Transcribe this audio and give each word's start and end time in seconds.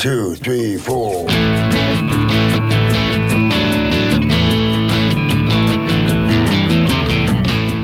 two, 0.00 0.34
three, 0.36 0.78
four. 0.78 1.28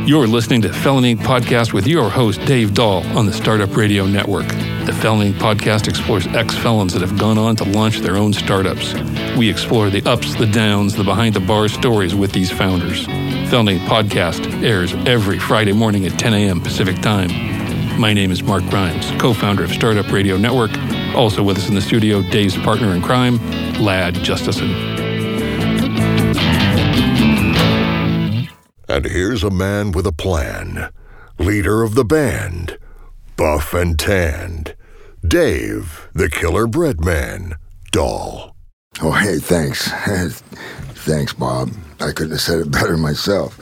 You're 0.06 0.26
listening 0.26 0.62
to 0.62 0.72
Felony 0.72 1.14
Podcast 1.14 1.74
with 1.74 1.87
your 1.87 2.08
host, 2.08 2.42
Dave 2.46 2.72
Dahl, 2.72 3.04
on 3.18 3.26
the 3.26 3.34
Startup 3.34 3.76
Radio 3.76 4.06
Network. 4.06 4.48
The 4.87 4.96
Felony 4.98 5.32
Podcast 5.32 5.88
explores 5.88 6.26
ex 6.29 6.54
felons 6.57 6.95
that 6.95 7.02
have 7.02 7.18
gone 7.18 7.37
on 7.37 7.55
to 7.57 7.64
launch 7.64 7.98
their 7.98 8.17
own 8.17 8.33
startups. 8.33 8.95
We 9.37 9.51
explore 9.51 9.91
the 9.91 10.03
ups, 10.09 10.37
the 10.37 10.46
downs, 10.46 10.96
the 10.96 11.05
behind 11.05 11.35
the 11.35 11.41
bar 11.41 11.69
stories 11.69 12.14
with 12.14 12.33
these 12.33 12.51
founders. 12.51 13.05
Felony 13.51 13.79
Podcast 13.80 14.62
airs 14.62 14.95
every 15.07 15.39
Friday 15.39 15.73
morning 15.73 16.07
at 16.07 16.19
10 16.19 16.33
a.m. 16.33 16.62
Pacific 16.62 16.98
Time. 17.03 17.29
My 18.01 18.14
name 18.14 18.30
is 18.30 18.43
Mark 18.43 18.64
Grimes, 18.71 19.11
co 19.21 19.35
founder 19.35 19.64
of 19.64 19.71
Startup 19.71 20.11
Radio 20.11 20.39
Network. 20.39 20.71
Also 21.17 21.43
with 21.43 21.57
us 21.57 21.69
in 21.69 21.75
the 21.75 21.80
studio, 21.80 22.21
Dave's 22.21 22.56
partner 22.59 22.95
in 22.95 23.01
crime, 23.01 23.38
Ladd 23.80 24.15
Justesen. 24.16 24.70
And 28.88 29.05
here's 29.05 29.43
a 29.43 29.51
man 29.51 29.93
with 29.93 30.07
a 30.07 30.12
plan. 30.12 30.91
Leader 31.38 31.83
of 31.83 31.95
the 31.95 32.05
band. 32.05 32.79
Buff 33.37 33.74
and 33.74 33.98
tanned. 33.98 34.77
Dave, 35.27 36.09
the 36.15 36.30
killer 36.30 36.66
bread 36.66 37.05
man. 37.05 37.55
Dahl. 37.93 38.55
Oh, 39.02 39.12
hey, 39.12 39.38
thanks. 39.38 39.91
thanks, 41.05 41.33
Bob. 41.33 41.73
I 42.01 42.12
couldn't 42.12 42.33
have 42.33 42.41
said 42.41 42.60
it 42.60 42.71
better 42.71 42.96
myself. 42.96 43.59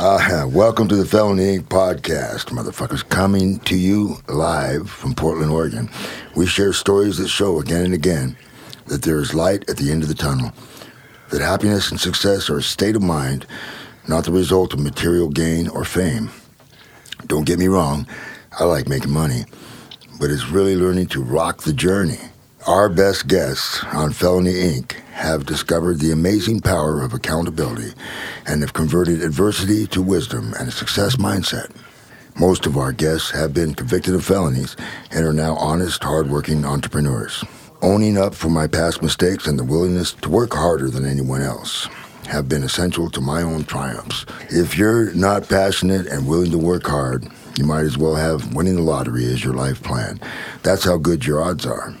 Uh, 0.00 0.46
welcome 0.48 0.86
to 0.86 0.94
the 0.94 1.04
Felony 1.04 1.58
Inc. 1.58 1.64
podcast, 1.64 2.50
motherfuckers. 2.50 3.08
Coming 3.08 3.58
to 3.60 3.76
you 3.76 4.18
live 4.28 4.88
from 4.88 5.12
Portland, 5.12 5.50
Oregon. 5.50 5.90
We 6.36 6.46
share 6.46 6.72
stories 6.72 7.18
that 7.18 7.26
show 7.26 7.58
again 7.58 7.84
and 7.84 7.94
again 7.94 8.36
that 8.86 9.02
there 9.02 9.18
is 9.18 9.34
light 9.34 9.68
at 9.68 9.76
the 9.76 9.90
end 9.90 10.04
of 10.04 10.08
the 10.08 10.14
tunnel, 10.14 10.52
that 11.30 11.40
happiness 11.40 11.90
and 11.90 12.00
success 12.00 12.48
are 12.48 12.58
a 12.58 12.62
state 12.62 12.94
of 12.94 13.02
mind 13.02 13.44
not 14.06 14.24
the 14.24 14.30
result 14.30 14.72
of 14.72 14.78
material 14.78 15.28
gain 15.28 15.68
or 15.68 15.84
fame. 15.84 16.30
Don't 17.26 17.44
get 17.44 17.58
me 17.58 17.66
wrong, 17.66 18.06
I 18.58 18.64
like 18.64 18.88
making 18.88 19.10
money, 19.10 19.46
but 20.20 20.30
it's 20.30 20.48
really 20.48 20.76
learning 20.76 21.08
to 21.08 21.22
rock 21.22 21.62
the 21.62 21.72
journey. 21.72 22.20
Our 22.68 22.88
best 22.88 23.26
guests 23.26 23.82
on 23.92 24.12
Felony 24.12 24.54
Inc. 24.54 24.94
have 25.18 25.46
discovered 25.46 25.98
the 25.98 26.12
amazing 26.12 26.60
power 26.60 27.02
of 27.02 27.12
accountability 27.12 27.92
and 28.46 28.62
have 28.62 28.72
converted 28.72 29.20
adversity 29.20 29.84
to 29.88 30.00
wisdom 30.00 30.54
and 30.58 30.68
a 30.68 30.72
success 30.72 31.16
mindset. 31.16 31.74
Most 32.38 32.66
of 32.66 32.76
our 32.76 32.92
guests 32.92 33.32
have 33.32 33.52
been 33.52 33.74
convicted 33.74 34.14
of 34.14 34.24
felonies 34.24 34.76
and 35.10 35.26
are 35.26 35.32
now 35.32 35.56
honest, 35.56 36.04
hardworking 36.04 36.64
entrepreneurs. 36.64 37.44
Owning 37.82 38.16
up 38.16 38.32
for 38.32 38.48
my 38.48 38.68
past 38.68 39.02
mistakes 39.02 39.48
and 39.48 39.58
the 39.58 39.64
willingness 39.64 40.12
to 40.12 40.30
work 40.30 40.54
harder 40.54 40.88
than 40.88 41.04
anyone 41.04 41.42
else 41.42 41.88
have 42.28 42.48
been 42.48 42.62
essential 42.62 43.10
to 43.10 43.20
my 43.20 43.42
own 43.42 43.64
triumphs. 43.64 44.24
If 44.50 44.78
you're 44.78 45.12
not 45.14 45.48
passionate 45.48 46.06
and 46.06 46.28
willing 46.28 46.52
to 46.52 46.58
work 46.58 46.86
hard, 46.86 47.26
you 47.56 47.64
might 47.64 47.84
as 47.84 47.98
well 47.98 48.14
have 48.14 48.54
winning 48.54 48.76
the 48.76 48.82
lottery 48.82 49.24
as 49.26 49.42
your 49.42 49.54
life 49.54 49.82
plan. 49.82 50.20
That's 50.62 50.84
how 50.84 50.96
good 50.96 51.26
your 51.26 51.42
odds 51.42 51.66
are. 51.66 51.92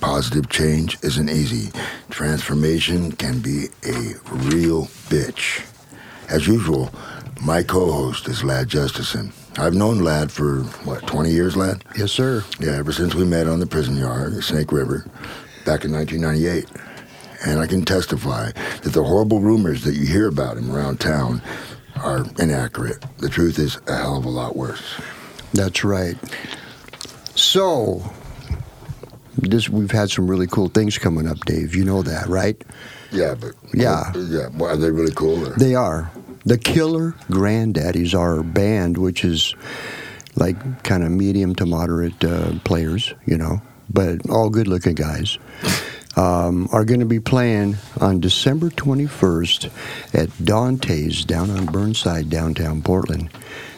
Positive 0.00 0.48
change 0.48 0.98
isn't 1.02 1.28
easy. 1.28 1.72
Transformation 2.10 3.12
can 3.12 3.40
be 3.40 3.66
a 3.84 4.14
real 4.30 4.86
bitch. 5.08 5.64
As 6.28 6.46
usual, 6.46 6.90
my 7.42 7.62
co-host 7.62 8.28
is 8.28 8.44
Ladd 8.44 8.68
Justesen. 8.68 9.32
I've 9.58 9.74
known 9.74 10.00
Ladd 10.00 10.30
for, 10.30 10.62
what, 10.84 11.06
20 11.06 11.30
years, 11.30 11.56
Ladd? 11.56 11.84
Yes, 11.96 12.12
sir. 12.12 12.44
Yeah, 12.60 12.72
ever 12.72 12.92
since 12.92 13.14
we 13.14 13.24
met 13.24 13.46
on 13.46 13.60
the 13.60 13.66
prison 13.66 13.96
yard, 13.96 14.34
at 14.34 14.42
Snake 14.42 14.72
River, 14.72 15.06
back 15.64 15.84
in 15.84 15.92
1998 15.92 16.66
and 17.44 17.60
I 17.60 17.66
can 17.66 17.84
testify 17.84 18.50
that 18.82 18.92
the 18.92 19.04
horrible 19.04 19.40
rumors 19.40 19.84
that 19.84 19.94
you 19.94 20.06
hear 20.06 20.28
about 20.28 20.56
him 20.56 20.74
around 20.74 21.00
town 21.00 21.42
are 21.96 22.24
inaccurate. 22.38 23.04
The 23.18 23.28
truth 23.28 23.58
is 23.58 23.78
a 23.86 23.96
hell 23.96 24.16
of 24.16 24.24
a 24.24 24.30
lot 24.30 24.56
worse. 24.56 25.00
That's 25.52 25.84
right. 25.84 26.16
So, 27.34 28.02
this 29.36 29.68
we've 29.68 29.90
had 29.90 30.10
some 30.10 30.28
really 30.28 30.46
cool 30.46 30.68
things 30.68 30.98
coming 30.98 31.26
up, 31.26 31.38
Dave. 31.44 31.74
You 31.74 31.84
know 31.84 32.02
that, 32.02 32.26
right? 32.26 32.60
Yeah, 33.12 33.34
but 33.34 33.52
yeah, 33.72 34.12
yeah. 34.14 34.48
Well, 34.54 34.70
are 34.70 34.76
they 34.76 34.90
really 34.90 35.14
cool? 35.14 35.46
Or? 35.46 35.54
They 35.54 35.74
are. 35.74 36.10
The 36.44 36.58
Killer 36.58 37.12
Granddaddies 37.30 38.16
are 38.18 38.38
a 38.38 38.44
band 38.44 38.98
which 38.98 39.24
is 39.24 39.54
like 40.36 40.82
kind 40.84 41.02
of 41.02 41.10
medium 41.10 41.54
to 41.56 41.66
moderate 41.66 42.22
uh, 42.24 42.52
players, 42.64 43.14
you 43.26 43.36
know, 43.36 43.60
but 43.90 44.28
all 44.30 44.50
good-looking 44.50 44.94
guys 44.94 45.38
um, 46.16 46.68
are 46.72 46.84
going 46.84 47.00
to 47.00 47.06
be 47.06 47.20
playing 47.20 47.76
on 48.00 48.20
December 48.20 48.70
21st 48.70 49.70
at 50.14 50.44
Dante's 50.44 51.24
down 51.24 51.50
on 51.50 51.66
Burnside, 51.66 52.30
downtown 52.30 52.82
Portland. 52.82 53.30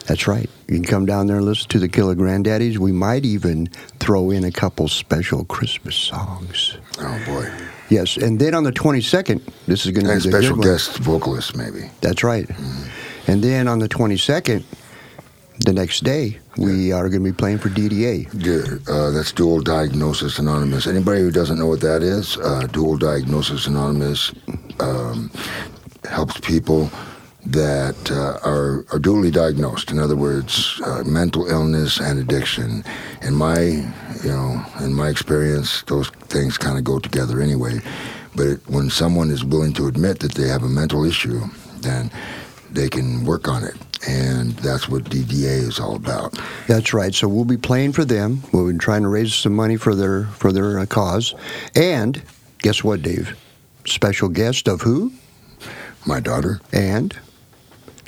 That's 0.09 0.27
right. 0.27 0.49
You 0.67 0.73
can 0.73 0.85
come 0.85 1.05
down 1.05 1.27
there 1.27 1.37
and 1.37 1.45
listen 1.45 1.69
to 1.69 1.77
the 1.77 1.87
Killer 1.87 2.15
Granddaddies. 2.15 2.79
We 2.79 2.91
might 2.91 3.25
even 3.25 3.67
throw 3.99 4.31
in 4.31 4.43
a 4.43 4.51
couple 4.51 4.87
special 4.87 5.45
Christmas 5.45 5.95
songs. 5.95 6.79
Oh, 6.99 7.23
boy. 7.27 7.47
Yes, 7.89 8.17
and 8.17 8.39
then 8.39 8.55
on 8.55 8.63
the 8.63 8.71
22nd, 8.71 9.39
this 9.67 9.85
is 9.85 9.91
going 9.91 10.07
to 10.07 10.11
be 10.11 10.17
a 10.17 10.21
special 10.21 10.57
guest 10.57 10.97
vocalist, 10.97 11.55
maybe. 11.55 11.91
That's 12.01 12.23
right. 12.23 12.47
Mm-hmm. 12.47 13.31
And 13.31 13.43
then 13.43 13.67
on 13.67 13.77
the 13.77 13.87
22nd, 13.87 14.63
the 15.59 15.73
next 15.73 16.03
day, 16.03 16.39
we 16.57 16.91
are 16.91 17.07
going 17.07 17.23
to 17.23 17.31
be 17.31 17.37
playing 17.37 17.59
for 17.59 17.69
DDA. 17.69 18.29
Yeah, 18.33 18.91
uh, 18.91 19.11
that's 19.11 19.31
Dual 19.31 19.61
Diagnosis 19.61 20.39
Anonymous. 20.39 20.87
Anybody 20.87 21.21
who 21.21 21.29
doesn't 21.29 21.59
know 21.59 21.67
what 21.67 21.81
that 21.81 22.01
is, 22.01 22.35
uh, 22.37 22.65
Dual 22.71 22.97
Diagnosis 22.97 23.67
Anonymous 23.67 24.33
um, 24.79 25.29
helps 26.03 26.39
people 26.39 26.89
that 27.49 28.11
uh, 28.11 28.37
are, 28.47 28.85
are 28.91 28.99
dually 28.99 29.31
diagnosed. 29.31 29.91
In 29.91 29.99
other 29.99 30.15
words, 30.15 30.79
uh, 30.85 31.03
mental 31.03 31.47
illness 31.47 31.99
and 31.99 32.19
addiction. 32.19 32.83
In 33.21 33.33
my, 33.33 33.59
you 34.23 34.29
know, 34.29 34.63
in 34.81 34.93
my 34.93 35.09
experience, 35.09 35.81
those 35.83 36.09
things 36.29 36.57
kind 36.57 36.77
of 36.77 36.83
go 36.83 36.99
together 36.99 37.41
anyway. 37.41 37.79
But 38.35 38.47
it, 38.47 38.69
when 38.69 38.89
someone 38.89 39.31
is 39.31 39.43
willing 39.43 39.73
to 39.73 39.87
admit 39.87 40.19
that 40.19 40.33
they 40.33 40.47
have 40.47 40.61
a 40.63 40.69
mental 40.69 41.03
issue, 41.05 41.41
then 41.77 42.11
they 42.71 42.87
can 42.87 43.25
work 43.25 43.47
on 43.47 43.63
it 43.63 43.75
and 44.07 44.51
that's 44.51 44.87
what 44.87 45.03
DDA 45.03 45.67
is 45.67 45.79
all 45.79 45.95
about. 45.95 46.39
That's 46.67 46.93
right. 46.93 47.13
So 47.13 47.27
we'll 47.27 47.43
be 47.43 47.57
playing 47.57 47.91
for 47.91 48.05
them. 48.05 48.41
We've 48.53 48.67
been 48.67 48.79
trying 48.79 49.01
to 49.01 49.09
raise 49.09 49.33
some 49.33 49.53
money 49.53 49.75
for 49.75 49.93
their 49.93 50.25
for 50.25 50.53
their 50.53 50.79
uh, 50.79 50.85
cause. 50.85 51.35
And 51.75 52.21
guess 52.59 52.81
what, 52.81 53.01
Dave? 53.01 53.37
Special 53.85 54.29
guest 54.29 54.67
of 54.69 54.81
who? 54.81 55.11
My 56.05 56.21
daughter 56.21 56.61
and 56.71 57.17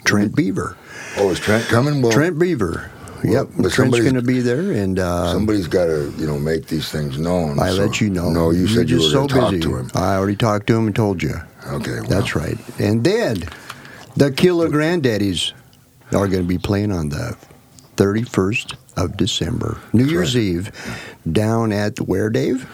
Trent 0.03 0.35
Beaver. 0.35 0.78
Oh, 1.17 1.29
is 1.29 1.39
Trent 1.39 1.66
coming? 1.66 2.01
Well, 2.01 2.12
Trent 2.12 2.39
Beaver. 2.39 2.91
Well, 3.23 3.34
yep, 3.34 3.47
but 3.57 3.72
Trent's 3.72 4.00
going 4.00 4.16
to 4.16 4.22
be 4.22 4.39
there, 4.39 4.72
and 4.72 4.97
uh, 4.97 5.31
somebody's 5.31 5.67
got 5.67 5.85
to, 5.85 6.12
you 6.17 6.25
know, 6.25 6.39
make 6.39 6.67
these 6.67 6.89
things 6.89 7.19
known. 7.19 7.59
I 7.59 7.69
so. 7.69 7.85
let 7.85 8.01
you 8.01 8.09
know. 8.09 8.29
No, 8.29 8.51
you 8.51 8.62
You're 8.62 8.69
said 8.69 8.89
you 8.89 8.97
were 8.97 9.03
so 9.03 9.28
going 9.28 9.59
to 9.59 9.59
talk 9.59 9.69
to 9.69 9.78
him. 9.78 9.91
I 9.94 10.16
already 10.16 10.35
talked 10.35 10.67
to 10.67 10.75
him 10.75 10.88
and 10.88 10.95
told 10.95 11.22
you. 11.22 11.35
Okay, 11.67 12.00
well. 12.00 12.03
that's 12.03 12.35
right. 12.35 12.57
And 12.79 13.03
then 13.03 13.44
the 14.16 14.31
Killer 14.31 14.69
Granddaddies 14.69 15.53
are 16.07 16.28
going 16.28 16.41
to 16.41 16.47
be 16.47 16.57
playing 16.57 16.91
on 16.91 17.09
the 17.09 17.38
31st 17.97 18.75
of 18.97 19.18
December, 19.18 19.79
New 19.94 20.06
Year's. 20.06 20.35
Eve, 20.35 20.72
down 21.31 21.72
at 21.72 22.00
where, 22.01 22.29
Dave? 22.29 22.68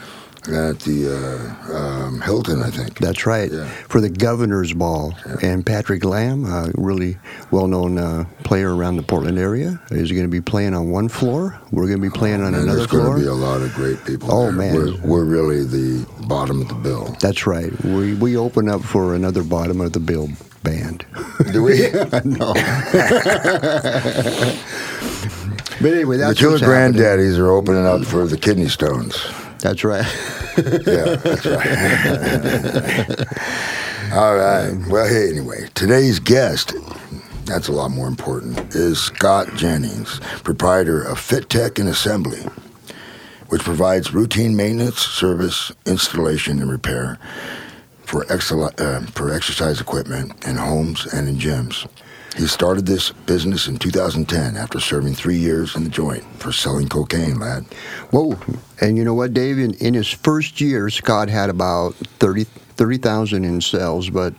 At 0.47 0.79
the 0.79 1.11
uh, 1.11 1.77
um, 1.77 2.21
Hilton, 2.21 2.63
I 2.63 2.69
think. 2.69 2.99
That's 2.99 3.25
right. 3.25 3.51
Yeah. 3.51 3.67
For 3.89 3.99
the 3.99 4.09
Governor's 4.09 4.73
Ball. 4.73 5.13
Yeah. 5.25 5.35
And 5.43 5.65
Patrick 5.65 6.05
Lamb, 6.05 6.45
a 6.45 6.71
really 6.75 7.17
well 7.51 7.67
known 7.67 7.97
uh, 7.97 8.23
player 8.43 8.73
around 8.73 8.95
the 8.95 9.03
Portland 9.03 9.37
area, 9.37 9.79
is 9.91 10.11
going 10.11 10.23
to 10.23 10.29
be 10.29 10.39
playing 10.39 10.73
on 10.73 10.89
one 10.89 11.09
floor. 11.09 11.59
We're 11.71 11.87
going 11.87 12.01
to 12.01 12.09
be 12.09 12.17
playing 12.17 12.41
oh, 12.41 12.45
on 12.45 12.51
man, 12.53 12.61
another 12.61 12.77
there's 12.79 12.89
floor. 12.89 13.19
There's 13.19 13.25
going 13.25 13.39
to 13.39 13.41
be 13.41 13.43
a 13.43 13.47
lot 13.47 13.61
of 13.61 13.73
great 13.73 14.05
people. 14.05 14.31
Oh, 14.31 14.43
there. 14.45 14.51
man. 14.53 14.75
We're, 14.75 15.07
we're, 15.07 15.25
really 15.25 15.65
the 15.65 16.07
bottom 16.27 16.61
of 16.61 16.69
the 16.69 16.75
bill. 16.75 17.15
That's 17.19 17.45
right. 17.45 17.71
We, 17.83 18.13
we 18.13 18.37
open 18.37 18.69
up 18.69 18.81
for 18.81 19.15
another 19.15 19.43
bottom 19.43 19.81
of 19.81 19.91
the 19.91 19.99
bill 19.99 20.29
band. 20.63 21.05
Do 21.51 21.63
we? 21.63 21.91
no. 22.23 22.53
but 25.81 25.93
anyway, 25.93 26.17
that's 26.17 26.39
the 26.39 26.45
Killer 26.47 26.59
Granddaddies 26.59 27.37
are 27.37 27.51
opening 27.51 27.85
up 27.85 28.05
for 28.05 28.25
the 28.25 28.37
Kidney 28.37 28.69
Stones. 28.69 29.17
That's 29.59 29.83
right. 29.83 30.05
yeah, 30.57 31.15
that's 31.15 31.45
right. 31.45 31.67
All 34.13 34.35
right. 34.35 34.71
Well, 34.87 35.07
hey, 35.07 35.29
anyway, 35.29 35.67
today's 35.73 36.19
guest, 36.19 36.73
that's 37.45 37.67
a 37.67 37.71
lot 37.71 37.89
more 37.91 38.07
important, 38.07 38.75
is 38.75 38.99
Scott 38.99 39.53
Jennings, 39.55 40.19
proprietor 40.43 41.01
of 41.01 41.17
FitTech 41.19 41.79
and 41.79 41.89
Assembly, 41.89 42.45
which 43.49 43.63
provides 43.63 44.13
routine 44.13 44.55
maintenance, 44.55 44.99
service, 44.99 45.71
installation, 45.85 46.61
and 46.61 46.69
repair 46.71 47.17
for, 48.05 48.23
excel- 48.31 48.71
uh, 48.77 49.01
for 49.07 49.33
exercise 49.33 49.81
equipment 49.81 50.45
in 50.47 50.55
homes 50.55 51.05
and 51.13 51.27
in 51.27 51.35
gyms. 51.37 51.87
He 52.35 52.45
started 52.45 52.85
this 52.85 53.11
business 53.11 53.67
in 53.67 53.77
2010 53.77 54.57
after 54.57 54.79
serving 54.79 55.15
three 55.15 55.37
years 55.37 55.75
in 55.75 55.83
the 55.83 55.89
joint 55.89 56.23
for 56.39 56.51
selling 56.51 56.87
cocaine, 56.87 57.39
Ladd. 57.39 57.63
Whoa. 58.11 58.37
And 58.79 58.97
you 58.97 59.03
know 59.03 59.13
what, 59.13 59.33
Dave? 59.33 59.57
In, 59.57 59.73
in 59.75 59.93
his 59.93 60.11
first 60.11 60.61
year, 60.61 60.89
Scott 60.89 61.29
had 61.29 61.49
about 61.49 61.95
30 62.19 62.45
30,000 62.77 63.43
in 63.43 63.59
sales, 63.59 64.09
but 64.09 64.35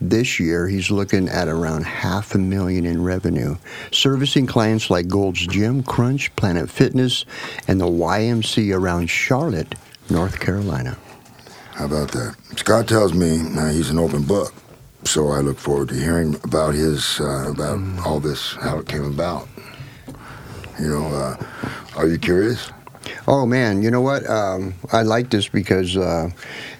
this 0.00 0.40
year 0.40 0.66
he's 0.66 0.90
looking 0.90 1.28
at 1.28 1.48
around 1.48 1.84
half 1.84 2.34
a 2.34 2.38
million 2.38 2.86
in 2.86 3.02
revenue, 3.04 3.56
servicing 3.92 4.46
clients 4.46 4.88
like 4.88 5.06
Gold's 5.06 5.46
Gym, 5.46 5.82
Crunch, 5.82 6.34
Planet 6.34 6.70
Fitness, 6.70 7.26
and 7.68 7.78
the 7.78 7.86
YMC 7.86 8.74
around 8.74 9.08
Charlotte, 9.08 9.74
North 10.08 10.40
Carolina. 10.40 10.96
How 11.72 11.84
about 11.84 12.10
that? 12.12 12.36
Scott 12.56 12.88
tells 12.88 13.12
me 13.12 13.40
uh, 13.56 13.70
he's 13.70 13.90
an 13.90 13.98
open 13.98 14.22
book, 14.22 14.54
so 15.04 15.28
I 15.28 15.40
look 15.40 15.58
forward 15.58 15.88
to 15.90 15.94
hearing 15.94 16.36
about 16.44 16.74
his 16.74 17.20
uh, 17.20 17.50
about 17.50 17.80
all 18.04 18.20
this, 18.20 18.54
how 18.54 18.78
it 18.78 18.88
came 18.88 19.04
about. 19.04 19.48
You 20.80 20.88
know, 20.88 21.06
uh, 21.06 21.36
are 21.96 22.06
you 22.06 22.18
curious? 22.18 22.70
Oh 23.26 23.46
man, 23.46 23.82
you 23.82 23.90
know 23.90 24.00
what? 24.00 24.28
Um, 24.28 24.74
I 24.92 25.02
like 25.02 25.30
this 25.30 25.48
because 25.48 25.96
uh, 25.96 26.30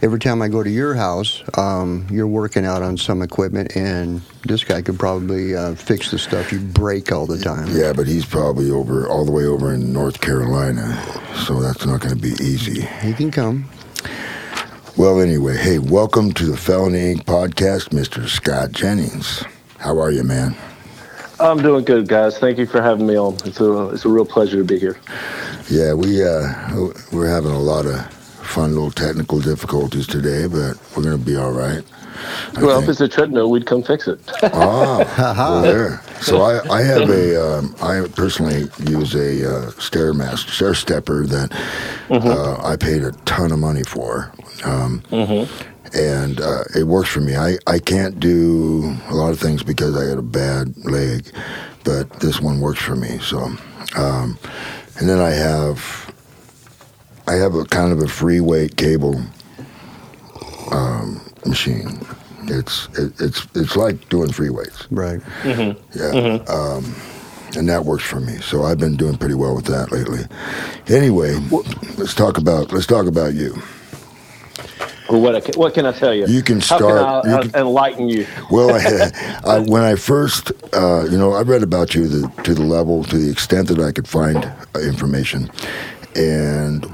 every 0.02 0.18
time 0.18 0.42
I 0.42 0.48
go 0.48 0.62
to 0.62 0.70
your 0.70 0.94
house, 0.94 1.42
um, 1.56 2.06
you're 2.10 2.26
working 2.26 2.66
out 2.66 2.82
on 2.82 2.96
some 2.96 3.22
equipment, 3.22 3.76
and 3.76 4.20
this 4.46 4.64
guy 4.64 4.82
could 4.82 4.98
probably 4.98 5.54
uh, 5.54 5.74
fix 5.74 6.10
the 6.10 6.18
stuff 6.18 6.52
you 6.52 6.60
break 6.60 7.12
all 7.12 7.26
the 7.26 7.38
time. 7.38 7.68
Yeah, 7.70 7.92
but 7.92 8.06
he's 8.06 8.26
probably 8.26 8.70
over 8.70 9.08
all 9.08 9.24
the 9.24 9.32
way 9.32 9.44
over 9.44 9.72
in 9.72 9.92
North 9.92 10.20
Carolina, 10.20 11.02
so 11.46 11.60
that's 11.60 11.86
not 11.86 12.00
going 12.00 12.14
to 12.14 12.20
be 12.20 12.32
easy. 12.44 12.82
He 13.02 13.12
can 13.14 13.30
come. 13.30 13.68
Well, 14.96 15.20
anyway, 15.20 15.56
hey, 15.56 15.80
welcome 15.80 16.30
to 16.34 16.46
the 16.46 16.56
Felony 16.56 17.16
Inc. 17.16 17.24
podcast, 17.24 17.88
Mr. 17.88 18.28
Scott 18.28 18.70
Jennings. 18.70 19.42
How 19.78 19.98
are 19.98 20.12
you, 20.12 20.22
man? 20.22 20.54
I'm 21.40 21.60
doing 21.60 21.84
good, 21.84 22.06
guys. 22.06 22.38
Thank 22.38 22.58
you 22.58 22.66
for 22.66 22.80
having 22.80 23.04
me 23.04 23.18
on. 23.18 23.34
It's 23.44 23.60
a 23.60 23.88
it's 23.88 24.04
a 24.04 24.08
real 24.08 24.24
pleasure 24.24 24.58
to 24.58 24.64
be 24.64 24.78
here. 24.78 24.96
Yeah, 25.68 25.94
we 25.94 26.22
uh, 26.22 26.92
we're 27.10 27.28
having 27.28 27.50
a 27.50 27.58
lot 27.58 27.86
of 27.86 28.06
fun 28.06 28.74
little 28.74 28.92
technical 28.92 29.40
difficulties 29.40 30.06
today, 30.06 30.46
but 30.46 30.78
we're 30.96 31.02
going 31.02 31.18
to 31.18 31.24
be 31.24 31.34
all 31.34 31.50
right. 31.50 31.82
I 32.56 32.62
well, 32.62 32.80
think. 32.80 32.84
if 32.84 32.88
it's 32.90 33.00
a 33.00 33.08
treadmill, 33.08 33.50
we'd 33.50 33.66
come 33.66 33.82
fix 33.82 34.08
it. 34.08 34.20
Ah, 34.42 35.34
well, 35.38 35.62
there. 35.62 36.02
So 36.20 36.42
I, 36.42 36.78
I 36.78 36.82
have 36.82 37.10
a, 37.10 37.58
um, 37.58 37.74
I 37.82 38.06
personally 38.14 38.70
use 38.88 39.14
a 39.14 39.48
uh, 39.48 39.70
stairmaster, 39.72 40.50
stair 40.50 40.74
stepper 40.74 41.26
that 41.26 41.52
uh, 42.10 42.60
I 42.64 42.76
paid 42.76 43.02
a 43.02 43.12
ton 43.24 43.52
of 43.52 43.58
money 43.58 43.82
for, 43.82 44.32
um, 44.64 45.02
and 45.92 46.40
uh, 46.40 46.64
it 46.74 46.84
works 46.84 47.10
for 47.10 47.20
me. 47.20 47.36
I, 47.36 47.56
I 47.66 47.78
can't 47.78 48.18
do 48.20 48.96
a 49.08 49.14
lot 49.14 49.30
of 49.30 49.40
things 49.40 49.62
because 49.62 49.96
I 49.96 50.08
had 50.08 50.18
a 50.18 50.22
bad 50.22 50.76
leg, 50.84 51.30
but 51.84 52.20
this 52.20 52.40
one 52.40 52.60
works 52.60 52.80
for 52.80 52.96
me. 52.96 53.18
So, 53.18 53.38
um, 53.96 54.38
and 54.98 55.08
then 55.08 55.20
I 55.20 55.30
have, 55.30 56.12
I 57.26 57.34
have 57.34 57.54
a 57.54 57.64
kind 57.64 57.92
of 57.92 58.00
a 58.00 58.08
free 58.08 58.40
weight 58.40 58.76
cable 58.76 59.20
um, 60.70 61.20
machine. 61.46 62.00
It's 62.46 62.88
it, 62.98 63.12
it's 63.20 63.46
it's 63.54 63.76
like 63.76 64.08
doing 64.08 64.30
free 64.32 64.50
weights. 64.50 64.86
Right. 64.90 65.20
Yeah. 65.44 66.38
Um, 66.48 66.94
and 67.56 67.68
that 67.68 67.84
works 67.84 68.04
for 68.04 68.20
me. 68.20 68.36
So 68.38 68.64
I've 68.64 68.78
been 68.78 68.96
doing 68.96 69.16
pretty 69.16 69.34
well 69.34 69.54
with 69.54 69.64
that 69.66 69.92
lately. 69.92 70.24
Anyway, 70.94 71.34
let's 71.96 72.14
talk 72.14 72.36
about 72.38 72.72
let's 72.72 72.86
talk 72.86 73.06
about 73.06 73.34
you. 73.34 73.54
Well, 75.08 75.20
what, 75.20 75.34
I 75.36 75.40
can, 75.40 75.54
what 75.54 75.74
can 75.74 75.84
I 75.84 75.92
tell 75.92 76.14
you? 76.14 76.26
You 76.26 76.42
can 76.42 76.60
How 76.60 76.78
start- 76.78 77.24
can 77.24 77.32
I 77.32 77.34
you 77.34 77.38
uh, 77.38 77.42
can- 77.42 77.60
enlighten 77.60 78.08
you? 78.08 78.26
Well, 78.50 78.70
I, 78.74 79.10
I, 79.44 79.58
when 79.58 79.82
I 79.82 79.96
first, 79.96 80.50
uh, 80.72 81.04
you 81.04 81.18
know, 81.18 81.34
I 81.34 81.42
read 81.42 81.62
about 81.62 81.94
you 81.94 82.08
the, 82.08 82.42
to 82.42 82.54
the 82.54 82.62
level, 82.62 83.04
to 83.04 83.18
the 83.18 83.30
extent 83.30 83.68
that 83.68 83.78
I 83.80 83.92
could 83.92 84.08
find 84.08 84.38
uh, 84.44 84.80
information, 84.80 85.50
and 86.16 86.86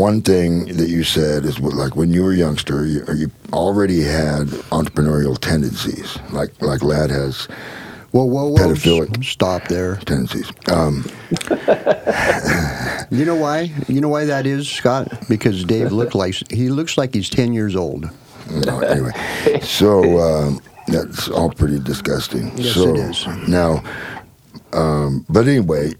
one 0.00 0.22
thing 0.22 0.76
that 0.78 0.88
you 0.88 1.04
said 1.04 1.44
is 1.44 1.60
like 1.60 1.94
when 1.94 2.10
you 2.10 2.22
were 2.24 2.32
a 2.32 2.36
youngster, 2.36 2.86
you, 2.86 3.04
you 3.14 3.30
already 3.52 4.02
had 4.02 4.46
entrepreneurial 4.72 5.38
tendencies, 5.38 6.18
like 6.32 6.50
like 6.62 6.82
Ladd 6.82 7.10
has 7.10 7.46
Whoa, 8.12 8.24
whoa, 8.24 8.48
whoa! 8.48 8.56
Pedophilic. 8.56 9.24
Stop 9.24 9.68
there. 9.68 9.96
tendencies. 9.96 10.50
Um, 10.68 11.04
You 13.12 13.24
know 13.24 13.34
why? 13.36 13.72
You 13.88 14.00
know 14.00 14.08
why 14.08 14.24
that 14.24 14.46
is, 14.46 14.68
Scott? 14.68 15.12
Because 15.28 15.64
Dave 15.64 15.90
look 15.92 16.14
like 16.14 16.34
he 16.50 16.70
looks 16.70 16.96
like 16.96 17.12
he's 17.14 17.28
ten 17.28 17.52
years 17.52 17.74
old. 17.74 18.08
No, 18.66 18.80
anyway, 18.80 19.12
so 19.62 20.18
um, 20.20 20.60
that's 20.86 21.28
all 21.28 21.50
pretty 21.50 21.78
disgusting. 21.80 22.50
Yes, 22.56 22.74
so 22.74 22.94
it 22.94 22.98
is. 22.98 23.26
now, 23.48 23.82
um, 24.72 25.24
but 25.28 25.46
anyway, 25.48 25.92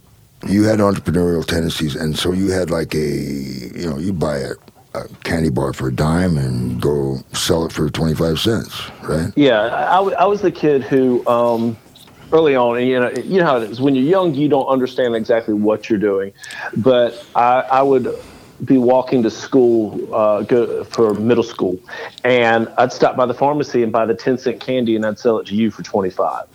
you 0.46 0.64
had 0.64 0.78
entrepreneurial 0.78 1.44
tendencies, 1.44 1.96
and 1.96 2.16
so 2.16 2.32
you 2.32 2.50
had 2.50 2.70
like 2.70 2.94
a, 2.94 2.98
you 2.98 3.88
know, 3.88 3.98
you 3.98 4.12
buy 4.12 4.38
a, 4.38 4.52
a 4.94 5.08
candy 5.25 5.50
bar 5.50 5.72
for 5.72 5.88
a 5.88 5.92
dime 5.92 6.38
and 6.38 6.81
go 6.81 7.19
sell 7.32 7.64
it 7.66 7.72
for 7.72 7.90
twenty 7.90 8.14
five 8.14 8.38
cents, 8.38 8.90
right? 9.02 9.32
Yeah, 9.37 9.60
I 9.60 10.25
was 10.25 10.40
the 10.40 10.50
kid 10.50 10.82
who, 10.82 11.26
um, 11.26 11.76
early 12.32 12.56
on, 12.56 12.78
and 12.78 12.88
you 12.88 12.98
know, 12.98 13.10
you 13.10 13.38
know 13.40 13.44
how 13.44 13.58
it 13.58 13.70
is. 13.70 13.81
When 13.81 13.94
you're 13.94 14.04
young, 14.04 14.34
you 14.34 14.48
don't 14.48 14.66
understand 14.66 15.14
exactly 15.14 15.54
what 15.54 15.90
you're 15.90 15.98
doing, 15.98 16.32
but 16.76 17.25
I, 17.34 17.60
I 17.60 17.82
would 17.82 18.14
be 18.64 18.78
walking 18.78 19.22
to 19.22 19.31
school, 19.31 20.14
uh, 20.14 20.42
go 20.42 20.84
for 20.84 21.14
middle 21.14 21.44
school, 21.44 21.78
and 22.25 22.69
I'd 22.78 22.92
stop 22.92 23.16
by 23.16 23.26
the 23.26 23.34
pharmacy 23.34 23.82
and 23.82 23.92
buy 23.92 24.06
the 24.06 24.14
ten 24.14 24.38
cent 24.38 24.60
candy, 24.60 24.96
and 24.96 25.04
I'd 25.04 25.19
sell 25.19 25.38
it 25.38 25.46
to 25.48 25.54
you 25.54 25.70
for 25.70 25.82
twenty 25.82 26.10
five. 26.10 26.46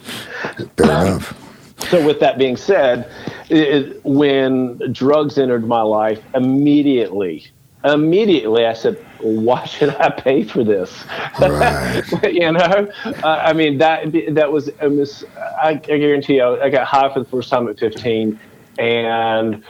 Fair 0.77 0.85
enough. 0.85 1.44
So, 1.89 2.05
with 2.05 2.19
that 2.19 2.37
being 2.37 2.57
said, 2.57 3.11
it, 3.49 4.03
when 4.03 4.79
drugs 4.91 5.37
entered 5.37 5.67
my 5.67 5.81
life, 5.81 6.21
immediately, 6.33 7.47
immediately, 7.83 8.65
I 8.65 8.73
said, 8.73 8.97
"Why 9.19 9.65
should 9.65 9.89
I 9.95 10.09
pay 10.09 10.43
for 10.43 10.63
this?" 10.63 11.03
Right. 11.39 12.03
you 12.33 12.51
know, 12.51 12.87
uh, 13.05 13.27
I 13.27 13.53
mean 13.53 13.77
that 13.77 14.11
that 14.31 14.51
was, 14.51 14.69
a 14.81 14.89
was 14.89 15.23
I, 15.37 15.69
I 15.69 15.77
guarantee 15.77 16.35
you, 16.35 16.61
I 16.61 16.69
got 16.69 16.87
high 16.87 17.13
for 17.13 17.19
the 17.19 17.29
first 17.29 17.49
time 17.49 17.67
at 17.67 17.79
15, 17.79 18.39
and 18.79 19.63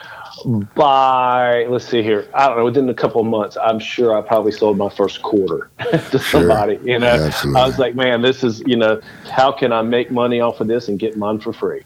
by 0.45 1.65
let's 1.65 1.87
see 1.87 2.03
here, 2.03 2.27
I 2.33 2.47
don't 2.47 2.57
know, 2.57 2.65
within 2.65 2.89
a 2.89 2.93
couple 2.93 3.21
of 3.21 3.27
months, 3.27 3.57
I'm 3.61 3.79
sure 3.79 4.17
I 4.17 4.21
probably 4.21 4.51
sold 4.51 4.77
my 4.77 4.89
first 4.89 5.21
quarter 5.21 5.69
to 6.11 6.19
somebody. 6.19 6.79
You 6.83 6.99
know, 6.99 7.07
Absolutely. 7.07 7.61
I 7.61 7.65
was 7.65 7.79
like, 7.79 7.95
man, 7.95 8.21
this 8.21 8.43
is 8.43 8.61
you 8.65 8.75
know, 8.75 9.01
how 9.31 9.51
can 9.51 9.73
I 9.73 9.81
make 9.81 10.11
money 10.11 10.39
off 10.39 10.61
of 10.61 10.67
this 10.67 10.87
and 10.87 10.99
get 10.99 11.17
mine 11.17 11.39
for 11.39 11.53
free? 11.53 11.83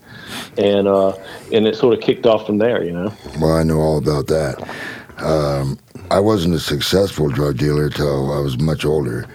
And 0.57 0.87
uh, 0.87 1.17
and 1.53 1.67
it 1.67 1.75
sort 1.75 1.97
of 1.97 2.03
kicked 2.03 2.25
off 2.25 2.45
from 2.45 2.57
there. 2.57 2.83
You 2.83 2.91
know. 2.91 3.13
Well, 3.39 3.53
I 3.53 3.63
know 3.63 3.79
all 3.79 3.97
about 3.97 4.27
that. 4.27 4.69
Um, 5.17 5.79
I 6.11 6.19
wasn't 6.19 6.55
a 6.55 6.59
successful 6.59 7.29
drug 7.29 7.57
dealer 7.57 7.85
until 7.85 8.33
I 8.33 8.39
was 8.39 8.57
much 8.57 8.85
older. 8.85 9.25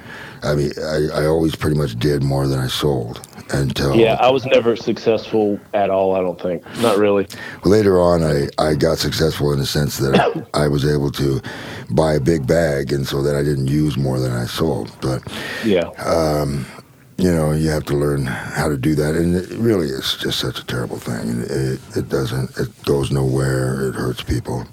I 0.43 0.55
mean, 0.55 0.73
I, 0.79 1.23
I 1.23 1.27
always 1.27 1.55
pretty 1.55 1.77
much 1.77 1.99
did 1.99 2.23
more 2.23 2.47
than 2.47 2.59
I 2.59 2.67
sold 2.67 3.27
until 3.51 3.95
Yeah, 3.95 4.15
I 4.21 4.31
was 4.31 4.47
never 4.47 4.77
successful 4.77 5.59
at 5.73 5.91
all. 5.91 6.15
I 6.17 6.21
don't 6.21 6.41
think, 6.41 6.65
not 6.81 6.99
really. 6.99 7.27
later 7.65 8.01
on 8.01 8.23
I, 8.23 8.49
I 8.59 8.75
got 8.75 8.99
successful 8.99 9.53
in 9.53 9.59
the 9.59 9.67
sense 9.67 9.99
that 9.99 10.47
I 10.55 10.69
was 10.69 10.85
able 10.85 11.11
to 11.13 11.41
buy 11.91 12.15
a 12.15 12.21
big 12.21 12.47
bag 12.47 12.93
and 12.93 13.07
so 13.07 13.23
that 13.23 13.37
I 13.37 13.43
didn't 13.43 13.69
use 13.69 13.97
more 13.97 14.19
than 14.19 14.33
I 14.33 14.47
sold. 14.47 14.91
But 15.01 15.23
Yeah. 15.65 15.89
Um, 16.05 16.67
you 17.17 17.31
know, 17.33 17.53
you 17.53 17.69
have 17.71 17.85
to 17.85 17.95
learn 17.97 18.27
how 18.27 18.69
to 18.69 18.77
do 18.77 18.97
that 18.97 19.15
and 19.15 19.37
it 19.37 19.49
really 19.51 19.87
is 19.87 20.17
just 20.21 20.41
such 20.41 20.59
a 20.59 20.67
terrible 20.67 20.99
thing. 20.99 21.43
It, 21.49 21.81
it 21.97 22.09
doesn't 22.09 22.57
it 22.59 22.69
goes 22.85 23.11
nowhere, 23.13 23.89
it 23.89 23.95
hurts 23.95 24.23
people. 24.23 24.67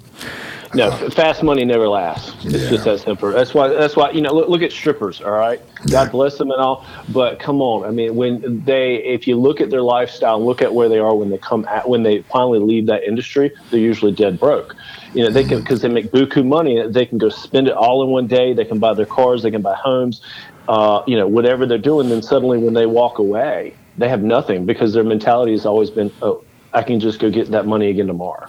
No, 0.74 0.90
fast 1.10 1.42
money 1.42 1.64
never 1.64 1.86
lasts. 1.86 2.32
It's 2.44 2.64
Yeah. 2.64 2.70
just 2.70 2.84
that 2.84 3.00
simple. 3.00 3.30
That's 3.30 3.52
why. 3.52 3.68
That's 3.68 3.94
why 3.94 4.10
you 4.10 4.22
know. 4.22 4.32
Look, 4.32 4.48
look 4.48 4.62
at 4.62 4.72
strippers. 4.72 5.20
All 5.20 5.32
right, 5.32 5.60
Yeah. 5.84 6.04
God 6.04 6.12
bless 6.12 6.38
them 6.38 6.50
and 6.50 6.60
all. 6.60 6.84
But 7.10 7.38
come 7.38 7.60
on, 7.60 7.84
I 7.86 7.90
mean, 7.90 8.16
when 8.16 8.62
they, 8.64 8.96
if 8.96 9.26
you 9.28 9.36
look 9.38 9.60
at 9.60 9.68
their 9.70 9.82
lifestyle, 9.82 10.42
look 10.44 10.62
at 10.62 10.72
where 10.72 10.88
they 10.88 10.98
are 10.98 11.14
when 11.14 11.28
they 11.30 11.36
come 11.38 11.66
at, 11.66 11.88
when 11.88 12.02
they 12.02 12.22
finally 12.22 12.58
leave 12.58 12.86
that 12.86 13.04
industry, 13.04 13.50
they're 13.70 13.80
usually 13.80 14.12
dead 14.12 14.40
broke. 14.40 14.74
You 15.12 15.24
know, 15.24 15.30
they 15.30 15.44
can 15.44 15.60
because 15.60 15.82
they 15.82 15.88
make 15.88 16.10
buku 16.10 16.44
money. 16.44 16.80
They 16.88 17.04
can 17.04 17.18
go 17.18 17.28
spend 17.28 17.68
it 17.68 17.74
all 17.74 18.02
in 18.02 18.08
one 18.10 18.26
day. 18.26 18.54
They 18.54 18.64
can 18.64 18.78
buy 18.78 18.94
their 18.94 19.04
cars. 19.06 19.42
They 19.42 19.50
can 19.50 19.60
buy 19.62 19.74
homes. 19.74 20.22
Uh, 20.68 21.02
you 21.06 21.16
know, 21.16 21.26
whatever 21.26 21.66
they're 21.66 21.76
doing. 21.76 22.08
Then 22.08 22.22
suddenly, 22.22 22.56
when 22.56 22.72
they 22.72 22.86
walk 22.86 23.18
away, 23.18 23.74
they 23.98 24.08
have 24.08 24.22
nothing 24.22 24.64
because 24.64 24.94
their 24.94 25.04
mentality 25.04 25.52
has 25.52 25.66
always 25.66 25.90
been, 25.90 26.10
oh, 26.22 26.42
I 26.74 26.82
can 26.82 27.00
just 27.00 27.18
go 27.20 27.30
get 27.30 27.50
that 27.50 27.66
money 27.66 27.88
again 27.90 28.06
tomorrow. 28.06 28.46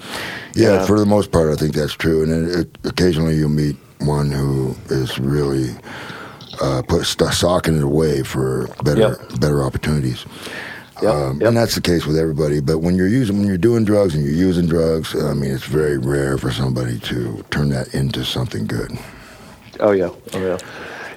Yeah, 0.56 0.86
for 0.86 1.00
the 1.00 1.06
most 1.06 1.32
part, 1.32 1.52
I 1.52 1.56
think 1.56 1.74
that's 1.74 1.94
true. 1.94 2.24
And 2.24 2.50
it, 2.50 2.60
it, 2.60 2.78
occasionally 2.86 3.36
you'll 3.36 3.50
meet 3.50 3.76
one 4.00 4.32
who 4.32 4.76
is 4.90 5.20
really 5.20 5.76
uh, 6.62 6.82
put 6.88 7.06
st- 7.06 7.34
socking 7.34 7.78
it 7.78 7.84
away 7.84 8.24
for 8.24 8.68
better 8.84 9.02
Yep. 9.02 9.40
better 9.40 9.64
opportunities. 9.64 10.26
Yep, 11.02 11.12
Um, 11.14 11.40
yep. 11.42 11.48
And 11.50 11.58
that's 11.58 11.76
the 11.76 11.82
case 11.82 12.06
with 12.06 12.18
everybody. 12.18 12.62
But 12.62 12.78
when 12.80 12.96
you're 12.96 13.08
using 13.08 13.40
when 13.40 13.48
you're 13.48 13.58
doing 13.58 13.84
drugs 13.84 14.16
and 14.16 14.24
you're 14.24 14.34
using 14.34 14.68
drugs, 14.68 15.16
I 15.16 15.34
mean, 15.34 15.52
it's 15.52 15.66
very 15.66 15.98
rare 15.98 16.38
for 16.38 16.52
somebody 16.52 17.00
to 17.00 17.44
turn 17.50 17.70
that 17.70 17.94
into 17.94 18.24
something 18.24 18.68
good. 18.68 18.92
Oh 19.80 19.92
yeah, 19.92 20.10
oh 20.34 20.40
yeah, 20.40 20.58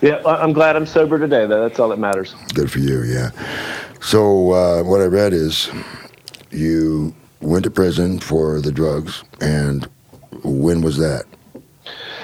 yeah. 0.00 0.22
I'm 0.24 0.52
glad 0.54 0.74
I'm 0.76 0.86
sober 0.86 1.18
today. 1.18 1.46
Though 1.46 1.60
that's 1.68 1.78
all 1.78 1.90
that 1.90 1.98
matters. 1.98 2.34
Good 2.54 2.70
for 2.72 2.78
you, 2.78 3.02
yeah. 3.02 3.30
So 4.00 4.52
uh, 4.52 4.82
what 4.82 5.00
I 5.02 5.04
read 5.04 5.32
is 5.34 5.68
you 6.50 7.14
went 7.40 7.64
to 7.64 7.70
prison 7.70 8.18
for 8.18 8.60
the 8.60 8.72
drugs, 8.72 9.22
and 9.40 9.88
when 10.42 10.80
was 10.80 10.96
that? 10.98 11.24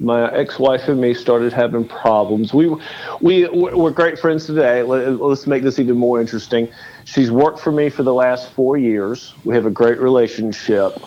my 0.00 0.32
ex-wife 0.32 0.88
and 0.88 1.00
me 1.00 1.14
started 1.14 1.52
having 1.52 1.88
problems. 1.88 2.54
We 2.54 2.74
we 3.20 3.48
we're 3.48 3.90
great 3.90 4.18
friends 4.18 4.46
today. 4.46 4.82
Let's 4.82 5.46
make 5.46 5.62
this 5.62 5.78
even 5.78 5.96
more 5.96 6.20
interesting. 6.20 6.68
She's 7.04 7.30
worked 7.30 7.60
for 7.60 7.72
me 7.72 7.88
for 7.88 8.02
the 8.02 8.14
last 8.14 8.50
four 8.52 8.76
years. 8.76 9.34
We 9.44 9.54
have 9.54 9.66
a 9.66 9.70
great 9.70 9.98
relationship. 9.98 10.98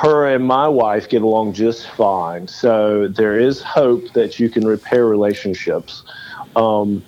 Her 0.00 0.28
and 0.28 0.46
my 0.46 0.66
wife 0.66 1.10
get 1.10 1.20
along 1.20 1.52
just 1.52 1.86
fine. 1.90 2.48
So 2.48 3.06
there 3.06 3.38
is 3.38 3.60
hope 3.60 4.10
that 4.14 4.40
you 4.40 4.48
can 4.48 4.66
repair 4.66 5.04
relationships. 5.04 6.04
Um, 6.56 7.04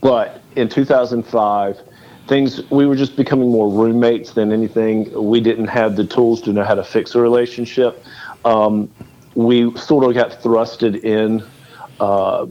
but 0.00 0.40
in 0.54 0.68
2005, 0.68 1.80
things 2.28 2.70
we 2.70 2.86
were 2.86 2.94
just 2.94 3.16
becoming 3.16 3.50
more 3.50 3.68
roommates 3.68 4.30
than 4.30 4.52
anything. 4.52 5.12
We 5.12 5.40
didn't 5.40 5.66
have 5.66 5.96
the 5.96 6.04
tools 6.04 6.40
to 6.42 6.52
know 6.52 6.62
how 6.62 6.76
to 6.76 6.84
fix 6.84 7.16
a 7.16 7.20
relationship. 7.20 8.00
Um, 8.44 8.88
we 9.34 9.76
sort 9.76 10.04
of 10.04 10.14
got 10.14 10.40
thrusted 10.40 11.02
in, 11.02 11.42
uh, 11.98 12.46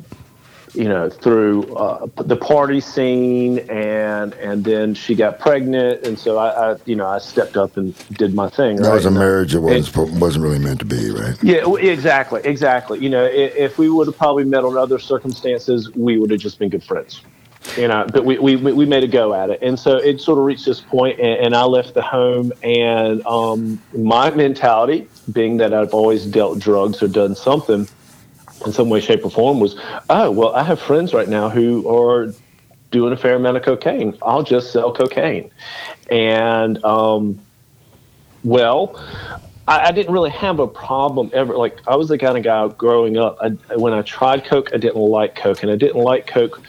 you 0.78 0.88
know, 0.88 1.10
through 1.10 1.76
uh, 1.76 2.06
the 2.18 2.36
party 2.36 2.80
scene, 2.80 3.60
and 3.70 4.34
and 4.36 4.64
then 4.64 4.94
she 4.94 5.16
got 5.16 5.40
pregnant, 5.40 6.06
and 6.06 6.20
so 6.20 6.38
I, 6.38 6.74
I 6.74 6.78
you 6.86 6.96
know, 6.96 7.08
I 7.08 7.18
stepped 7.18 7.58
up 7.58 7.78
and 7.78 7.96
did 8.10 8.36
my 8.36 8.48
thing. 8.48 8.76
That 8.78 8.90
right? 8.90 8.94
was 8.94 9.06
a 9.06 9.12
marriage 9.12 9.54
that 9.54 9.62
was, 9.62 9.96
wasn't 9.96 10.44
really 10.44 10.60
meant 10.60 10.80
to 10.80 10.86
be, 10.86 11.10
right? 11.10 11.36
yeah, 11.42 11.66
exactly, 11.78 12.42
exactly. 12.44 13.00
You 13.00 13.10
know, 13.10 13.26
if, 13.26 13.56
if 13.56 13.78
we 13.80 13.90
would 13.90 14.06
have 14.06 14.18
probably 14.18 14.44
met 14.44 14.64
on 14.64 14.78
other 14.78 15.00
circumstances, 15.00 15.92
we 15.96 16.20
would 16.20 16.30
have 16.30 16.40
just 16.40 16.60
been 16.60 16.70
good 16.70 16.84
friends. 16.84 17.22
You 17.76 17.88
know, 17.88 18.06
but 18.14 18.24
we, 18.24 18.38
we, 18.38 18.56
we 18.56 18.86
made 18.86 19.04
a 19.04 19.08
go 19.08 19.34
at 19.34 19.50
it. 19.50 19.62
And 19.62 19.78
so 19.78 19.98
it 19.98 20.22
sort 20.22 20.38
of 20.38 20.46
reached 20.46 20.66
this 20.66 20.80
point, 20.80 21.20
and, 21.20 21.48
and 21.48 21.56
I 21.56 21.64
left 21.64 21.96
the 21.96 22.02
home. 22.02 22.54
And 22.64 23.26
um, 23.26 23.82
my 23.94 24.30
mentality, 24.30 25.08
being 25.34 25.58
that 25.58 25.74
I've 25.74 25.94
always 25.94 26.26
dealt 26.26 26.60
drugs 26.60 27.02
or 27.02 27.10
done 27.10 27.36
something 27.36 27.88
in 28.66 28.74
some 28.74 28.90
way, 28.90 29.00
shape, 29.00 29.26
or 29.26 29.32
form, 29.32 29.60
was 29.60 29.76
oh, 30.10 30.32
well, 30.32 30.56
I 30.56 30.64
have 30.64 30.80
friends 30.80 31.14
right 31.14 31.28
now 31.28 31.50
who 31.50 31.88
are 31.88 32.34
doing 32.92 33.14
a 33.14 33.18
fair 33.18 33.36
amount 33.36 33.58
of 33.58 33.64
cocaine. 33.64 34.18
I'll 34.22 34.44
just 34.44 34.72
sell 34.72 34.94
cocaine. 34.94 35.52
And, 36.10 36.84
um, 36.84 37.40
well, 38.44 39.00
I, 39.68 39.88
I 39.88 39.92
didn't 39.92 40.14
really 40.14 40.30
have 40.32 40.60
a 40.60 40.68
problem 40.68 41.30
ever. 41.34 41.56
Like 41.58 41.80
I 41.88 41.96
was 41.96 42.08
the 42.08 42.18
kind 42.18 42.38
of 42.38 42.44
guy 42.44 42.68
growing 42.70 43.18
up. 43.18 43.38
I, 43.42 43.50
when 43.76 43.94
I 43.94 44.02
tried 44.02 44.46
Coke, 44.46 44.72
I 44.74 44.78
didn't 44.78 45.02
like 45.02 45.36
Coke, 45.36 45.64
and 45.64 45.72
I 45.72 45.76
didn't 45.76 46.02
like 46.02 46.28
Coke. 46.28 46.62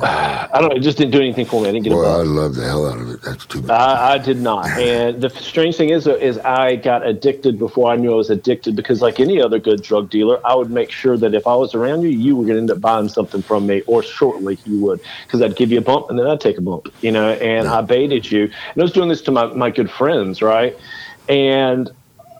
Uh, 0.00 0.48
I 0.52 0.60
don't 0.60 0.70
know. 0.70 0.76
It 0.76 0.80
just 0.80 0.98
didn't 0.98 1.12
do 1.12 1.20
anything 1.20 1.46
for 1.46 1.60
me. 1.60 1.68
I 1.68 1.72
didn't 1.72 1.84
get 1.84 1.92
Boy, 1.92 2.04
I 2.04 2.22
love 2.22 2.54
the 2.54 2.64
hell 2.64 2.86
out 2.86 3.00
of 3.00 3.10
it. 3.10 3.22
That's 3.22 3.46
too 3.46 3.62
bad. 3.62 3.80
I, 3.80 4.14
I 4.14 4.18
did 4.18 4.40
not. 4.40 4.68
And 4.78 5.20
the 5.20 5.28
strange 5.30 5.76
thing 5.76 5.90
is, 5.90 6.06
is 6.06 6.38
I 6.38 6.76
got 6.76 7.06
addicted 7.06 7.58
before 7.58 7.90
I 7.90 7.96
knew 7.96 8.12
I 8.12 8.16
was 8.16 8.30
addicted 8.30 8.76
because, 8.76 9.02
like 9.02 9.20
any 9.20 9.40
other 9.40 9.58
good 9.58 9.82
drug 9.82 10.08
dealer, 10.08 10.40
I 10.46 10.54
would 10.54 10.70
make 10.70 10.90
sure 10.90 11.16
that 11.16 11.34
if 11.34 11.46
I 11.46 11.54
was 11.54 11.74
around 11.74 12.02
you, 12.02 12.08
you 12.08 12.36
were 12.36 12.44
going 12.44 12.54
to 12.54 12.60
end 12.60 12.70
up 12.70 12.80
buying 12.80 13.08
something 13.08 13.42
from 13.42 13.66
me, 13.66 13.82
or 13.86 14.02
shortly 14.02 14.58
you 14.64 14.80
would, 14.80 15.00
because 15.26 15.42
I'd 15.42 15.56
give 15.56 15.70
you 15.70 15.78
a 15.78 15.82
bump 15.82 16.10
and 16.10 16.18
then 16.18 16.26
I'd 16.26 16.40
take 16.40 16.58
a 16.58 16.62
bump, 16.62 16.88
you 17.02 17.12
know. 17.12 17.32
And 17.32 17.68
I 17.68 17.80
baited 17.82 18.30
you, 18.30 18.44
and 18.44 18.76
I 18.78 18.82
was 18.82 18.92
doing 18.92 19.08
this 19.08 19.22
to 19.22 19.30
my 19.30 19.46
my 19.46 19.70
good 19.70 19.90
friends, 19.90 20.42
right? 20.42 20.76
And 21.28 21.90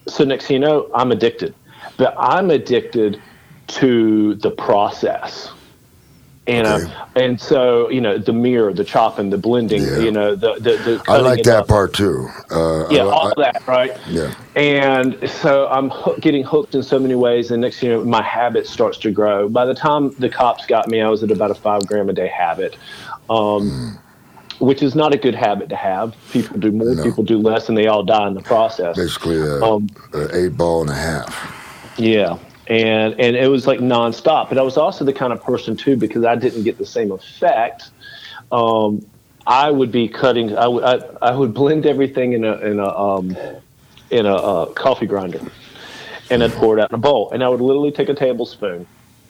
so 0.06 0.24
next 0.24 0.46
thing 0.46 0.62
you 0.62 0.66
know, 0.66 0.90
I'm 0.94 1.12
addicted, 1.12 1.54
but 1.96 2.14
I'm 2.18 2.50
addicted 2.50 3.20
to 3.68 4.34
the 4.36 4.50
process. 4.50 5.50
And 6.48 6.66
Okay. 6.66 6.90
uh, 6.92 7.04
and 7.20 7.38
so 7.38 7.90
you 7.90 8.00
know 8.00 8.16
the 8.16 8.32
mirror, 8.32 8.72
the 8.72 8.82
chopping, 8.82 9.28
the 9.28 9.36
blending, 9.36 9.82
Yeah. 9.82 9.98
you 9.98 10.10
know 10.10 10.34
the 10.34 10.54
the, 10.54 10.72
the 10.78 11.02
I 11.06 11.18
like 11.18 11.42
that 11.44 11.58
up. 11.60 11.68
part 11.68 11.92
too. 11.92 12.26
Uh, 12.50 12.88
Yeah, 12.90 13.04
I, 13.04 13.10
all 13.12 13.28
I- 13.28 13.42
that, 13.42 13.62
right? 13.68 13.92
Yeah. 14.08 14.32
And 14.56 15.18
so 15.28 15.68
I'm 15.68 15.90
hook, 15.90 16.20
getting 16.20 16.42
hooked 16.42 16.74
in 16.74 16.82
so 16.82 16.98
many 16.98 17.14
ways, 17.14 17.50
and 17.50 17.60
next 17.60 17.82
know, 17.82 18.02
my 18.02 18.22
habit 18.22 18.66
starts 18.66 18.96
to 19.00 19.10
grow. 19.10 19.48
By 19.50 19.66
the 19.66 19.74
time 19.74 20.14
the 20.18 20.30
cops 20.30 20.64
got 20.64 20.88
me, 20.88 21.02
I 21.02 21.08
was 21.10 21.22
at 21.22 21.30
about 21.30 21.50
a 21.50 21.54
five 21.54 21.86
gram 21.86 22.08
a 22.08 22.14
day 22.14 22.28
habit, 22.28 22.76
um, 23.28 23.98
which 24.58 24.82
is 24.82 24.94
not 24.94 25.12
a 25.12 25.18
good 25.18 25.34
habit 25.34 25.68
to 25.68 25.76
have. 25.76 26.14
People 26.32 26.58
do 26.58 26.72
more, 26.72 26.94
No. 26.94 27.02
people 27.04 27.24
do 27.24 27.38
less, 27.38 27.68
and 27.68 27.76
they 27.76 27.88
all 27.88 28.02
die 28.04 28.26
in 28.26 28.32
the 28.32 28.40
process. 28.40 28.96
basically 28.96 29.36
a, 29.38 29.62
Um, 29.62 29.88
a 30.14 30.34
eight 30.34 30.56
ball 30.56 30.80
and 30.80 30.90
a 30.90 30.94
half. 30.94 31.92
Yeah. 31.98 32.38
And 32.68 33.18
and 33.18 33.34
it 33.34 33.48
was 33.48 33.66
like 33.66 33.80
nonstop. 33.80 34.50
But 34.50 34.58
I 34.58 34.62
was 34.62 34.76
also 34.76 35.04
the 35.04 35.12
kind 35.12 35.32
of 35.32 35.42
person 35.42 35.76
too, 35.76 35.96
because 35.96 36.24
I 36.24 36.36
didn't 36.36 36.64
get 36.64 36.78
the 36.78 36.86
same 36.86 37.10
effect. 37.10 37.90
Um, 38.52 39.04
I 39.46 39.70
would 39.70 39.90
be 39.90 40.08
cutting. 40.08 40.56
I 40.56 40.68
would 40.68 40.84
I, 40.84 41.00
I 41.22 41.34
would 41.34 41.54
blend 41.54 41.86
everything 41.86 42.34
in 42.34 42.44
a 42.44 42.58
in 42.58 42.78
a 42.78 42.88
um, 42.88 43.36
in 44.10 44.26
a 44.26 44.34
uh, 44.34 44.66
coffee 44.66 45.06
grinder, 45.06 45.40
and 46.30 46.42
I'd 46.44 46.52
pour 46.52 46.78
it 46.78 46.82
out 46.82 46.90
in 46.90 46.94
a 46.94 46.98
bowl. 46.98 47.30
And 47.30 47.42
I 47.42 47.48
would 47.48 47.62
literally 47.62 47.90
take 47.90 48.10
a 48.10 48.14
tablespoon, 48.14 48.86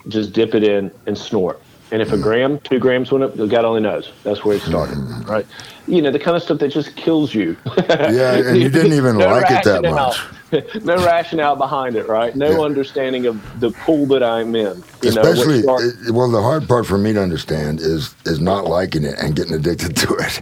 just 0.09 0.33
dip 0.33 0.53
it 0.55 0.63
in, 0.63 0.91
and 1.05 1.17
snort. 1.17 1.61
And 1.91 2.01
if 2.01 2.11
a 2.11 2.17
gram, 2.17 2.59
two 2.59 2.77
grams 2.77 3.11
went 3.11 3.23
up, 3.23 3.35
God 3.35 3.65
only 3.65 3.81
knows. 3.81 4.11
That's 4.23 4.45
where 4.45 4.57
it 4.57 4.61
started, 4.61 4.97
right? 5.27 5.45
You 5.89 6.01
know, 6.03 6.11
the 6.11 6.19
kind 6.19 6.37
of 6.37 6.43
stuff 6.43 6.59
that 6.59 6.69
just 6.69 6.95
kills 6.95 7.33
you. 7.33 7.57
Yeah, 7.89 8.35
and 8.35 8.57
you 8.57 8.69
didn't 8.69 8.93
even 8.93 9.17
like 9.17 9.49
it 9.49 9.63
that 9.63 9.81
much. 9.83 10.19
no 10.85 10.95
rationale 11.05 11.55
behind 11.55 11.95
it, 11.95 12.07
right? 12.07 12.35
No 12.35 12.51
Yeah. 12.51 12.59
understanding 12.59 13.25
of 13.25 13.59
the 13.59 13.71
pool 13.71 14.05
that 14.07 14.21
I'm 14.23 14.55
in. 14.55 14.83
You 15.01 15.11
know, 15.13 15.21
Especially, 15.21 15.61
start- 15.63 15.83
it- 15.83 16.11
well, 16.11 16.29
the 16.29 16.41
hard 16.41 16.67
part 16.67 16.85
for 16.85 16.97
me 16.97 17.13
to 17.13 17.21
understand 17.21 17.79
is 17.79 18.13
is 18.25 18.39
not 18.39 18.65
liking 18.65 19.03
it 19.03 19.15
and 19.19 19.35
getting 19.35 19.53
addicted 19.53 19.95
to 20.03 20.13
it. 20.15 20.41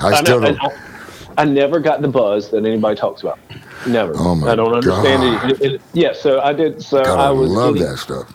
I 0.00 0.08
I, 0.08 0.22
still 0.22 0.40
know, 0.40 0.52
don't. 0.54 0.62
I, 0.62 1.42
I 1.42 1.44
never 1.44 1.80
got 1.80 2.02
the 2.02 2.08
buzz 2.08 2.50
that 2.50 2.64
anybody 2.64 2.96
talks 2.98 3.22
about. 3.22 3.38
Never. 3.86 4.12
Oh, 4.16 4.34
my 4.34 4.52
I 4.52 4.54
don't 4.54 4.74
understand 4.74 5.50
it. 5.50 5.60
It- 5.62 5.72
it- 5.74 5.80
Yeah, 5.94 6.12
so 6.12 6.40
I 6.40 6.52
did. 6.52 6.82
So 6.82 7.02
God, 7.02 7.18
I 7.18 7.28
I 7.28 7.30
was 7.30 7.50
love 7.50 7.74
getting- 7.74 7.88
that 7.90 7.96
stuff. 7.98 8.32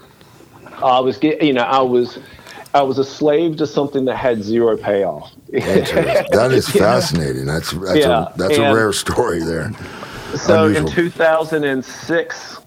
I 0.83 0.99
was 0.99 1.17
get, 1.17 1.41
you 1.41 1.53
know, 1.53 1.63
I 1.63 1.81
was, 1.81 2.19
I 2.73 2.81
was 2.81 2.97
a 2.97 3.03
slave 3.03 3.57
to 3.57 3.67
something 3.67 4.05
that 4.05 4.17
had 4.17 4.43
zero 4.43 4.77
payoff. 4.77 5.31
That's- 5.51 6.69
fascinating. 6.77 7.45
That's 7.45 7.71
that's 7.71 7.97
Yeah, 7.97 8.27
a 8.33 8.37
that's 8.37 8.57
a 8.57 8.73
rare 8.73 8.93
story 8.93 9.39
there. 9.43 9.71
So 10.35 10.65
Unusual. 10.65 10.87
in 10.87 10.93
2006, 10.93 12.57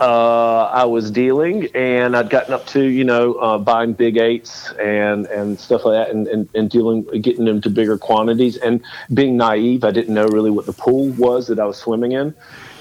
uh, 0.00 0.64
I 0.64 0.84
was 0.84 1.10
dealing, 1.12 1.68
and 1.76 2.16
I'd 2.16 2.28
gotten 2.28 2.52
up 2.52 2.66
to 2.68 2.82
you 2.82 3.04
know 3.04 3.34
uh, 3.34 3.58
buying 3.58 3.92
big 3.92 4.16
eights 4.16 4.72
and 4.72 5.26
and 5.26 5.58
stuff 5.58 5.84
like 5.84 5.94
that, 6.06 6.14
and, 6.14 6.26
and 6.26 6.48
and 6.54 6.68
dealing, 6.68 7.04
getting 7.22 7.44
them 7.44 7.60
to 7.60 7.70
bigger 7.70 7.96
quantities, 7.96 8.56
and 8.56 8.82
being 9.14 9.36
naive, 9.36 9.84
I 9.84 9.92
didn't 9.92 10.12
know 10.14 10.26
really 10.26 10.50
what 10.50 10.66
the 10.66 10.72
pool 10.72 11.10
was 11.10 11.46
that 11.46 11.60
I 11.60 11.64
was 11.64 11.76
swimming 11.78 12.12
in. 12.12 12.34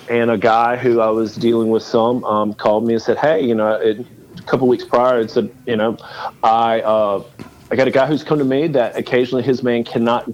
And 0.10 0.32
a 0.32 0.38
guy 0.38 0.76
who 0.78 1.00
I 1.00 1.10
was 1.12 1.36
dealing 1.36 1.70
with 1.70 1.84
some 1.84 2.24
um, 2.26 2.54
called 2.56 2.86
me 2.88 2.94
and 2.94 3.02
said, 3.02 3.18
"Hey, 3.20 3.46
you 3.46 3.54
know, 3.54 3.74
it, 3.76 4.04
a 4.42 4.50
couple 4.50 4.68
weeks 4.68 4.84
prior, 4.84 5.20
it 5.20 5.32
said, 5.32 5.54
you 5.66 5.76
know, 5.76 5.98
I 6.44 6.82
uh, 6.82 7.24
I 7.70 7.76
got 7.76 7.88
a 7.88 7.92
guy 7.92 8.06
who's 8.08 8.24
come 8.24 8.40
to 8.40 8.46
me 8.46 8.68
that 8.68 8.98
occasionally 8.98 9.44
his 9.44 9.64
man 9.64 9.84
cannot 9.84 10.30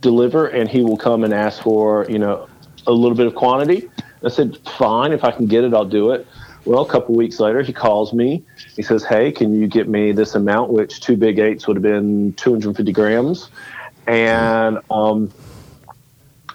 deliver, 0.00 0.46
and 0.46 0.68
he 0.68 0.82
will 0.82 0.96
come 0.96 1.24
and 1.24 1.34
ask 1.34 1.62
for 1.62 2.06
you 2.08 2.18
know 2.18 2.48
a 2.86 2.92
little 2.92 3.16
bit 3.16 3.26
of 3.26 3.34
quantity. 3.34 3.90
I 4.24 4.30
said, 4.30 4.58
fine, 4.76 5.12
if 5.12 5.22
I 5.22 5.30
can 5.30 5.46
get 5.46 5.62
it, 5.64 5.72
I'll 5.72 5.84
do 5.84 6.10
it. 6.10 6.26
Well, 6.64 6.82
a 6.82 6.88
couple 6.88 7.14
weeks 7.14 7.38
later, 7.38 7.62
he 7.62 7.72
calls 7.72 8.12
me. 8.12 8.42
He 8.74 8.82
says, 8.82 9.04
hey, 9.04 9.30
can 9.30 9.54
you 9.54 9.68
get 9.68 9.88
me 9.88 10.10
this 10.12 10.34
amount, 10.34 10.70
which 10.70 11.00
two 11.00 11.16
big 11.16 11.38
eights 11.38 11.68
would 11.68 11.76
have 11.76 11.82
been 11.82 12.32
250 12.34 12.92
grams. 12.92 13.48
And 14.06 14.78
um, 14.90 15.32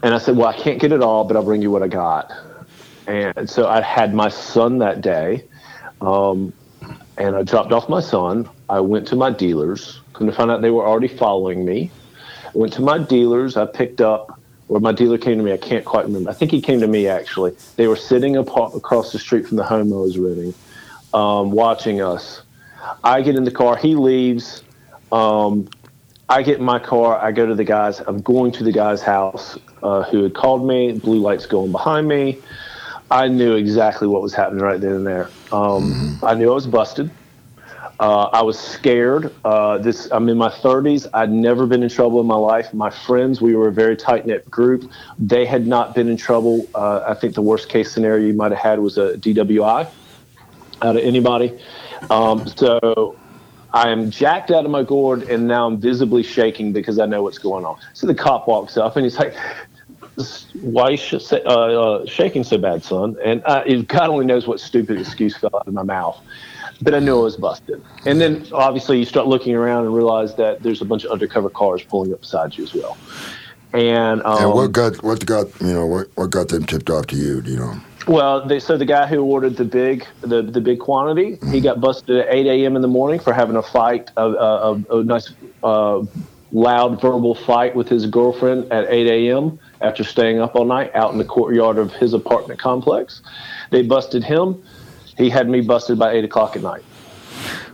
and 0.03 0.13
I 0.13 0.17
said, 0.17 0.35
well, 0.35 0.47
I 0.47 0.57
can't 0.57 0.79
get 0.79 0.91
it 0.91 1.01
all, 1.01 1.23
but 1.23 1.37
I'll 1.37 1.43
bring 1.43 1.61
you 1.61 1.71
what 1.71 1.81
I 1.81 1.87
got. 1.87 2.31
And 3.07 3.49
so 3.49 3.67
I 3.67 3.81
had 3.81 4.13
my 4.13 4.29
son 4.29 4.79
that 4.79 5.01
day, 5.01 5.45
um, 6.01 6.53
and 7.17 7.35
I 7.35 7.43
dropped 7.43 7.71
off 7.71 7.89
my 7.89 8.01
son. 8.01 8.49
I 8.69 8.79
went 8.79 9.07
to 9.09 9.15
my 9.15 9.29
dealers. 9.29 9.99
Come 10.13 10.27
to 10.27 10.33
find 10.33 10.49
out 10.51 10.61
they 10.61 10.71
were 10.71 10.85
already 10.85 11.07
following 11.07 11.65
me. 11.65 11.91
I 12.45 12.57
went 12.57 12.73
to 12.73 12.81
my 12.81 12.97
dealers. 12.97 13.57
I 13.57 13.65
picked 13.65 14.01
up, 14.01 14.39
or 14.67 14.79
my 14.79 14.91
dealer 14.91 15.17
came 15.17 15.37
to 15.37 15.43
me. 15.43 15.53
I 15.53 15.57
can't 15.57 15.85
quite 15.85 16.05
remember. 16.05 16.29
I 16.29 16.33
think 16.33 16.51
he 16.51 16.61
came 16.61 16.79
to 16.81 16.87
me 16.87 17.07
actually. 17.07 17.55
They 17.75 17.87
were 17.87 17.95
sitting 17.95 18.35
apart, 18.35 18.75
across 18.75 19.11
the 19.11 19.19
street 19.19 19.47
from 19.47 19.57
the 19.57 19.63
home 19.63 19.93
I 19.93 19.97
was 19.97 20.17
renting, 20.17 20.53
um, 21.13 21.51
watching 21.51 22.01
us. 22.01 22.41
I 23.03 23.21
get 23.21 23.35
in 23.35 23.43
the 23.43 23.51
car. 23.51 23.75
He 23.75 23.95
leaves. 23.95 24.63
Um, 25.11 25.69
I 26.29 26.41
get 26.41 26.59
in 26.59 26.65
my 26.65 26.79
car. 26.79 27.17
I 27.19 27.31
go 27.31 27.45
to 27.45 27.55
the 27.55 27.63
guy's. 27.63 27.99
I'm 27.99 28.21
going 28.21 28.51
to 28.53 28.63
the 28.63 28.71
guy's 28.71 29.01
house 29.01 29.57
uh, 29.81 30.03
who 30.03 30.23
had 30.23 30.33
called 30.33 30.65
me. 30.65 30.93
Blue 30.93 31.19
lights 31.19 31.45
going 31.45 31.71
behind 31.71 32.07
me. 32.07 32.39
I 33.11 33.27
knew 33.27 33.55
exactly 33.55 34.07
what 34.07 34.21
was 34.21 34.33
happening 34.33 34.63
right 34.63 34.81
then 34.81 34.93
and 34.93 35.07
there. 35.07 35.29
Um, 35.53 36.19
I 36.23 36.33
knew 36.33 36.51
I 36.51 36.55
was 36.55 36.67
busted. 36.67 37.11
Uh, 37.99 38.23
I 38.33 38.41
was 38.41 38.59
scared. 38.59 39.33
Uh, 39.45 39.77
this 39.77 40.09
I'm 40.11 40.27
in 40.27 40.37
my 40.37 40.49
30s. 40.49 41.07
I'd 41.13 41.31
never 41.31 41.67
been 41.67 41.83
in 41.83 41.89
trouble 41.89 42.19
in 42.19 42.25
my 42.25 42.35
life. 42.35 42.73
My 42.73 42.89
friends, 42.89 43.39
we 43.39 43.55
were 43.55 43.67
a 43.67 43.71
very 43.71 43.95
tight 43.95 44.25
knit 44.25 44.49
group. 44.49 44.91
They 45.19 45.45
had 45.45 45.67
not 45.67 45.93
been 45.93 46.09
in 46.09 46.17
trouble. 46.17 46.67
Uh, 46.73 47.03
I 47.07 47.13
think 47.13 47.35
the 47.35 47.43
worst 47.43 47.69
case 47.69 47.91
scenario 47.91 48.27
you 48.27 48.33
might 48.33 48.51
have 48.51 48.59
had 48.59 48.79
was 48.79 48.97
a 48.97 49.13
DWI. 49.17 49.87
out 50.81 50.97
of 50.97 51.03
anybody. 51.03 51.57
Um, 52.09 52.47
so 52.47 53.15
I 53.73 53.89
am 53.89 54.11
jacked 54.11 54.51
out 54.51 54.65
of 54.65 54.71
my 54.71 54.83
gourd, 54.83 55.23
and 55.23 55.47
now 55.47 55.67
I'm 55.67 55.79
visibly 55.79 56.23
shaking 56.23 56.73
because 56.73 56.99
I 56.99 57.05
know 57.05 57.23
what's 57.23 57.37
going 57.37 57.63
on. 57.63 57.77
So 57.93 58.07
the 58.07 58.15
cop 58.15 58.47
walks 58.47 58.75
up, 58.75 58.97
and 58.97 59.05
he's 59.05 59.17
like, 59.17 59.35
"Why 60.53 60.89
you 60.89 60.97
sh- 60.97 61.31
uh, 61.31 61.37
uh, 61.37 62.05
shaking 62.05 62.43
so 62.43 62.57
bad, 62.57 62.83
son?" 62.83 63.15
And 63.23 63.41
uh, 63.45 63.63
God 63.87 64.09
only 64.09 64.25
knows 64.25 64.47
what 64.47 64.59
stupid 64.59 64.99
excuse 64.99 65.35
fell 65.37 65.51
out 65.55 65.67
of 65.67 65.73
my 65.73 65.83
mouth. 65.83 66.19
But 66.81 66.95
I 66.95 66.99
knew 66.99 67.17
I 67.17 67.23
was 67.23 67.37
busted. 67.37 67.81
And 68.05 68.19
then 68.19 68.45
obviously 68.51 68.99
you 68.99 69.05
start 69.05 69.27
looking 69.27 69.55
around 69.55 69.85
and 69.85 69.95
realize 69.95 70.35
that 70.35 70.63
there's 70.63 70.81
a 70.81 70.85
bunch 70.85 71.05
of 71.05 71.11
undercover 71.11 71.49
cars 71.49 71.81
pulling 71.83 72.13
up 72.13 72.21
beside 72.21 72.57
you 72.57 72.63
as 72.63 72.73
well. 72.73 72.97
And, 73.73 74.21
um, 74.23 74.43
and 74.43 74.53
what 74.53 74.71
got 74.71 75.01
what 75.03 75.25
got 75.25 75.47
you 75.61 75.73
know 75.73 75.85
what, 75.85 76.07
what 76.15 76.29
got 76.29 76.49
them 76.49 76.65
tipped 76.65 76.89
off 76.89 77.07
to 77.07 77.15
you? 77.15 77.41
Do 77.41 77.51
you 77.51 77.57
know? 77.57 77.75
Well, 78.07 78.45
they, 78.45 78.59
so 78.59 78.77
the 78.77 78.85
guy 78.85 79.07
who 79.07 79.23
ordered 79.23 79.55
the 79.55 79.65
big 79.65 80.05
the, 80.21 80.41
the 80.43 80.61
big 80.61 80.79
quantity, 80.79 81.39
he 81.51 81.61
got 81.61 81.79
busted 81.79 82.17
at 82.17 82.27
8 82.29 82.45
a.m. 82.47 82.75
in 82.75 82.81
the 82.81 82.87
morning 82.87 83.19
for 83.19 83.33
having 83.33 83.55
a 83.55 83.63
fight, 83.63 84.11
a, 84.17 84.27
a, 84.27 84.73
a 84.89 85.03
nice 85.03 85.33
uh, 85.63 86.01
loud 86.51 87.01
verbal 87.01 87.33
fight 87.33 87.75
with 87.75 87.87
his 87.87 88.05
girlfriend 88.05 88.71
at 88.71 88.85
8 88.89 89.07
a.m. 89.07 89.59
after 89.83 90.03
staying 90.03 90.39
up 90.39 90.55
all 90.55 90.65
night 90.65 90.91
out 90.95 91.11
in 91.11 91.17
the 91.17 91.25
courtyard 91.25 91.77
of 91.77 91.91
his 91.93 92.13
apartment 92.13 92.59
complex. 92.59 93.21
They 93.69 93.81
busted 93.83 94.23
him. 94.23 94.63
He 95.17 95.29
had 95.29 95.47
me 95.49 95.61
busted 95.61 95.99
by 95.99 96.13
8 96.13 96.23
o'clock 96.23 96.55
at 96.55 96.63
night. 96.63 96.83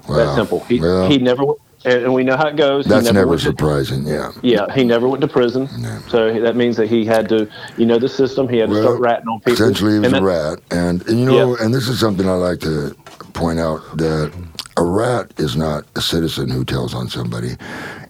Wow. 0.07 0.15
That 0.17 0.35
simple. 0.35 0.59
He, 0.61 0.79
Well, 0.79 1.07
he 1.09 1.19
never, 1.19 1.43
and 1.85 2.13
we 2.13 2.23
know 2.23 2.35
how 2.35 2.47
it 2.47 2.55
goes. 2.55 2.85
He 2.85 2.89
that's 2.89 3.11
never, 3.11 3.27
went 3.27 3.41
to- 3.41 3.47
surprising. 3.47 4.05
Yeah. 4.07 4.31
yeah, 4.41 4.71
he 4.73 4.83
never 4.83 5.07
went 5.07 5.21
to 5.21 5.27
prison. 5.27 5.69
No. 5.79 5.99
So 6.09 6.39
that 6.41 6.55
means 6.55 6.75
that 6.77 6.89
he 6.89 7.05
had 7.05 7.29
to, 7.29 7.47
you 7.77 7.85
know, 7.85 7.99
the 7.99 8.09
system. 8.09 8.49
He 8.49 8.57
had 8.57 8.69
to 8.69 8.81
start 8.81 8.99
ratting 8.99 9.27
on 9.27 9.39
people. 9.39 9.53
Essentially, 9.53 9.93
he 9.93 9.99
was 9.99 10.13
a 10.13 10.21
rat, 10.21 10.59
and, 10.71 11.07
and 11.07 11.19
you 11.19 11.25
know, 11.25 11.55
Yeah. 11.57 11.63
and 11.63 11.73
this 11.73 11.87
is 11.87 11.99
something 11.99 12.27
I 12.27 12.33
like 12.33 12.59
to 12.61 12.95
point 13.33 13.59
out 13.59 13.81
that 13.97 14.33
a 14.77 14.83
rat 14.83 15.31
is 15.37 15.55
not 15.55 15.85
a 15.95 16.01
citizen 16.01 16.49
who 16.49 16.65
tells 16.65 16.93
on 16.93 17.07
somebody. 17.07 17.55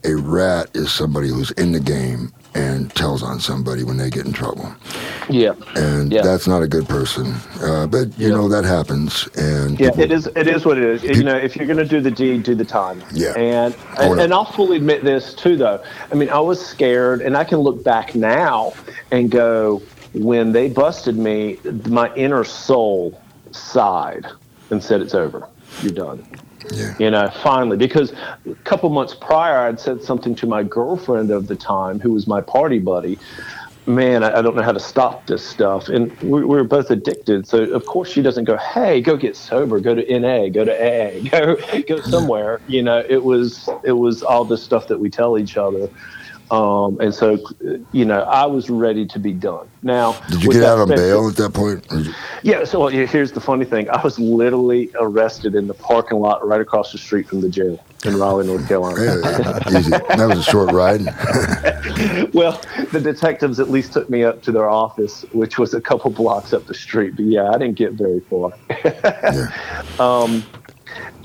A 0.06 0.16
rat 0.16 0.70
is 0.74 0.92
somebody 0.92 1.28
who's 1.28 1.52
in 1.52 1.72
the 1.74 1.80
game 1.80 2.32
and 2.56 2.94
tells 2.96 3.22
on 3.24 3.40
somebody 3.40 3.84
when 3.84 3.98
they 3.98 4.10
get 4.10 4.26
in 4.26 4.34
trouble, 4.34 4.72
Yeah. 5.30 5.54
and 5.76 6.12
Yeah. 6.12 6.22
that's 6.24 6.48
not 6.48 6.64
a 6.64 6.68
good 6.68 6.88
person. 6.88 7.36
Uh, 7.62 7.86
but 7.88 8.08
you 8.18 8.30
Yeah. 8.30 8.36
know 8.36 8.50
that 8.50 8.66
happens, 8.66 9.28
and 9.36 9.80
Yeah, 9.80 9.90
people- 9.92 10.04
it 10.04 10.12
is. 10.12 10.28
It 10.36 10.48
is 10.48 10.66
what 10.66 10.78
it 10.78 10.84
is. 10.84 11.18
You 11.18 11.24
know, 11.24 11.36
if 11.36 11.56
you're 11.56 11.68
going 11.68 11.78
to 11.78 11.86
do 11.86 12.02
the 12.02 12.12
deed, 12.12 12.44
do 12.44 12.56
the 12.56 12.66
time. 12.66 13.04
Yeah. 13.14 13.34
And 13.38 13.76
and, 13.98 14.20
and 14.20 14.34
I'll 14.34 14.46
fully 14.46 14.78
admit 14.78 15.04
this 15.04 15.34
too, 15.34 15.58
though. 15.58 15.80
I 16.12 16.16
mean, 16.16 16.30
I 16.30 16.40
was 16.40 16.60
scared, 16.64 17.22
and 17.22 17.38
I 17.38 17.44
can 17.44 17.60
look 17.60 17.84
back 17.84 18.16
now 18.16 18.74
and 19.12 19.30
go, 19.30 19.82
when 20.14 20.52
they 20.52 20.70
busted 20.70 21.18
me, 21.18 21.58
my 21.88 22.12
inner 22.16 22.44
soul 22.44 23.20
sighed 23.52 24.26
and 24.72 24.84
said, 24.84 25.02
"It's 25.02 25.14
over. 25.16 25.44
You're 25.84 25.92
done." 25.94 26.24
Yeah. 26.72 26.96
You 27.00 27.12
know, 27.12 27.30
finally, 27.42 27.78
because 27.78 28.14
a 28.50 28.56
couple 28.64 28.90
months 28.90 29.14
prior, 29.14 29.68
I'd 29.68 29.80
said 29.80 30.02
something 30.02 30.36
to 30.36 30.48
my 30.48 30.64
girlfriend 30.64 31.32
of 31.32 31.48
the 31.48 31.56
time, 31.56 32.00
who 32.00 32.14
was 32.14 32.28
my 32.28 32.42
party 32.42 32.80
buddy. 32.80 33.18
Man, 33.86 34.24
I, 34.24 34.38
I 34.38 34.42
don't 34.42 34.56
know 34.56 34.62
how 34.62 34.72
to 34.72 34.80
stop 34.80 35.26
this 35.26 35.44
stuff, 35.44 35.90
and 35.90 36.16
we, 36.22 36.44
we 36.44 36.46
were 36.46 36.64
both 36.64 36.92
addicted. 36.92 37.48
So 37.48 37.64
of 37.64 37.86
course 37.86 38.12
she 38.12 38.22
doesn't 38.22 38.44
go, 38.44 38.58
"Hey, 38.58 39.02
go 39.02 39.18
get 39.18 39.36
sober, 39.36 39.80
go 39.80 39.96
to 39.96 40.20
NA, 40.20 40.50
go 40.50 40.64
to 40.64 40.72
AA, 40.72 41.28
go 41.30 41.56
go 41.88 42.00
somewhere." 42.02 42.62
You 42.68 42.84
know, 42.84 43.04
it 43.10 43.24
was 43.24 43.68
it 43.84 43.94
was 43.94 44.22
all 44.22 44.46
this 44.46 44.62
stuff 44.62 44.88
that 44.90 45.00
we 45.00 45.10
tell 45.10 45.40
each 45.40 45.58
other. 45.58 45.90
Um, 46.52 47.00
and 47.00 47.14
so, 47.14 47.38
you 47.92 48.06
know, 48.06 48.22
I 48.24 48.46
was 48.48 48.70
ready 48.72 49.06
to 49.08 49.20
be 49.20 49.34
done. 49.34 49.68
Now, 49.84 50.14
Did 50.30 50.44
you 50.44 50.52
get 50.52 50.64
out 50.64 50.80
on 50.80 50.88
bail 50.88 51.28
at 51.30 51.36
that 51.36 51.54
point? 51.54 51.86
Or 51.92 51.98
did 51.98 52.08
you- 52.08 52.14
yeah, 52.42 52.64
so 52.64 52.80
well, 52.80 52.88
here's 52.90 53.32
the 53.32 53.40
funny 53.40 53.66
thing. 53.66 53.90
I 53.90 54.02
was 54.02 54.18
literally 54.18 54.90
arrested 55.00 55.54
in 55.56 55.68
the 55.68 55.74
parking 55.76 56.20
lot 56.20 56.46
right 56.48 56.60
across 56.60 56.92
the 56.92 56.98
street 56.98 57.28
from 57.28 57.42
the 57.42 57.50
jail 57.50 57.80
in 58.04 58.18
Raleigh, 58.18 58.48
North 58.48 58.68
Carolina. 58.68 59.00
Yeah, 59.00 59.78
easy. 59.80 59.92
That 59.92 60.26
was 60.28 60.40
a 60.40 60.44
short 60.44 60.72
ride. 60.72 61.02
well, 62.34 62.60
the 62.92 63.00
detectives 63.02 63.60
at 63.60 63.70
least 63.70 63.94
took 63.94 64.10
me 64.10 64.24
up 64.24 64.42
to 64.44 64.52
their 64.52 64.70
office, 64.70 65.24
which 65.34 65.60
was 65.60 65.74
a 65.74 65.82
couple 65.82 66.10
blocks 66.12 66.52
up 66.54 66.66
the 66.66 66.74
street. 66.74 67.16
But 67.16 67.26
yeah, 67.26 67.50
I 67.50 67.58
didn't 67.58 67.76
get 67.76 67.94
very 67.94 68.22
far. 68.22 68.52
yeah. 68.86 69.52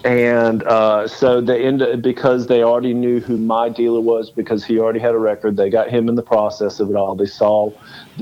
And 0.04 0.62
uh, 0.64 1.08
so 1.08 1.40
they 1.40 1.64
ended 1.64 2.02
because 2.02 2.46
they 2.46 2.62
already 2.62 2.92
knew 2.92 3.20
who 3.20 3.38
my 3.38 3.70
dealer 3.70 4.00
was 4.00 4.30
because 4.30 4.62
he 4.62 4.78
already 4.78 5.00
had 5.00 5.14
a 5.14 5.18
record. 5.18 5.56
They 5.56 5.70
got 5.70 5.88
him 5.88 6.10
in 6.10 6.14
the 6.14 6.22
process 6.22 6.78
of 6.78 6.90
it 6.90 6.96
all. 6.96 7.14
They 7.14 7.24
saw, 7.24 7.72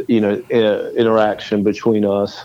you 0.07 0.21
know, 0.21 0.42
uh, 0.53 0.90
interaction 0.92 1.64
between 1.64 2.05
us. 2.05 2.45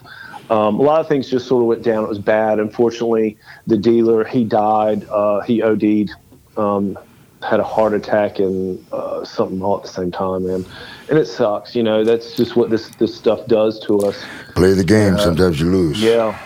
Um, 0.50 0.80
a 0.80 0.82
lot 0.82 1.02
of 1.02 1.08
things 1.08 1.30
just 1.30 1.47
sort 1.47 1.62
of 1.62 1.67
went 1.67 1.84
down. 1.84 2.04
It 2.04 2.10
was 2.10 2.17
bad. 2.17 2.60
Unfortunately, 2.60 3.38
the 3.67 3.78
dealer 3.78 4.23
he 4.23 4.43
died. 4.43 5.08
Uh, 5.08 5.41
he 5.41 5.62
OD'd, 5.62 6.12
um, 6.58 6.97
had 7.43 7.60
a 7.60 7.63
heart 7.63 7.93
attack 7.93 8.39
and 8.39 8.84
uh, 8.91 9.23
something 9.23 9.62
all 9.62 9.78
at 9.78 9.84
the 9.84 9.89
same 9.89 10.12
time, 10.12 10.47
man. 10.47 10.65
And 11.10 11.19
it 11.19 11.28
sucks. 11.28 11.76
You 11.76 11.84
know, 11.84 12.04
that's 12.04 12.36
just 12.36 12.56
what 12.56 12.71
this 12.71 12.89
this 12.95 13.15
stuff 13.15 13.45
does 13.45 13.80
to 13.82 14.00
us. 14.00 14.26
Play 14.56 14.73
the 14.73 14.84
game. 14.84 15.19
Sometimes 15.19 15.60
you 15.60 15.69
lose. 15.69 16.02
Yeah. 16.02 16.39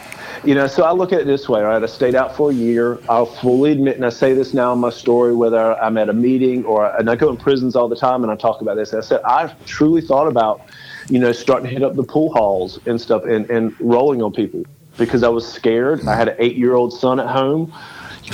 You 0.43 0.55
know, 0.55 0.65
so 0.65 0.83
I 0.83 0.91
look 0.91 1.13
at 1.13 1.21
it 1.21 1.27
this 1.27 1.47
way, 1.47 1.61
right? 1.61 1.81
I 1.81 1.85
stayed 1.85 2.15
out 2.15 2.35
for 2.35 2.49
a 2.49 2.53
year. 2.53 2.97
I'll 3.07 3.27
fully 3.27 3.73
admit, 3.73 3.95
and 3.97 4.03
I 4.03 4.09
say 4.09 4.33
this 4.33 4.55
now 4.55 4.73
in 4.73 4.79
my 4.79 4.89
story, 4.89 5.35
whether 5.35 5.79
I'm 5.79 5.97
at 5.99 6.09
a 6.09 6.13
meeting 6.13 6.65
or, 6.65 6.87
and 6.97 7.11
I 7.11 7.15
go 7.15 7.29
in 7.29 7.37
prisons 7.37 7.75
all 7.75 7.87
the 7.87 7.95
time 7.95 8.23
and 8.23 8.31
I 8.31 8.35
talk 8.35 8.59
about 8.61 8.75
this. 8.75 8.91
I 8.95 9.01
said, 9.01 9.21
I 9.23 9.53
truly 9.67 10.01
thought 10.01 10.25
about, 10.25 10.61
you 11.09 11.19
know, 11.19 11.31
starting 11.31 11.67
to 11.67 11.71
hit 11.71 11.83
up 11.83 11.95
the 11.95 12.03
pool 12.03 12.33
halls 12.33 12.79
and 12.87 12.99
stuff 12.99 13.23
and, 13.25 13.47
and 13.51 13.79
rolling 13.79 14.23
on 14.23 14.33
people 14.33 14.65
because 14.97 15.21
I 15.21 15.29
was 15.29 15.47
scared. 15.47 16.07
I 16.07 16.15
had 16.15 16.29
an 16.29 16.35
eight 16.39 16.55
year 16.55 16.73
old 16.73 16.91
son 16.91 17.19
at 17.19 17.27
home. 17.27 17.71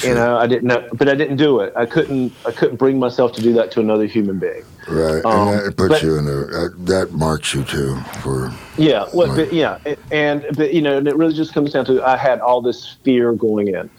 You 0.01 0.13
know, 0.13 0.37
I 0.37 0.47
didn't 0.47 0.67
know, 0.67 0.87
but 0.93 1.09
I 1.09 1.15
didn't 1.15 1.37
do 1.37 1.59
it. 1.59 1.73
I 1.75 1.85
couldn't, 1.85 2.31
I 2.45 2.51
couldn't 2.51 2.77
bring 2.77 2.99
myself 2.99 3.33
to 3.33 3.41
do 3.41 3.51
that 3.53 3.69
to 3.71 3.81
another 3.81 4.05
human 4.05 4.39
being. 4.39 4.63
Right. 4.87 5.23
Um, 5.25 5.49
and 5.49 5.59
that 5.59 5.77
puts 5.77 5.95
but- 5.95 6.03
you 6.03 6.17
in 6.17 6.27
a, 6.27 6.69
that 6.85 7.11
marks 7.11 7.53
you 7.53 7.63
too 7.63 7.97
for, 8.23 8.51
Yeah, 8.77 9.05
well, 9.13 9.35
but, 9.35 9.51
yeah, 9.51 9.79
and 10.11 10.45
but 10.55 10.73
you 10.73 10.81
know, 10.81 10.97
and 10.97 11.07
it 11.07 11.15
really 11.15 11.33
just 11.33 11.53
comes 11.53 11.73
down 11.73 11.85
to 11.85 12.03
I 12.03 12.15
had 12.15 12.39
all 12.39 12.61
this 12.61 12.95
fear 13.03 13.33
going 13.33 13.67
in, 13.67 13.89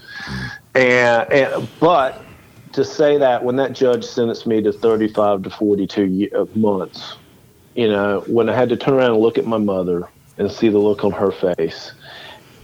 and, 0.74 1.32
and 1.32 1.68
but 1.78 2.24
to 2.72 2.84
say 2.84 3.18
that 3.18 3.44
when 3.44 3.56
that 3.56 3.72
judge 3.72 4.04
sentenced 4.04 4.46
me 4.46 4.62
to 4.62 4.72
35 4.72 5.42
to 5.42 5.50
42 5.50 6.04
ye- 6.04 6.30
uh, 6.30 6.46
months, 6.54 7.16
you 7.74 7.88
know, 7.88 8.22
when 8.26 8.48
I 8.48 8.54
had 8.54 8.68
to 8.70 8.76
turn 8.76 8.94
around 8.94 9.12
and 9.12 9.20
look 9.20 9.38
at 9.38 9.46
my 9.46 9.58
mother 9.58 10.08
and 10.38 10.50
see 10.50 10.68
the 10.68 10.78
look 10.78 11.04
on 11.04 11.12
her 11.12 11.32
face, 11.32 11.92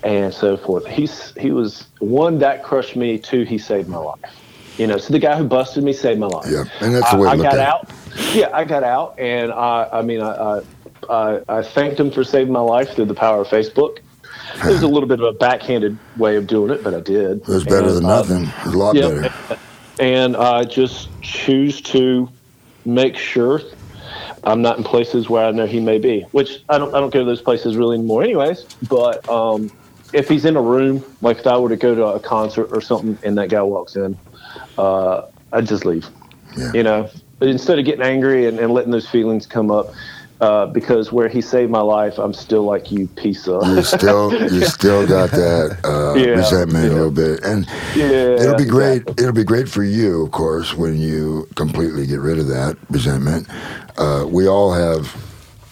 and 0.03 0.33
so 0.33 0.57
forth, 0.57 0.87
he's 0.87 1.33
he 1.37 1.51
was 1.51 1.89
one 1.99 2.39
that 2.39 2.63
crushed 2.63 2.97
me. 2.97 3.19
Two, 3.19 3.43
he 3.45 3.59
saved 3.59 3.89
my 3.89 3.99
life. 3.99 4.41
You 4.79 4.89
know, 4.89 4.99
so 4.99 5.13
the 5.13 5.21
guy 5.21 5.37
who 5.37 5.45
busted 5.45 5.85
me 5.85 5.93
saved 5.93 6.19
my 6.19 6.27
life. 6.27 6.47
yeah. 6.51 6.65
And 6.81 6.95
that's 6.95 7.11
the 7.13 7.17
way 7.17 7.29
I, 7.29 7.33
I 7.33 7.37
got 7.37 7.59
out. 7.59 7.91
Yeah, 8.33 8.51
I 8.53 8.65
got 8.65 8.83
out, 8.85 9.19
and 9.19 9.53
I, 9.53 9.89
I 9.93 10.03
mean, 10.03 10.21
I, 10.21 10.31
I, 10.31 10.63
I, 11.09 11.41
I 11.49 11.63
thanked 11.63 11.99
him 11.99 12.11
for 12.11 12.23
saving 12.25 12.53
my 12.53 12.61
life 12.61 12.91
through 12.95 13.07
the 13.07 13.15
power 13.15 13.41
of 13.43 13.49
Facebook. 13.49 13.99
It 14.57 14.67
was 14.67 14.83
a 14.83 14.89
little 14.89 15.09
bit 15.09 15.21
of 15.21 15.27
a 15.27 15.33
backhanded 15.37 15.99
way 16.17 16.37
of 16.37 16.47
doing 16.47 16.71
it, 16.71 16.85
but 16.85 16.95
I 16.95 17.01
did. 17.01 17.41
It 17.41 17.49
was 17.49 17.65
better 17.65 17.89
And, 17.89 17.97
than 17.97 18.05
uh, 18.05 18.23
nothing. 18.23 18.49
A 18.73 18.77
lot 18.77 18.95
yeah, 18.95 19.09
better. 19.09 19.59
and 19.99 20.37
I 20.37 20.65
just 20.65 21.09
choose 21.23 21.81
to 21.83 22.29
make 22.85 23.17
sure 23.17 23.61
I'm 24.45 24.63
not 24.63 24.79
in 24.79 24.85
places 24.85 25.29
where 25.29 25.47
I 25.47 25.51
know 25.51 25.67
he 25.67 25.81
may 25.81 25.99
be, 25.99 26.21
which 26.33 26.63
I 26.69 26.79
don't. 26.79 26.95
I 26.95 27.01
don't 27.01 27.13
go 27.13 27.21
to 27.21 27.25
those 27.25 27.43
places 27.43 27.77
really 27.77 27.97
anymore, 27.97 28.23
anyways. 28.23 28.65
But 28.89 29.27
um, 29.29 29.71
if 30.13 30.29
he's 30.29 30.45
in 30.45 30.57
a 30.57 30.63
room, 30.63 31.03
like 31.23 31.39
if 31.39 31.47
I 31.47 31.57
were 31.57 31.71
to 31.71 31.77
go 31.77 31.95
to 31.95 32.05
a 32.07 32.21
concert 32.21 32.69
or 32.71 32.81
something, 32.81 33.19
and 33.25 33.37
that 33.39 33.49
guy 33.49 33.63
walks 33.63 33.97
in, 33.97 34.17
uh, 34.79 35.23
I'd 35.53 35.67
just 35.67 35.85
leave. 35.85 36.07
Yeah. 36.57 36.73
You 36.75 36.83
know, 36.83 37.11
instead 37.47 37.79
of 37.79 37.85
getting 37.85 38.03
angry 38.03 38.47
and, 38.47 38.59
and 38.59 38.73
letting 38.73 38.91
those 38.91 39.09
feelings 39.09 39.47
come 39.47 39.71
up, 39.71 39.93
uh, 40.41 40.67
because 40.67 41.13
where 41.13 41.29
he 41.29 41.41
saved 41.41 41.71
my 41.71 41.81
life, 41.81 42.19
I'm 42.19 42.35
still 42.35 42.65
like 42.65 42.91
you, 42.91 43.07
piece 43.09 43.47
of. 43.49 43.67
you 43.69 43.83
still 43.83 44.33
you 44.53 44.63
still 44.65 45.07
got 45.07 45.31
that 45.31 45.79
uh, 45.85 46.15
Yeah, 46.19 46.37
resentment 46.37 46.87
yeah. 46.87 46.91
a 46.91 46.95
little 46.95 47.11
bit, 47.11 47.43
and 47.45 47.67
Yeah, 47.95 48.35
it'll 48.43 48.57
be 48.57 48.65
great. 48.65 49.03
exactly. 49.03 49.23
It'll 49.25 49.35
be 49.35 49.45
great 49.45 49.69
for 49.69 49.85
you, 49.85 50.25
of 50.25 50.33
course, 50.33 50.75
when 50.75 50.97
you 50.97 51.49
completely 51.55 52.07
get 52.07 52.21
rid 52.21 52.39
of 52.39 52.49
that 52.49 52.77
resentment. 52.91 53.49
Uh, 53.97 54.27
we 54.29 54.49
all 54.49 54.73
have, 54.73 55.15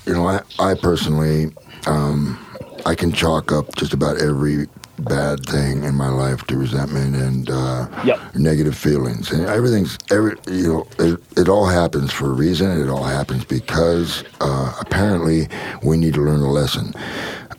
you 0.07 0.13
know, 0.15 0.27
I, 0.29 0.41
I 0.61 0.75
personally, 0.75 1.51
um, 1.87 2.39
I 2.87 2.95
can 2.95 3.13
chalk 3.13 3.51
up 3.53 3.75
just 3.75 3.93
about 3.93 4.19
every 4.23 4.69
bad 5.03 5.47
thing 5.47 5.85
in 5.85 5.95
my 5.97 6.09
life 6.11 6.45
to 6.49 6.57
resentment 6.59 7.17
and 7.17 7.51
uh, 7.51 7.89
Yep. 8.05 8.27
negative 8.35 8.77
feelings, 8.77 9.33
and 9.33 9.47
everything's 9.47 9.99
every 10.11 10.37
you 10.49 10.69
know 10.69 10.89
it, 10.99 11.21
it 11.39 11.49
all 11.51 11.67
happens 11.67 12.13
for 12.13 12.27
a 12.31 12.35
reason. 12.35 12.81
It 12.83 12.91
all 12.91 13.05
happens 13.05 13.45
because 13.45 14.25
uh, 14.41 14.75
apparently 14.81 15.49
we 15.83 15.99
need 15.99 16.15
to 16.15 16.23
learn 16.23 16.43
a 16.43 16.53
lesson. 16.53 16.95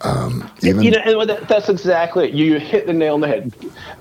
Um, 0.02 0.50
even 0.62 0.82
you 0.82 0.90
know, 0.92 1.26
that's 1.48 1.70
exactly 1.70 2.28
it. 2.28 2.34
You 2.34 2.60
hit 2.60 2.86
the 2.86 2.94
nail 2.94 3.14
on 3.16 3.22
the 3.22 3.28
head. 3.28 3.54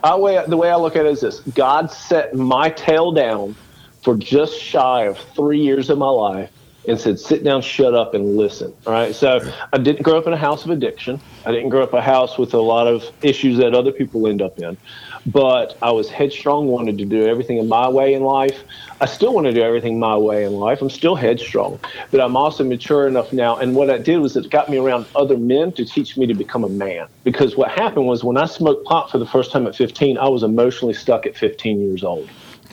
I 0.04 0.16
way, 0.18 0.44
the 0.48 0.58
way 0.58 0.72
I 0.72 0.78
look 0.78 0.96
at 0.98 1.06
it 1.08 1.12
is 1.14 1.22
this: 1.22 1.42
God 1.42 1.92
set 1.92 2.36
my 2.36 2.72
tail 2.72 3.14
down 3.14 3.58
for 4.04 4.18
just 4.18 4.60
shy 4.60 5.08
of 5.08 5.20
three 5.36 5.62
years 5.62 5.90
of 5.92 6.00
my 6.00 6.10
life 6.10 6.52
and 6.88 7.00
said, 7.00 7.20
sit 7.20 7.44
down, 7.44 7.62
shut 7.62 7.94
up, 7.94 8.14
and 8.14 8.36
listen. 8.36 8.74
All 8.86 8.94
right. 8.94 9.16
So 9.16 9.40
I 9.72 9.78
didn't 9.78 10.04
grow 10.04 10.18
up 10.18 10.28
in 10.28 10.34
a 10.34 10.38
house 10.38 10.66
of 10.66 10.72
addiction. 10.72 11.20
I 11.46 11.52
didn't 11.52 11.70
grow 11.70 11.84
up 11.84 11.94
a 11.94 12.02
house 12.02 12.38
with 12.38 12.54
a 12.54 12.60
lot 12.60 12.88
of 12.88 13.04
issues 13.22 13.58
that 13.58 13.74
other 13.74 13.92
people 13.92 14.28
end 14.28 14.42
up 14.42 14.60
in. 14.60 14.78
But 15.26 15.78
I 15.82 15.92
was 15.92 16.10
headstrong, 16.10 16.68
wanted 16.68 16.98
to 16.98 17.06
do 17.06 17.26
everything 17.26 17.58
in 17.58 17.70
my 17.70 17.88
way 17.88 18.14
in 18.14 18.24
life. 18.24 18.64
I 19.00 19.06
still 19.06 19.34
want 19.34 19.46
to 19.48 19.54
do 19.54 19.62
everything 19.62 19.98
my 19.98 20.18
way 20.18 20.44
in 20.44 20.54
life. 20.54 20.82
I'm 20.82 20.90
still 20.90 21.16
headstrong, 21.16 21.80
but 22.12 22.20
I'm 22.20 22.36
also 22.36 22.64
mature 22.64 23.08
enough 23.08 23.32
now. 23.32 23.56
And 23.56 23.76
what 23.76 23.90
I 23.90 23.98
did 23.98 24.18
was 24.18 24.36
it 24.36 24.50
got 24.50 24.70
me 24.70 24.78
around 24.78 25.06
other 25.16 25.38
men 25.38 25.72
to 25.74 25.86
teach 25.86 26.18
me 26.18 26.28
to 26.28 26.34
become 26.34 26.64
a 26.66 26.70
man. 26.70 27.08
Because 27.24 27.56
what 27.56 27.72
happened 27.72 28.08
was 28.08 28.24
when 28.24 28.38
I 28.38 28.46
smoked 28.46 28.86
pot 28.86 29.12
for 29.12 29.18
the 29.18 29.26
first 29.26 29.52
time 29.52 29.66
at 29.66 29.76
15, 29.76 30.18
I 30.18 30.28
was 30.28 30.44
emotionally 30.44 30.94
stuck 30.94 31.26
at 31.26 31.38
15 31.38 31.80
years 31.80 32.04
old. 32.04 32.30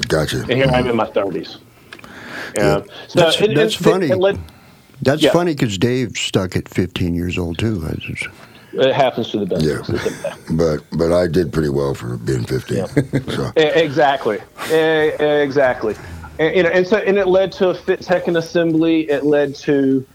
Gotcha. 0.08 0.40
And 0.40 0.52
here 0.52 0.66
I'm 0.66 0.86
in 0.88 0.96
my 0.96 1.06
30s. 1.06 1.58
Yeah. 2.56 2.82
So 3.08 3.20
that's, 3.20 3.40
it, 3.40 3.54
that's 3.54 3.80
it, 3.80 3.84
funny. 3.84 4.08
It 4.08 4.40
that's 5.02 5.22
yeah. 5.22 5.32
funny 5.32 5.54
because 5.54 5.78
Dave 5.78 6.16
stuck 6.16 6.56
at 6.56 6.68
15 6.68 7.14
years 7.14 7.38
old 7.38 7.58
too. 7.58 7.82
It 8.72 8.94
happens 8.94 9.30
to 9.30 9.44
the 9.44 9.46
best. 9.46 9.64
Yeah, 9.64 10.34
but 10.52 10.84
but 10.92 11.12
I 11.12 11.26
did 11.26 11.52
pretty 11.52 11.70
well 11.70 11.94
for 11.94 12.16
being 12.18 12.44
15. 12.44 12.76
Yeah. 12.76 12.86
so. 13.28 13.52
Exactly, 13.56 14.38
exactly, 14.70 15.94
and, 16.38 16.56
you 16.56 16.62
know, 16.62 16.68
and 16.70 16.86
so 16.86 16.98
and 16.98 17.18
it 17.18 17.26
led 17.26 17.52
to 17.52 17.70
a 17.70 17.74
FitTech 17.74 18.28
and 18.28 18.36
assembly. 18.36 19.10
It 19.10 19.24
led 19.24 19.54
to, 19.56 20.06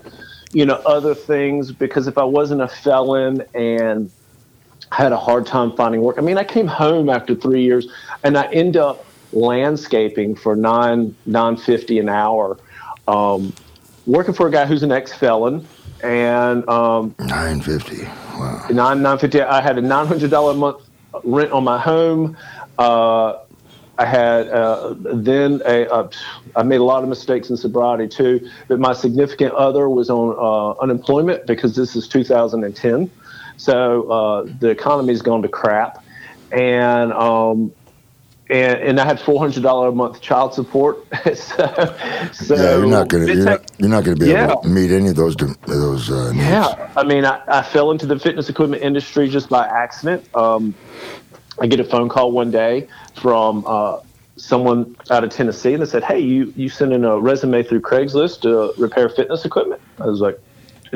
you 0.53 0.65
know, 0.65 0.75
other 0.85 1.15
things 1.15 1.71
because 1.71 2.07
if 2.07 2.17
I 2.17 2.23
wasn't 2.23 2.61
a 2.61 2.67
felon 2.67 3.43
and 3.53 4.11
had 4.91 5.11
a 5.11 5.17
hard 5.17 5.45
time 5.45 5.75
finding 5.75 6.01
work, 6.01 6.17
I 6.17 6.21
mean, 6.21 6.37
I 6.37 6.43
came 6.43 6.67
home 6.67 7.09
after 7.09 7.35
three 7.35 7.63
years 7.63 7.87
and 8.23 8.37
I 8.37 8.45
end 8.53 8.77
up 8.77 9.04
landscaping 9.35 10.35
for 10.35 10.55
nine 10.55 11.15
nine 11.25 11.57
fifty 11.57 11.99
an 11.99 12.09
hour, 12.09 12.57
um, 13.07 13.53
working 14.05 14.33
for 14.33 14.47
a 14.47 14.51
guy 14.51 14.65
who's 14.65 14.83
an 14.83 14.91
ex 14.91 15.13
felon, 15.13 15.67
and 16.03 16.67
um, 16.69 17.13
nine 17.19 17.61
fifty. 17.61 18.03
Wow. 18.03 18.65
Nine 18.71 19.01
nine 19.01 19.17
fifty. 19.17 19.41
I 19.41 19.61
had 19.61 19.77
a 19.77 19.81
nine 19.81 20.07
hundred 20.07 20.31
dollar 20.31 20.53
a 20.53 20.55
month 20.55 20.81
rent 21.23 21.51
on 21.51 21.63
my 21.63 21.79
home. 21.79 22.37
Uh, 22.77 23.39
I 23.97 24.05
had 24.05 24.49
uh, 24.49 24.93
then 24.97 25.61
a, 25.65 25.87
uh, 25.89 26.09
I 26.55 26.63
made 26.63 26.81
a 26.81 26.83
lot 26.83 27.03
of 27.03 27.09
mistakes 27.09 27.49
in 27.49 27.55
sobriety 27.57 28.07
too. 28.07 28.49
But 28.67 28.79
my 28.79 28.93
significant 28.93 29.53
other 29.53 29.89
was 29.89 30.09
on 30.09 30.35
uh, 30.37 30.81
unemployment 30.81 31.45
because 31.47 31.75
this 31.75 31.95
is 31.95 32.07
2010, 32.07 33.09
so 33.57 34.09
uh, 34.09 34.47
the 34.59 34.69
economy's 34.69 35.21
gone 35.21 35.41
to 35.43 35.47
crap, 35.47 36.03
and 36.51 37.13
um, 37.13 37.71
and, 38.49 38.79
and 38.79 38.99
I 38.99 39.05
had 39.05 39.19
four 39.19 39.39
hundred 39.39 39.63
dollar 39.63 39.87
a 39.87 39.91
month 39.91 40.21
child 40.21 40.53
support. 40.53 41.05
so, 41.25 41.33
so 42.31 42.55
yeah, 42.55 42.77
you're 42.77 42.87
not 42.87 43.07
gonna 43.07 43.25
you're 43.25 43.45
not, 43.45 43.71
you're 43.77 43.89
not 43.89 44.03
gonna 44.03 44.17
be 44.17 44.27
yeah. 44.27 44.51
able 44.51 44.61
to 44.61 44.69
meet 44.69 44.91
any 44.91 45.09
of 45.09 45.15
those 45.15 45.35
those 45.35 46.11
uh, 46.11 46.31
needs. 46.31 46.45
Yeah, 46.45 46.91
I 46.95 47.03
mean, 47.03 47.25
I, 47.25 47.41
I 47.47 47.61
fell 47.63 47.91
into 47.91 48.05
the 48.05 48.19
fitness 48.19 48.49
equipment 48.49 48.83
industry 48.83 49.29
just 49.29 49.49
by 49.49 49.65
accident. 49.65 50.33
Um, 50.35 50.75
I 51.59 51.67
get 51.67 51.79
a 51.79 51.83
phone 51.83 52.09
call 52.09 52.31
one 52.31 52.51
day 52.51 52.87
from 53.15 53.63
uh, 53.65 54.01
someone 54.35 54.95
out 55.09 55.23
of 55.23 55.31
Tennessee, 55.31 55.73
and 55.73 55.81
they 55.81 55.87
said, 55.87 56.03
"Hey, 56.03 56.19
you 56.19 56.53
you 56.55 56.69
sent 56.69 56.93
in 56.93 57.03
a 57.03 57.19
resume 57.19 57.63
through 57.63 57.81
Craigslist 57.81 58.41
to 58.41 58.73
repair 58.79 59.09
fitness 59.09 59.45
equipment." 59.45 59.81
I 59.99 60.05
was 60.05 60.21
like, 60.21 60.39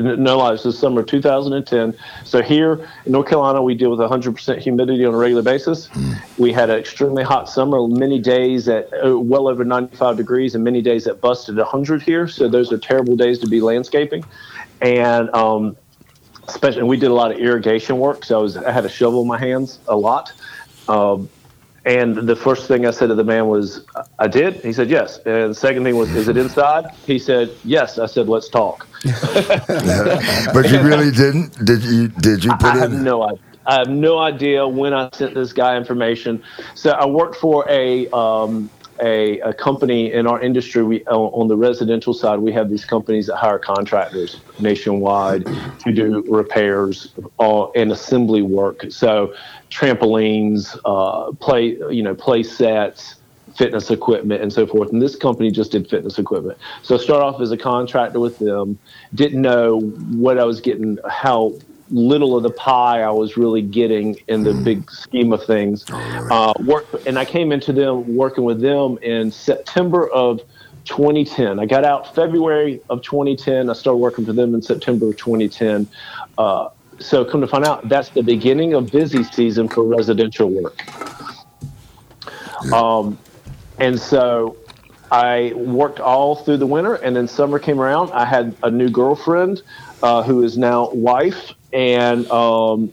no 0.00 0.38
lies 0.38 0.62
this 0.62 0.78
summer 0.78 1.02
2010 1.02 1.96
so 2.24 2.42
here 2.42 2.88
in 3.06 3.12
north 3.12 3.28
carolina 3.28 3.62
we 3.62 3.74
deal 3.74 3.90
with 3.90 4.00
100% 4.00 4.58
humidity 4.58 5.04
on 5.04 5.14
a 5.14 5.16
regular 5.16 5.42
basis. 5.42 5.88
We 6.38 6.52
had 6.52 6.70
an 6.70 6.78
extremely 6.78 7.22
hot 7.22 7.48
summer 7.48 7.86
many 7.86 8.18
days 8.18 8.68
at 8.68 8.88
uh, 9.04 9.18
well 9.18 9.48
over 9.48 9.64
95 9.64 10.16
degrees 10.16 10.54
and 10.54 10.64
many 10.64 10.82
days 10.82 11.04
that 11.04 11.20
busted 11.20 11.56
100 11.56 12.02
here. 12.02 12.28
So 12.28 12.48
those 12.48 12.72
are 12.72 12.78
terrible 12.78 13.16
days 13.16 13.38
to 13.40 13.48
be 13.48 13.60
landscaping. 13.60 14.24
And 14.80 15.30
um, 15.30 15.76
especially 16.48 16.80
and 16.80 16.88
we 16.88 16.96
did 16.96 17.10
a 17.10 17.14
lot 17.14 17.32
of 17.32 17.38
irrigation 17.38 17.98
work. 17.98 18.24
So 18.24 18.38
I, 18.38 18.42
was, 18.42 18.56
I 18.56 18.70
had 18.70 18.84
a 18.84 18.88
shovel 18.88 19.22
in 19.22 19.28
my 19.28 19.38
hands 19.38 19.78
a 19.88 19.96
lot. 19.96 20.32
Um, 20.88 21.28
and 21.84 22.14
the 22.16 22.36
first 22.36 22.68
thing 22.68 22.86
I 22.86 22.90
said 22.90 23.08
to 23.08 23.14
the 23.14 23.24
man 23.24 23.48
was, 23.48 23.86
I 24.18 24.28
did? 24.28 24.56
He 24.56 24.72
said, 24.72 24.90
yes. 24.90 25.16
And 25.18 25.50
the 25.50 25.54
second 25.54 25.84
thing 25.84 25.96
was, 25.96 26.10
is 26.14 26.28
it 26.28 26.36
inside? 26.36 26.90
He 27.06 27.18
said, 27.18 27.50
yes. 27.64 27.98
I 27.98 28.06
said, 28.06 28.28
let's 28.28 28.48
talk. 28.48 28.86
but 29.02 30.70
you 30.70 30.80
really 30.82 31.10
didn't? 31.10 31.64
Did 31.64 31.82
you, 31.82 32.08
did 32.08 32.44
you 32.44 32.52
put 32.52 32.64
I, 32.64 32.72
I 32.72 32.78
have 32.78 32.92
no 32.92 33.22
idea. 33.22 33.42
I 33.66 33.74
have 33.78 33.88
no 33.88 34.18
idea 34.18 34.66
when 34.66 34.92
I 34.92 35.10
sent 35.12 35.34
this 35.34 35.52
guy 35.52 35.76
information. 35.76 36.42
So 36.74 36.90
I 36.90 37.06
worked 37.06 37.36
for 37.36 37.68
a, 37.68 38.08
um, 38.10 38.68
a, 39.02 39.40
a, 39.40 39.52
company 39.52 40.12
in 40.12 40.26
our 40.26 40.40
industry. 40.40 40.82
We 40.82 41.04
on 41.06 41.48
the 41.48 41.56
residential 41.56 42.14
side, 42.14 42.38
we 42.38 42.52
have 42.52 42.70
these 42.70 42.84
companies 42.84 43.26
that 43.26 43.36
hire 43.36 43.58
contractors 43.58 44.40
nationwide 44.58 45.44
to 45.80 45.92
do 45.92 46.24
repairs 46.28 47.12
and 47.38 47.92
assembly 47.92 48.42
work. 48.42 48.86
So 48.90 49.34
trampolines, 49.70 50.78
uh, 50.84 51.32
play 51.32 51.76
you 51.90 52.02
know 52.02 52.14
play 52.14 52.42
sets, 52.42 53.16
fitness 53.56 53.90
equipment, 53.90 54.42
and 54.42 54.52
so 54.52 54.66
forth. 54.66 54.92
And 54.92 55.00
this 55.00 55.16
company 55.16 55.50
just 55.50 55.72
did 55.72 55.88
fitness 55.88 56.18
equipment. 56.18 56.58
So 56.82 56.94
I 56.94 56.98
started 56.98 57.24
off 57.24 57.40
as 57.40 57.50
a 57.50 57.56
contractor 57.56 58.20
with 58.20 58.38
them. 58.38 58.78
Didn't 59.14 59.42
know 59.42 59.80
what 59.80 60.38
I 60.38 60.44
was 60.44 60.60
getting, 60.60 60.98
how 61.08 61.54
little 61.90 62.36
of 62.36 62.42
the 62.42 62.50
pie 62.50 63.02
I 63.02 63.10
was 63.10 63.36
really 63.36 63.62
getting 63.62 64.16
in 64.28 64.42
the 64.44 64.54
big 64.54 64.90
scheme 64.90 65.32
of 65.32 65.44
things. 65.44 65.84
Uh, 65.90 66.52
work, 66.60 66.86
and 67.06 67.18
I 67.18 67.24
came 67.24 67.52
into 67.52 67.72
them 67.72 68.16
working 68.16 68.44
with 68.44 68.60
them 68.60 68.98
in 68.98 69.30
September 69.30 70.08
of 70.08 70.40
2010. 70.84 71.58
I 71.58 71.66
got 71.66 71.84
out 71.84 72.14
February 72.14 72.80
of 72.90 73.02
2010. 73.02 73.68
I 73.68 73.72
started 73.72 73.98
working 73.98 74.24
for 74.24 74.32
them 74.32 74.54
in 74.54 74.62
September 74.62 75.10
of 75.10 75.16
2010. 75.16 75.88
Uh, 76.38 76.68
so 76.98 77.24
come 77.24 77.40
to 77.40 77.46
find 77.46 77.64
out, 77.64 77.88
that's 77.88 78.10
the 78.10 78.22
beginning 78.22 78.74
of 78.74 78.90
busy 78.90 79.24
season 79.24 79.68
for 79.68 79.84
residential 79.84 80.50
work. 80.50 80.78
Um, 82.72 83.18
and 83.78 83.98
so 83.98 84.56
I 85.10 85.52
worked 85.54 86.00
all 86.00 86.36
through 86.36 86.58
the 86.58 86.66
winter, 86.66 86.94
and 86.94 87.16
then 87.16 87.26
summer 87.26 87.58
came 87.58 87.80
around. 87.80 88.12
I 88.12 88.24
had 88.24 88.54
a 88.62 88.70
new 88.70 88.88
girlfriend 88.88 89.62
uh, 90.02 90.22
who 90.22 90.42
is 90.42 90.56
now 90.56 90.90
wife, 90.90 91.52
and 91.72 92.30
um, 92.30 92.92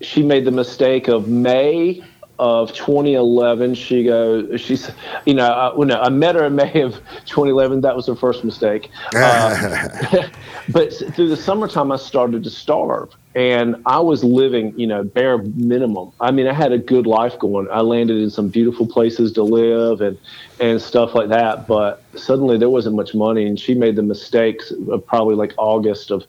she 0.00 0.22
made 0.22 0.44
the 0.44 0.50
mistake 0.50 1.08
of 1.08 1.28
May 1.28 2.02
of 2.38 2.72
2011. 2.72 3.74
She 3.74 4.04
goes, 4.04 4.60
she's, 4.60 4.90
you 5.24 5.34
know, 5.34 5.46
I, 5.46 5.74
well, 5.74 5.88
no, 5.88 6.00
I 6.00 6.08
met 6.08 6.34
her 6.34 6.44
in 6.44 6.56
May 6.56 6.82
of 6.82 6.94
2011. 7.24 7.80
That 7.80 7.96
was 7.96 8.06
her 8.06 8.16
first 8.16 8.44
mistake. 8.44 8.90
Uh, 9.16 10.28
but 10.68 10.92
through 11.14 11.28
the 11.28 11.36
summertime, 11.36 11.90
I 11.90 11.96
started 11.96 12.44
to 12.44 12.50
starve. 12.50 13.14
And 13.34 13.76
I 13.86 13.98
was 13.98 14.22
living, 14.22 14.78
you 14.78 14.86
know, 14.86 15.02
bare 15.02 15.38
minimum. 15.38 16.12
I 16.20 16.30
mean, 16.30 16.46
I 16.46 16.52
had 16.52 16.72
a 16.72 16.78
good 16.78 17.06
life 17.06 17.38
going. 17.38 17.68
I 17.70 17.80
landed 17.80 18.18
in 18.22 18.30
some 18.30 18.48
beautiful 18.48 18.86
places 18.86 19.32
to 19.32 19.42
live 19.42 20.00
and, 20.00 20.18
and 20.60 20.80
stuff 20.80 21.14
like 21.14 21.28
that. 21.28 21.66
But 21.66 22.02
suddenly 22.14 22.56
there 22.56 22.70
wasn't 22.70 22.96
much 22.96 23.14
money. 23.14 23.46
And 23.46 23.58
she 23.58 23.74
made 23.74 23.96
the 23.96 24.02
mistakes 24.02 24.72
of 24.88 25.04
probably 25.06 25.34
like 25.34 25.54
August 25.58 26.10
of, 26.10 26.24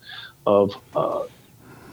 of, 0.45 0.73
uh, 0.95 1.23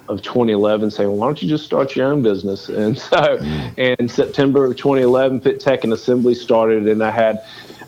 of 0.08 0.22
2011 0.22 0.90
saying, 0.90 1.10
why 1.10 1.26
don't 1.26 1.42
you 1.42 1.48
just 1.48 1.64
start 1.64 1.96
your 1.96 2.12
own 2.12 2.22
business? 2.22 2.68
And 2.84 2.98
so 2.98 3.38
in 3.76 4.08
September 4.08 4.64
of 4.64 4.76
2011, 4.76 5.40
FitTech 5.40 5.84
and 5.84 5.92
Assembly 5.92 6.34
started, 6.34 6.88
and 6.88 7.02
I 7.02 7.10
had 7.10 7.44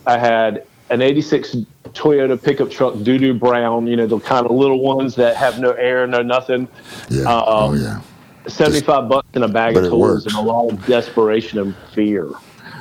I 0.07 0.19
had 0.19 0.67
an 0.91 1.03
86 1.03 1.57
Toyota 1.89 2.43
pickup 2.43 2.71
truck, 2.71 2.95
doo 3.03 3.19
doo 3.19 3.35
brown, 3.35 3.87
you 3.87 3.97
know, 3.97 4.07
the 4.07 4.21
kind 4.21 4.47
of 4.47 4.53
little 4.53 4.81
ones 4.81 5.17
that 5.17 5.37
have 5.37 5.59
no 5.59 5.73
air, 5.73 6.07
no 6.07 6.23
nothing. 6.23 6.69
Yeah. 7.11 7.23
Um, 7.23 7.45
oh, 7.47 7.75
yeah. 7.75 8.01
75 8.47 8.87
just, 8.87 9.09
bucks 9.09 9.29
in 9.35 9.43
a 9.43 9.49
bag 9.49 9.77
of 9.77 9.85
tools 9.89 10.27
and 10.27 10.35
a 10.37 10.41
lot 10.41 10.71
of 10.71 10.87
desperation 10.87 11.59
and 11.59 11.75
fear. 11.93 12.31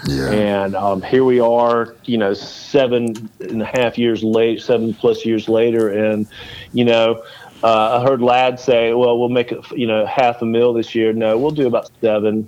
Yeah. 0.08 0.30
And 0.32 0.76
um, 0.76 1.02
here 1.02 1.24
we 1.24 1.40
are, 1.40 1.96
you 2.06 2.18
know, 2.18 2.34
seven 2.34 3.30
and 3.40 3.62
a 3.62 3.66
half 3.66 3.98
years 3.98 4.24
late, 4.24 4.62
seven 4.62 4.94
plus 4.94 5.26
years 5.26 5.50
later, 5.50 5.90
and 5.90 6.28
you 6.74 6.86
know, 6.86 7.24
uh, 7.66 8.00
I 8.00 8.08
heard 8.08 8.22
Ladd 8.22 8.60
say, 8.60 8.94
"Well, 8.94 9.18
we'll 9.20 9.30
make 9.30 9.52
it, 9.52 9.60
you 9.72 9.88
know, 9.88 10.06
half 10.06 10.44
a 10.44 10.46
mil 10.46 10.72
this 10.72 10.94
year." 10.94 11.14
No, 11.14 11.36
we'll 11.36 11.50
do 11.50 11.66
about 11.66 11.90
seven 12.00 12.48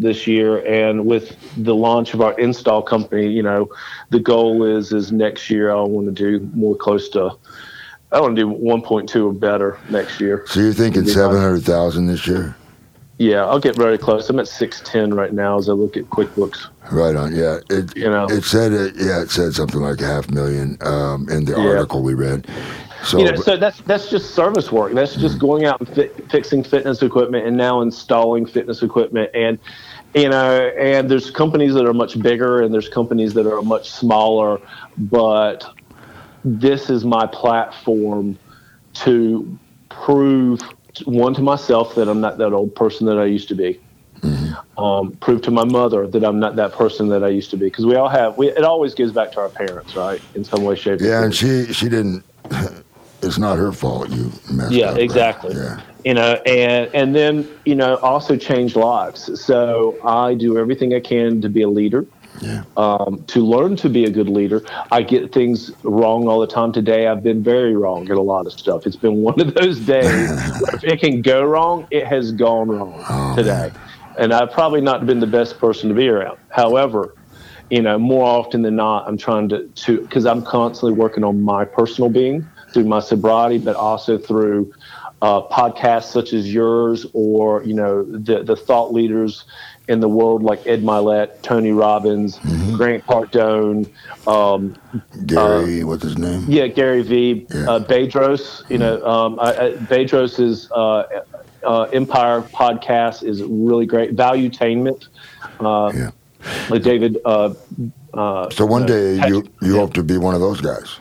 this 0.00 0.26
year. 0.26 0.58
And 0.66 1.06
with 1.06 1.36
the 1.62 1.74
launch 1.74 2.14
of 2.14 2.20
our 2.20 2.36
install 2.36 2.82
company, 2.82 3.28
you 3.28 3.44
know, 3.44 3.68
the 4.08 4.18
goal 4.18 4.64
is 4.64 4.92
is 4.92 5.12
next 5.12 5.50
year 5.50 5.70
I 5.70 5.80
want 5.82 6.06
to 6.06 6.12
do 6.12 6.50
more 6.52 6.74
close 6.74 7.08
to. 7.10 7.30
I 8.10 8.20
want 8.20 8.34
to 8.34 8.42
do 8.42 8.48
1.2 8.48 9.24
or 9.24 9.32
better 9.32 9.78
next 9.88 10.20
year. 10.20 10.42
So 10.48 10.58
you're 10.58 10.72
thinking 10.72 11.06
700,000 11.06 12.08
this 12.08 12.26
year? 12.26 12.56
Yeah, 13.18 13.44
I'll 13.44 13.60
get 13.60 13.76
very 13.76 13.98
close. 13.98 14.28
I'm 14.28 14.40
at 14.40 14.48
610 14.48 15.14
right 15.14 15.32
now 15.32 15.58
as 15.58 15.68
I 15.68 15.74
look 15.74 15.96
at 15.96 16.04
QuickBooks. 16.06 16.66
Right 16.90 17.14
on. 17.14 17.36
Yeah, 17.36 17.58
it 17.68 17.96
you 17.96 18.10
know 18.10 18.26
it 18.28 18.42
said 18.42 18.72
it. 18.72 18.94
Yeah, 18.96 19.20
it 19.20 19.30
said 19.30 19.52
something 19.52 19.80
like 19.80 20.00
a 20.00 20.06
half 20.06 20.28
million 20.30 20.76
um, 20.80 21.28
in 21.28 21.44
the 21.44 21.52
yeah. 21.52 21.68
article 21.68 22.02
we 22.02 22.14
read. 22.14 22.48
So, 23.04 23.18
you 23.18 23.24
know, 23.24 23.34
so 23.36 23.56
that's 23.56 23.80
that's 23.82 24.10
just 24.10 24.34
service 24.34 24.70
work. 24.70 24.92
That's 24.92 25.14
just 25.14 25.36
mm-hmm. 25.36 25.46
going 25.46 25.64
out 25.64 25.80
and 25.80 25.88
fi- 25.88 26.08
fixing 26.28 26.62
fitness 26.62 27.02
equipment 27.02 27.46
and 27.46 27.56
now 27.56 27.80
installing 27.80 28.46
fitness 28.46 28.82
equipment. 28.82 29.30
And 29.34 29.58
you 30.14 30.28
know, 30.28 30.68
and 30.78 31.10
there's 31.10 31.30
companies 31.30 31.74
that 31.74 31.86
are 31.86 31.94
much 31.94 32.20
bigger 32.20 32.62
and 32.62 32.74
there's 32.74 32.88
companies 32.88 33.34
that 33.34 33.46
are 33.46 33.62
much 33.62 33.90
smaller, 33.90 34.60
but 34.98 35.64
this 36.44 36.90
is 36.90 37.04
my 37.04 37.26
platform 37.26 38.38
to 38.92 39.58
prove 39.88 40.60
one 41.04 41.34
to 41.34 41.42
myself 41.42 41.94
that 41.94 42.08
I'm 42.08 42.20
not 42.20 42.38
that 42.38 42.52
old 42.52 42.74
person 42.74 43.06
that 43.06 43.18
I 43.18 43.26
used 43.26 43.48
to 43.48 43.54
be. 43.54 43.80
Um, 44.76 45.12
prove 45.12 45.40
to 45.42 45.50
my 45.50 45.64
mother 45.64 46.06
that 46.06 46.24
I'm 46.24 46.38
not 46.38 46.56
that 46.56 46.72
person 46.72 47.08
that 47.08 47.24
I 47.24 47.28
used 47.28 47.50
to 47.50 47.56
be. 47.56 47.66
Because 47.66 47.86
we 47.86 47.96
all 47.96 48.08
have, 48.08 48.36
we, 48.36 48.48
it 48.48 48.64
always 48.64 48.94
goes 48.94 49.12
back 49.12 49.32
to 49.32 49.40
our 49.40 49.48
parents, 49.48 49.96
right? 49.96 50.20
In 50.34 50.44
some 50.44 50.62
way, 50.62 50.74
shape, 50.74 51.00
or 51.00 51.04
Yeah, 51.04 51.24
and 51.24 51.34
she 51.34 51.72
she 51.72 51.88
didn't. 51.88 52.24
It's 53.22 53.38
not 53.38 53.58
her 53.58 53.72
fault. 53.72 54.10
You 54.10 54.30
messed 54.50 54.72
yeah 54.72 54.86
up. 54.86 54.92
right? 54.94 55.02
exactly 55.02 55.54
Yeah. 55.54 55.80
you 56.04 56.14
know 56.14 56.34
and 56.46 56.90
and 56.94 57.14
then 57.14 57.48
you 57.64 57.74
know 57.74 57.96
also 57.96 58.36
change 58.36 58.76
lives 58.76 59.40
so 59.40 59.96
i 60.04 60.34
do 60.34 60.58
everything 60.58 60.94
i 60.94 61.00
can 61.00 61.40
to 61.42 61.48
be 61.48 61.62
a 61.62 61.68
leader 61.68 62.06
Yeah. 62.40 62.62
um, 62.78 63.22
to 63.26 63.40
learn 63.44 63.76
to 63.76 63.88
be 63.90 64.04
a 64.04 64.10
good 64.10 64.28
leader 64.30 64.62
i 64.90 65.02
get 65.02 65.32
things 65.32 65.70
wrong 65.82 66.26
all 66.28 66.40
the 66.40 66.46
time 66.46 66.72
today 66.72 67.06
i've 67.08 67.22
been 67.22 67.42
very 67.42 67.76
wrong 67.76 68.10
at 68.10 68.16
a 68.16 68.22
lot 68.22 68.46
of 68.46 68.52
stuff 68.54 68.86
it's 68.86 68.96
been 68.96 69.16
one 69.16 69.38
of 69.40 69.52
those 69.54 69.78
days 69.96 70.30
if 70.74 70.84
it 70.84 71.00
can 71.00 71.20
go 71.20 71.42
wrong 71.44 71.86
it 71.90 72.06
has 72.06 72.32
gone 72.32 72.68
wrong 72.68 73.04
Oh, 73.10 73.36
today 73.36 73.70
and 74.18 74.32
i've 74.32 74.50
probably 74.52 74.80
not 74.80 75.04
been 75.06 75.20
the 75.20 75.26
best 75.38 75.58
person 75.58 75.88
to 75.90 75.94
be 75.94 76.08
around 76.08 76.38
however 76.48 77.14
you 77.68 77.82
know 77.82 77.98
more 77.98 78.24
often 78.24 78.62
than 78.62 78.76
not 78.76 79.06
i'm 79.06 79.18
trying 79.18 79.48
to 79.50 79.68
to 79.84 80.00
because 80.00 80.24
i'm 80.24 80.42
constantly 80.42 80.92
working 80.94 81.24
on 81.24 81.42
my 81.42 81.64
personal 81.66 82.08
being 82.08 82.48
through 82.72 82.84
my 82.84 83.00
sobriety 83.00 83.58
but 83.58 83.76
also 83.76 84.18
through 84.18 84.72
uh, 85.22 85.42
podcasts 85.48 86.10
such 86.10 86.32
as 86.32 86.52
yours 86.52 87.06
or 87.12 87.62
you 87.64 87.74
know 87.74 88.04
the 88.04 88.42
the 88.42 88.56
thought 88.56 88.92
leaders 88.92 89.44
in 89.88 90.00
the 90.00 90.08
world 90.08 90.42
like 90.42 90.66
Ed 90.66 90.82
Mylett 90.82 91.42
tony 91.42 91.72
robbins 91.72 92.38
grant 92.76 93.04
cardone 93.06 93.90
um, 94.26 94.74
Gary, 95.26 95.84
what's 95.84 96.02
his 96.04 96.16
name? 96.16 96.44
yeah 96.48 96.66
gary 96.68 97.02
V. 97.02 97.46
Yeah. 97.52 97.70
uh, 97.70 97.80
bedros 97.80 98.62
you 98.70 98.78
know 98.78 99.04
um, 99.04 99.38
I, 99.40 99.56
I, 99.56 99.70
bedros's 99.76 100.70
uh, 100.70 101.04
uh, 101.64 101.82
empire 101.92 102.40
podcast 102.42 103.22
is 103.24 103.42
really 103.42 103.84
great 103.86 104.16
valuetainment 104.16 105.08
uh, 105.60 105.92
Yeah. 105.94 106.10
like 106.68 106.82
david 106.82 107.18
uh, 107.24 107.54
uh, 108.14 108.48
So 108.50 108.64
one 108.64 108.84
uh, 108.84 108.86
day 108.86 109.28
you 109.28 109.44
you 109.60 109.74
hope 109.76 109.92
to 109.94 110.02
be 110.02 110.16
one 110.16 110.34
of 110.34 110.40
those 110.40 110.60
guys. 110.60 110.98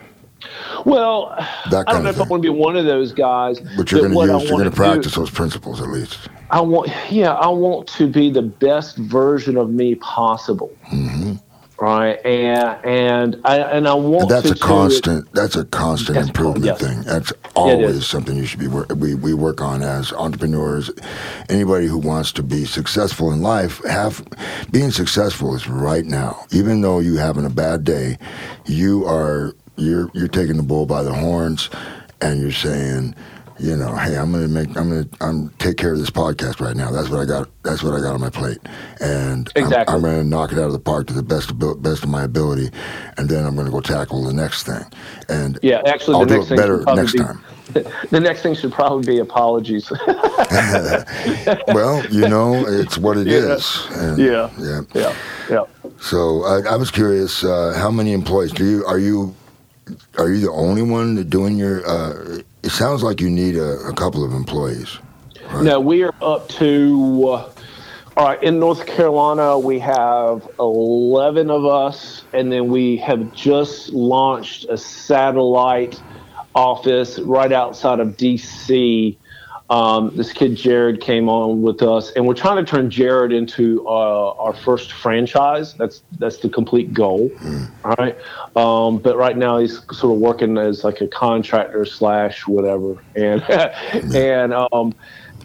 Well, 0.86 1.36
That 1.70 1.86
I 1.88 1.94
don't 1.94 2.04
know 2.04 2.10
if 2.10 2.20
I 2.20 2.24
want 2.24 2.44
to 2.44 2.52
be 2.52 2.58
one 2.58 2.76
of 2.76 2.86
those 2.86 3.12
guys. 3.12 3.60
But 3.60 3.92
you're 3.92 4.08
going 4.08 4.14
to 4.14 4.34
use. 4.34 4.50
You're 4.50 4.60
going 4.60 4.70
to 4.70 4.76
practice 4.76 5.14
do- 5.14 5.22
those 5.22 5.30
principles 5.30 5.82
at 5.82 5.90
least. 5.90 6.30
I 6.52 6.62
want, 6.62 6.90
yeah, 7.12 7.34
I 7.34 7.48
want 7.48 7.88
to 7.90 8.08
be 8.08 8.32
the 8.32 8.42
best 8.42 8.98
version 8.98 9.58
of 9.58 9.70
me 9.70 9.96
possible. 9.96 10.72
Mm-hmm. 10.92 11.34
Right, 11.82 12.16
and 12.26 12.86
and 12.86 13.42
I 13.46 13.60
and 13.60 13.88
I 13.88 13.94
want 13.94 14.24
And 14.24 14.32
that's 14.32 14.48
to 14.50 14.54
a 14.54 14.58
constant. 14.58 15.32
That's 15.32 15.56
a 15.56 15.64
constant 15.64 16.16
That's 16.16 16.28
improvement 16.28 16.66
yes. 16.66 16.82
thing. 16.82 17.02
That's 17.04 17.32
always 17.56 18.06
something 18.06 18.36
you 18.36 18.46
should 18.46 18.60
be. 18.60 18.68
We 18.68 19.16
we 19.16 19.34
work 19.34 19.62
on 19.62 19.82
as 19.82 20.12
entrepreneurs. 20.12 20.92
Anybody 21.48 21.88
who 21.88 21.98
wants 21.98 22.34
to 22.34 22.44
be 22.44 22.66
successful 22.66 23.32
in 23.32 23.42
life, 23.42 23.82
have 23.86 24.22
being 24.72 24.92
successful 24.92 25.56
is 25.56 25.70
right 25.70 26.04
now. 26.04 26.46
Even 26.52 26.82
though 26.82 27.00
you 27.00 27.16
having 27.16 27.46
a 27.46 27.50
bad 27.50 27.86
day, 27.86 28.18
you 28.66 29.06
are 29.06 29.56
you're 29.80 30.10
you're 30.14 30.28
taking 30.28 30.58
the 30.58 30.64
bull 30.64 30.86
by 30.86 31.02
the 31.04 31.14
horns, 31.14 31.70
and 32.22 32.42
you're 32.42 32.52
saying. 32.52 33.16
You 33.62 33.76
know, 33.76 33.94
hey, 33.94 34.16
I'm 34.18 34.32
gonna 34.32 34.48
make, 34.48 34.70
I'm 34.78 34.88
gonna, 34.90 35.06
I'm 35.20 35.50
take 35.60 35.76
care 35.76 35.92
of 35.92 36.00
this 36.00 36.10
podcast 36.10 36.62
right 36.62 36.78
now. 36.78 36.92
That's 36.92 37.10
what 37.10 37.20
I 37.20 37.26
got. 37.26 37.50
That's 37.64 37.84
what 37.84 37.94
I 37.94 38.00
got 38.00 38.14
on 38.14 38.22
my 38.22 38.30
plate, 38.30 38.60
and 39.02 39.50
I'm- 39.54 39.66
Exactly. 39.66 39.94
I'm, 39.96 40.02
gonna 40.02 40.24
knock 40.24 40.54
it 40.54 40.58
out 40.60 40.68
of 40.68 40.72
the 40.72 40.80
park 40.80 41.08
to 41.08 41.14
the 41.14 41.22
best 41.24 41.50
abil- 41.52 41.76
best 41.76 42.04
of 42.04 42.10
my 42.10 42.24
ability, 42.24 42.70
and 43.18 43.28
then 43.28 43.44
I'm 43.46 43.58
gonna 43.58 43.70
go 43.70 43.82
tackle 43.82 44.24
the 44.24 44.32
next 44.32 44.64
thing. 44.64 44.86
And 45.28 45.60
Yeah, 45.62 45.82
actually, 45.88 46.14
I'll 46.16 46.22
the 46.22 46.28
do 46.28 46.34
next 46.36 46.46
it 46.46 46.48
thing 46.52 46.58
better 46.58 46.78
should 46.78 46.84
probably 46.86 47.02
next 47.04 47.12
be, 47.12 47.20
time. 47.20 47.44
The 48.12 48.20
next 48.22 48.42
thing 48.44 48.56
should 48.56 48.72
probably 48.72 49.06
be 49.06 49.20
apologies. 49.20 49.92
well, 51.68 52.06
you 52.10 52.30
know, 52.30 52.66
it's 52.66 52.98
what 52.98 53.18
it 53.18 53.28
Yeah. 53.28 53.56
is. 53.56 53.88
And, 53.92 54.18
Yeah. 54.18 54.50
yeah. 54.58 54.82
yeah, 54.94 55.14
yeah. 55.50 55.64
So 56.00 56.46
I, 56.46 56.62
I 56.74 56.76
was 56.78 56.92
curious, 56.92 57.44
uh, 57.44 57.74
how 57.78 57.92
many 57.92 58.14
employees 58.14 58.54
do 58.54 58.64
you? 58.66 58.86
Are 58.86 59.00
you? 59.00 59.36
Are 60.18 60.30
you 60.30 60.42
the 60.42 60.52
only 60.52 60.82
one 60.82 61.28
doing 61.30 61.58
your? 61.58 61.88
Uh, 61.88 62.42
it 62.64 62.72
sounds 62.72 63.04
like 63.04 63.22
you 63.22 63.30
need 63.30 63.56
a, 63.56 63.80
a 63.88 63.94
couple 63.94 64.24
of 64.24 64.34
employees. 64.34 64.98
Right. 65.52 65.64
No, 65.64 65.80
we 65.80 66.04
are 66.04 66.14
up 66.22 66.50
to. 66.50 67.28
Uh, 67.28 67.52
all 68.18 68.26
right, 68.26 68.44
in 68.44 68.60
North 68.60 68.86
Carolina, 68.86 69.58
we 69.58 69.80
have 69.80 70.46
11 70.60 71.50
of 71.50 71.66
us, 71.66 72.24
and 72.34 72.52
then 72.52 72.68
we 72.68 72.98
have 72.98 73.34
just 73.34 73.90
launched 73.94 74.66
a 74.66 74.78
satellite 74.78 76.02
office 76.54 77.18
right 77.20 77.54
outside 77.54 78.02
of 78.02 78.18
DC. 78.18 79.16
Um, 79.70 80.16
this 80.16 80.34
kid 80.34 80.56
Jared 80.56 81.00
came 81.00 81.30
on 81.30 81.62
with 81.62 81.84
us, 81.84 82.12
and 82.14 82.28
we're 82.28 82.34
trying 82.34 82.64
to 82.64 82.70
turn 82.70 82.90
Jared 82.90 83.32
into 83.32 83.88
uh, 83.88 84.32
our 84.34 84.54
first 84.54 84.94
franchise. 84.94 85.76
That's 85.76 86.02
that's 86.18 86.38
the 86.38 86.50
complete 86.50 86.94
goal, 86.94 87.32
all 87.86 87.96
right. 88.00 88.18
Um, 88.56 88.98
but 88.98 89.16
right 89.16 89.38
now 89.38 89.60
he's 89.60 89.78
sort 89.96 90.16
of 90.16 90.20
working 90.20 90.58
as 90.58 90.84
like 90.84 91.02
a 91.02 91.08
contractor 91.08 91.86
slash 91.86 92.48
whatever, 92.48 92.98
and 93.16 93.44
and 94.16 94.54
um, 94.54 94.96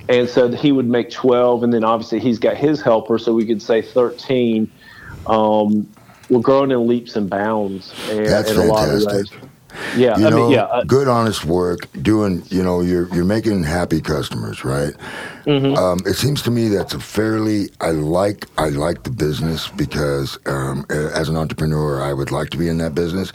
and 0.09 0.29
so 0.29 0.51
he 0.51 0.73
would 0.73 0.89
make 0.89 1.11
12 1.11 1.63
and 1.63 1.73
then 1.73 1.85
obviously 1.85 2.21
he's 2.21 2.39
got 2.39 2.57
his 2.57 2.81
helper 2.83 3.19
so 3.19 3.33
we 3.33 3.47
could 3.47 3.63
say 3.63 3.81
13 3.81 4.71
um, 5.27 5.89
we're 6.29 6.41
growing 6.41 6.71
in 6.71 6.87
leaps 6.87 7.17
and 7.17 7.31
bounds 7.31 7.93
and, 8.11 8.27
That's 8.27 8.51
in 8.51 8.59
a 8.59 8.65
lot 8.65 8.89
of 8.89 9.03
ways 9.03 9.31
yeah 9.97 10.17
You 10.19 10.27
i 10.27 10.31
know, 10.31 10.37
mean 10.37 10.51
yeah 10.53 10.65
uh, 10.65 10.85
good, 10.85 11.09
honest 11.09 11.45
work, 11.45 11.89
doing. 12.03 12.43
You 12.51 12.63
know, 12.63 12.81
you're 12.81 13.09
you're 13.15 13.25
making 13.25 13.63
happy 13.65 14.01
customers, 14.01 14.65
right? 14.65 14.95
Mm-hmm. 15.47 15.75
Um, 15.77 15.99
it 16.07 16.15
seems 16.15 16.43
to 16.43 16.51
me 16.51 16.69
that's 16.69 16.95
a 16.95 17.01
fairly. 17.01 17.69
I 17.81 17.91
like 17.91 18.47
I 18.59 18.69
like 18.71 19.03
the 19.05 19.11
business 19.11 19.69
because 19.69 20.39
um, 20.47 20.85
as 20.91 21.29
an 21.29 21.37
entrepreneur, 21.37 22.03
I 22.03 22.13
would 22.13 22.31
like 22.31 22.51
to 22.51 22.59
be 22.59 22.69
in 22.69 22.79
that 22.79 22.95
business. 22.95 23.33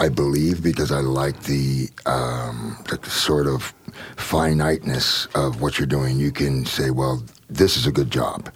I 0.00 0.08
believe 0.08 0.62
because 0.62 0.92
I 0.92 1.00
like 1.00 1.42
the 1.44 1.88
um, 2.06 2.76
the 2.88 2.98
sort 3.10 3.46
of 3.46 3.74
finiteness 4.16 5.26
of 5.34 5.60
what 5.60 5.78
you're 5.78 5.86
doing. 5.86 6.18
You 6.18 6.30
can 6.30 6.64
say, 6.66 6.90
well, 6.90 7.22
this 7.50 7.76
is 7.76 7.86
a 7.86 7.92
good 7.92 8.10
job. 8.10 8.50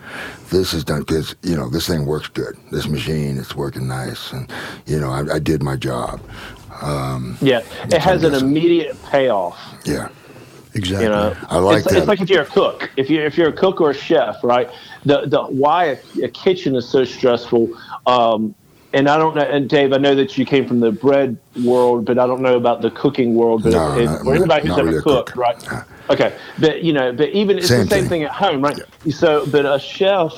This 0.51 0.73
is 0.75 0.85
done 0.85 1.01
because 1.01 1.35
you 1.43 1.57
know 1.57 1.69
this 1.69 1.87
thing 1.89 2.07
works 2.07 2.29
good. 2.29 2.57
This 2.71 2.87
machine, 2.87 3.39
it's 3.39 3.57
working 3.57 3.89
nice, 3.89 4.33
and 4.33 4.53
you 4.87 5.01
know 5.01 5.11
I, 5.11 5.35
I 5.35 5.39
did 5.39 5.63
my 5.63 5.77
job. 5.77 6.21
Um, 6.81 7.37
yeah 7.41 7.61
it 7.85 7.99
has 8.01 8.25
an 8.25 8.35
immediate 8.35 9.01
payoff 9.05 9.59
yeah. 9.85 10.09
Exactly. 10.75 11.05
you 11.05 11.11
know 11.11 11.37
I 11.49 11.59
like 11.59 11.79
it's, 11.79 11.89
that. 11.89 11.99
it's 11.99 12.09
like 12.09 12.21
if 12.21 12.31
you're 12.31 12.43
a 12.43 12.47
cook 12.47 12.91
if 12.97 13.11
you're 13.11 13.25
if 13.27 13.37
you're 13.37 13.49
a 13.49 13.53
cook 13.53 13.81
or 13.81 13.91
a 13.91 13.95
chef 13.95 14.43
right 14.43 14.71
the 15.05 15.27
the 15.27 15.43
why 15.43 15.85
a, 15.85 15.99
a 16.25 16.29
kitchen 16.29 16.75
is 16.77 16.89
so 16.89 17.05
stressful 17.05 17.69
um 18.07 18.55
and 18.95 19.09
I 19.09 19.17
don't 19.17 19.35
know, 19.35 19.43
and 19.43 19.69
Dave, 19.71 19.93
I 19.93 19.97
know 19.97 20.15
that 20.15 20.37
you 20.37 20.45
came 20.45 20.69
from 20.69 20.81
the 20.81 20.93
bread 20.93 21.39
world, 21.65 22.05
but 22.05 22.19
I 22.19 22.27
don't 22.27 22.43
know 22.43 22.57
about 22.57 22.83
the 22.83 22.91
cooking 22.91 23.35
world. 23.35 23.63
But 23.63 23.73
No, 23.73 24.05
not- 24.05 24.21
for 24.23 24.35
anybody 24.35 24.69
who's 24.69 24.77
ever 24.79 24.91
really 24.91 25.03
cooked, 25.03 25.31
cook. 25.33 25.37
right? 25.39 25.63
Yeah. 25.63 25.85
Okay, 26.11 26.37
but 26.59 26.83
you 26.83 26.93
know, 26.93 27.11
but 27.13 27.31
even 27.31 27.57
it's 27.57 27.69
Same 27.69 27.85
the 27.85 27.87
same 27.89 28.01
thing. 28.01 28.09
thing 28.09 28.23
at 28.25 28.33
home, 28.33 28.61
right? 28.61 28.79
So, 29.11 29.47
but 29.47 29.65
a 29.65 29.79
chef, 29.79 30.33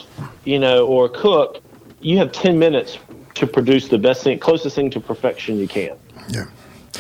you 0.45 0.59
know, 0.61 0.87
or 0.87 1.07
a 1.07 1.09
cook, 1.09 1.63
you 2.01 2.17
have 2.19 2.31
ten 2.31 2.57
minutes 2.59 2.99
to 3.35 3.47
produce 3.47 3.89
the 3.89 3.99
best 3.99 4.23
thing, 4.23 4.39
closest 4.39 4.77
thing 4.77 4.89
to 4.91 5.01
perfection 5.01 5.59
you 5.59 5.67
can. 5.67 5.97
Yeah. 6.29 6.45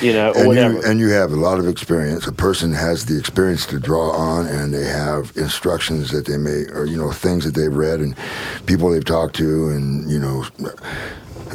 You 0.01 0.13
know, 0.13 0.31
or 0.33 0.39
And 0.39 0.47
whatever. 0.49 0.75
you, 0.75 0.83
and 0.83 0.99
you 1.01 1.09
have 1.11 1.31
a 1.31 1.37
lot 1.37 1.61
of 1.61 1.69
experience. 1.69 2.27
A 2.27 2.33
person 2.33 2.73
has 2.73 3.07
the 3.07 3.17
experience 3.17 3.65
to 3.67 3.79
draw 3.79 4.11
on, 4.11 4.47
and 4.49 4.75
they 4.75 4.85
have 4.85 5.33
instructions 5.37 6.11
that 6.11 6.27
they 6.27 6.37
may, 6.37 6.65
or 6.73 6.85
you 6.85 6.97
know, 6.97 7.13
things 7.13 7.45
that 7.45 7.55
they've 7.55 7.73
read 7.75 8.01
and 8.01 8.17
people 8.67 8.91
they've 8.91 9.05
talked 9.05 9.37
to, 9.37 9.69
and 9.69 10.11
you 10.11 10.19
know, 10.19 10.45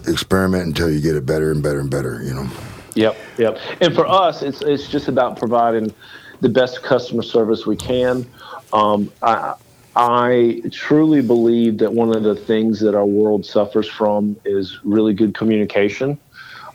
experiment 0.07 0.67
until 0.67 0.89
you 0.89 1.01
get 1.01 1.15
it 1.15 1.25
better 1.25 1.51
and 1.51 1.61
better 1.61 1.79
and 1.79 1.89
better. 1.89 2.23
You 2.23 2.33
know. 2.33 2.49
Yep, 2.95 3.17
yep. 3.37 3.57
And 3.81 3.93
for 3.93 4.07
us, 4.07 4.41
it's 4.41 4.61
it's 4.61 4.87
just 4.87 5.07
about 5.09 5.37
providing 5.37 5.93
the 6.41 6.49
best 6.49 6.81
customer 6.81 7.23
service 7.23 7.65
we 7.65 7.75
can. 7.75 8.25
Um, 8.71 9.11
I 9.21 9.55
I 9.95 10.61
truly 10.71 11.21
believe 11.21 11.77
that 11.79 11.91
one 11.91 12.15
of 12.15 12.23
the 12.23 12.35
things 12.35 12.79
that 12.79 12.95
our 12.95 13.05
world 13.05 13.45
suffers 13.45 13.87
from 13.87 14.37
is 14.45 14.79
really 14.83 15.13
good 15.13 15.33
communication. 15.33 16.17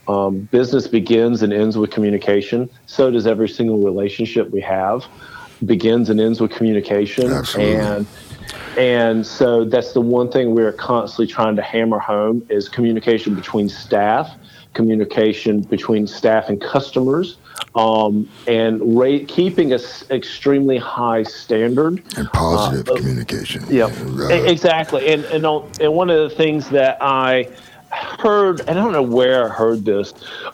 Um, 0.07 0.41
business 0.51 0.87
begins 0.87 1.43
and 1.43 1.53
ends 1.53 1.79
with 1.79 1.91
communication. 1.91 2.69
So 2.87 3.11
does 3.11 3.27
every 3.27 3.49
single 3.49 3.79
relationship 3.79 4.51
we 4.51 4.61
have. 4.61 5.05
Begins 5.65 6.11
and 6.11 6.21
ends 6.21 6.41
with 6.41 6.51
communication. 6.51 7.33
Absolutely. 7.33 7.77
And 7.77 8.07
and 8.77 9.27
so 9.27 9.65
that's 9.65 9.93
the 9.93 10.01
one 10.01 10.31
thing 10.31 10.55
we're 10.55 10.73
constantly 10.73 11.27
trying 11.33 11.57
to 11.57 11.63
hammer 11.63 11.99
home 11.99 12.45
is 12.51 12.69
communication 12.69 13.35
between 13.35 13.69
staff, 13.69 14.31
communication 14.75 15.61
between 15.63 16.07
staff 16.07 16.49
and 16.49 16.61
customers, 16.61 17.39
um, 17.77 18.29
and 18.49 18.83
keeping 19.29 19.73
a 19.73 19.77
s- 19.77 20.05
extremely 20.11 20.77
high 20.77 21.23
standard. 21.23 22.03
And 22.17 22.31
positive 22.33 22.89
Uh, 22.89 22.97
communication. 22.97 23.65
Yep, 23.71 23.91
E- 24.31 24.33
exactly. 24.51 25.07
And 25.09 25.25
and, 25.27 25.47
on- 25.47 25.71
and 25.81 25.95
one 25.95 26.11
of 26.11 26.19
the 26.29 26.35
things 26.37 26.69
that 26.71 26.99
I 27.01 27.49
heard, 27.97 28.61
and 28.61 28.71
I 28.71 28.83
don't 28.83 28.93
know 28.93 29.03
where 29.03 29.47
I 29.47 29.49
heard 29.55 29.85
this, 29.85 30.13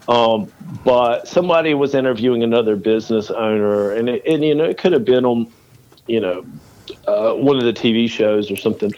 um, 0.09 0.51
but 0.85 1.29
somebody 1.29 1.75
was 1.75 1.95
interviewing 1.95 2.43
another 2.43 2.77
business 2.77 3.31
owner, 3.31 3.93
and 3.93 4.09
it, 4.09 4.23
and 4.27 4.45
you 4.45 4.55
know 4.55 4.65
it 4.65 4.79
could 4.79 4.93
have 4.93 5.05
been 5.05 5.25
on, 5.25 5.53
you 6.07 6.21
know, 6.21 6.45
uh, 7.07 7.35
one 7.35 7.57
of 7.57 7.65
the 7.65 7.73
TV 7.73 8.09
shows 8.09 8.51
or 8.51 8.57
something. 8.57 8.93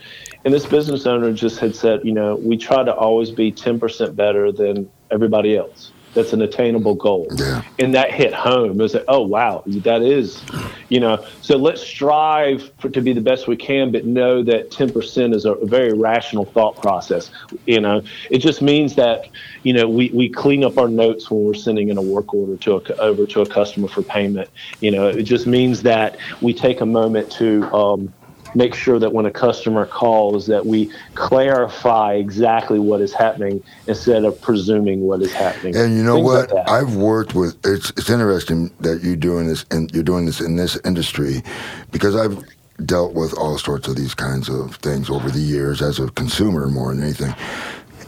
And 0.44 0.52
this 0.52 0.66
business 0.66 1.06
owner 1.06 1.32
just 1.32 1.60
had 1.60 1.76
said, 1.76 2.00
you 2.04 2.12
know, 2.12 2.34
we 2.34 2.56
try 2.56 2.82
to 2.82 2.92
always 2.92 3.30
be 3.30 3.52
10% 3.52 4.16
better 4.16 4.50
than 4.50 4.90
everybody 5.10 5.56
else. 5.56 5.92
That's 6.14 6.32
an 6.32 6.42
attainable 6.42 6.94
goal. 6.94 7.26
Yeah. 7.36 7.62
And 7.78 7.94
that 7.94 8.12
hit 8.12 8.34
home. 8.34 8.72
It 8.72 8.82
was 8.82 8.94
like, 8.94 9.04
oh, 9.08 9.22
wow, 9.22 9.62
that 9.66 10.02
is, 10.02 10.42
you 10.88 11.00
know, 11.00 11.24
so 11.40 11.56
let's 11.56 11.80
strive 11.82 12.70
for, 12.78 12.90
to 12.90 13.00
be 13.00 13.12
the 13.12 13.20
best 13.20 13.48
we 13.48 13.56
can, 13.56 13.90
but 13.92 14.04
know 14.04 14.42
that 14.42 14.70
10% 14.70 15.34
is 15.34 15.44
a 15.44 15.54
very 15.62 15.92
rational 15.92 16.44
thought 16.44 16.80
process. 16.80 17.30
You 17.66 17.80
know, 17.80 18.02
it 18.30 18.38
just 18.38 18.62
means 18.62 18.94
that, 18.96 19.28
you 19.62 19.72
know, 19.72 19.88
we, 19.88 20.10
we 20.10 20.28
clean 20.28 20.64
up 20.64 20.78
our 20.78 20.88
notes 20.88 21.30
when 21.30 21.44
we're 21.44 21.54
sending 21.54 21.88
in 21.88 21.96
a 21.96 22.02
work 22.02 22.34
order 22.34 22.56
to 22.56 22.76
a, 22.76 22.96
over 22.96 23.26
to 23.26 23.40
a 23.40 23.46
customer 23.46 23.88
for 23.88 24.02
payment. 24.02 24.50
You 24.80 24.90
know, 24.90 25.08
it 25.08 25.22
just 25.22 25.46
means 25.46 25.82
that 25.82 26.18
we 26.40 26.52
take 26.52 26.80
a 26.80 26.86
moment 26.86 27.30
to, 27.32 27.64
um, 27.74 28.12
make 28.54 28.74
sure 28.74 28.98
that 28.98 29.12
when 29.12 29.26
a 29.26 29.30
customer 29.30 29.86
calls 29.86 30.46
that 30.46 30.66
we 30.66 30.90
clarify 31.14 32.14
exactly 32.14 32.78
what 32.78 33.00
is 33.00 33.12
happening 33.12 33.62
instead 33.86 34.24
of 34.24 34.40
presuming 34.40 35.02
what 35.02 35.22
is 35.22 35.32
happening. 35.32 35.76
And 35.76 35.96
you 35.96 36.02
know 36.02 36.16
Things 36.16 36.26
what? 36.26 36.52
like. 36.52 36.68
I've 36.68 36.96
worked 36.96 37.34
with. 37.34 37.56
It's 37.64 37.90
it's 37.90 38.10
interesting 38.10 38.70
that 38.80 39.02
you're 39.02 39.16
doing 39.16 39.46
this 39.46 39.64
and 39.70 39.90
you're 39.92 40.02
doing 40.02 40.26
this 40.26 40.40
in 40.40 40.56
this 40.56 40.78
industry, 40.84 41.42
because 41.90 42.16
I've 42.16 42.42
dealt 42.86 43.14
with 43.14 43.32
all 43.38 43.58
sorts 43.58 43.88
of 43.88 43.96
these 43.96 44.14
kinds 44.14 44.48
of 44.48 44.76
things 44.76 45.08
over 45.08 45.30
the 45.30 45.40
years 45.40 45.82
as 45.82 45.98
a 45.98 46.10
consumer 46.10 46.68
more 46.68 46.94
than 46.94 47.02
anything, 47.02 47.34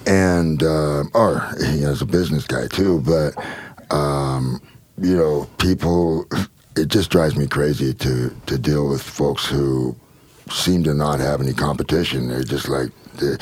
and 0.07 0.63
uh, 0.63 1.05
or 1.15 1.49
you 1.61 1.83
know, 1.83 1.91
as 1.91 2.03
a 2.03 2.07
business 2.07 2.47
guy 2.47 2.67
too. 2.67 3.01
But 3.01 3.35
um, 3.95 4.61
you 4.99 5.17
know, 5.17 5.49
people. 5.59 6.27
It 6.77 6.89
just 6.89 7.09
drives 7.09 7.37
me 7.37 7.47
crazy 7.47 7.95
to 7.95 8.35
to 8.47 8.59
deal 8.59 8.89
with 8.89 9.01
folks 9.01 9.47
who 9.47 9.95
seem 10.51 10.85
to 10.85 10.95
not 10.95 11.21
have 11.21 11.41
any 11.41 11.53
competition. 11.53 12.29
They're 12.29 12.43
just 12.45 12.69
like 12.69 12.91
they're, 13.15 13.39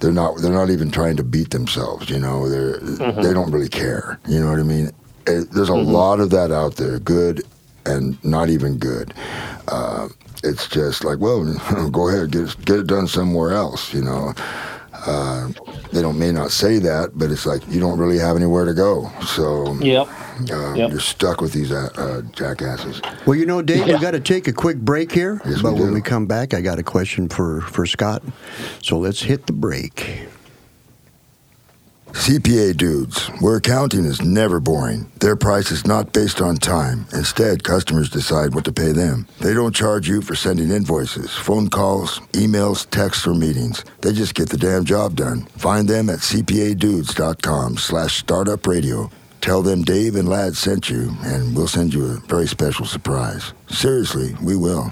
they're 0.00 0.12
not 0.12 0.38
they're 0.38 0.52
not 0.52 0.70
even 0.70 0.90
trying 0.90 1.16
to 1.16 1.24
beat 1.24 1.50
themselves. 1.50 2.08
You 2.10 2.18
know, 2.18 2.48
they're 2.48 2.78
they 2.78 3.32
don't 3.32 3.50
really 3.50 3.68
care. 3.68 4.18
You 4.28 4.40
know 4.40 4.50
what 4.50 4.60
I 4.60 4.64
mean? 4.64 4.90
Eh, 5.26 5.42
There's 5.52 5.68
a 5.68 5.74
lot 5.74 6.20
of 6.20 6.30
that 6.30 6.50
out 6.50 6.76
there, 6.76 6.98
good 6.98 7.42
and 7.86 8.22
not 8.24 8.50
even 8.50 8.76
good. 8.78 9.14
Uh, 9.68 10.08
it's 10.44 10.68
just 10.68 11.04
like, 11.04 11.18
well, 11.18 11.44
go 11.90 12.08
ahead, 12.08 12.30
get 12.30 12.42
it, 12.42 12.64
get 12.64 12.78
it 12.80 12.86
done 12.86 13.06
somewhere 13.08 13.52
else. 13.52 13.92
You 13.94 14.02
know. 14.02 14.34
Uh, 15.06 15.48
they 15.92 16.02
don't 16.02 16.18
may 16.18 16.32
not 16.32 16.50
say 16.50 16.78
that, 16.80 17.12
but 17.14 17.30
it's 17.30 17.46
like 17.46 17.62
you 17.68 17.78
don't 17.78 17.98
really 17.98 18.18
have 18.18 18.36
anywhere 18.36 18.64
to 18.64 18.74
go. 18.74 19.08
So 19.24 19.74
Yep. 19.74 20.08
Uh, 20.50 20.74
Yep. 20.74 20.90
you're 20.90 21.00
stuck 21.00 21.40
with 21.40 21.52
these 21.52 21.72
uh, 21.72 21.88
uh, 21.96 22.22
jackasses. 22.32 23.00
Well, 23.26 23.36
you 23.36 23.46
know, 23.46 23.62
Dave, 23.62 23.86
Yeah. 23.86 23.94
we 23.94 24.00
got 24.00 24.12
to 24.12 24.20
take 24.20 24.48
a 24.48 24.52
quick 24.52 24.78
break 24.78 25.12
here. 25.12 25.40
Yes, 25.44 25.62
but 25.62 25.74
we 25.74 25.80
when 25.80 25.92
we 25.94 26.00
come 26.00 26.26
back, 26.26 26.54
I 26.54 26.60
got 26.60 26.78
a 26.78 26.82
question 26.82 27.28
for, 27.28 27.60
for 27.62 27.86
Scott. 27.86 28.22
So 28.82 28.98
let's 28.98 29.22
hit 29.22 29.46
the 29.46 29.52
break. 29.52 30.26
CPA 32.12 32.74
dudes, 32.74 33.26
where 33.40 33.56
accounting 33.56 34.06
is 34.06 34.22
never 34.22 34.60
boring. 34.60 35.12
Their 35.20 35.36
price 35.36 35.70
is 35.70 35.86
not 35.86 36.12
based 36.14 36.40
on 36.40 36.56
time. 36.56 37.06
Instead, 37.12 37.62
customers 37.62 38.08
decide 38.08 38.54
what 38.54 38.64
to 38.64 38.72
pay 38.72 38.92
them. 38.92 39.26
They 39.40 39.52
don't 39.52 39.74
charge 39.74 40.08
you 40.08 40.22
for 40.22 40.34
sending 40.34 40.70
invoices, 40.70 41.34
phone 41.34 41.68
calls, 41.68 42.18
emails, 42.32 42.88
texts, 42.88 43.26
or 43.26 43.34
meetings. 43.34 43.84
They 44.00 44.12
just 44.14 44.34
get 44.34 44.48
the 44.48 44.56
damn 44.56 44.84
job 44.84 45.16
done. 45.16 45.42
Find 45.58 45.86
them 45.86 46.08
at 46.08 46.20
cpadudes.com 46.20 47.76
slash 47.76 48.16
startup 48.16 48.66
radio. 48.66 49.10
Tell 49.40 49.62
them 49.62 49.82
Dave 49.82 50.16
and 50.16 50.28
Ladd 50.28 50.56
sent 50.56 50.90
you, 50.90 51.16
and 51.22 51.56
we'll 51.56 51.68
send 51.68 51.94
you 51.94 52.04
a 52.06 52.20
very 52.26 52.46
special 52.46 52.84
surprise. 52.84 53.52
Seriously, 53.68 54.34
we 54.42 54.56
will. 54.56 54.90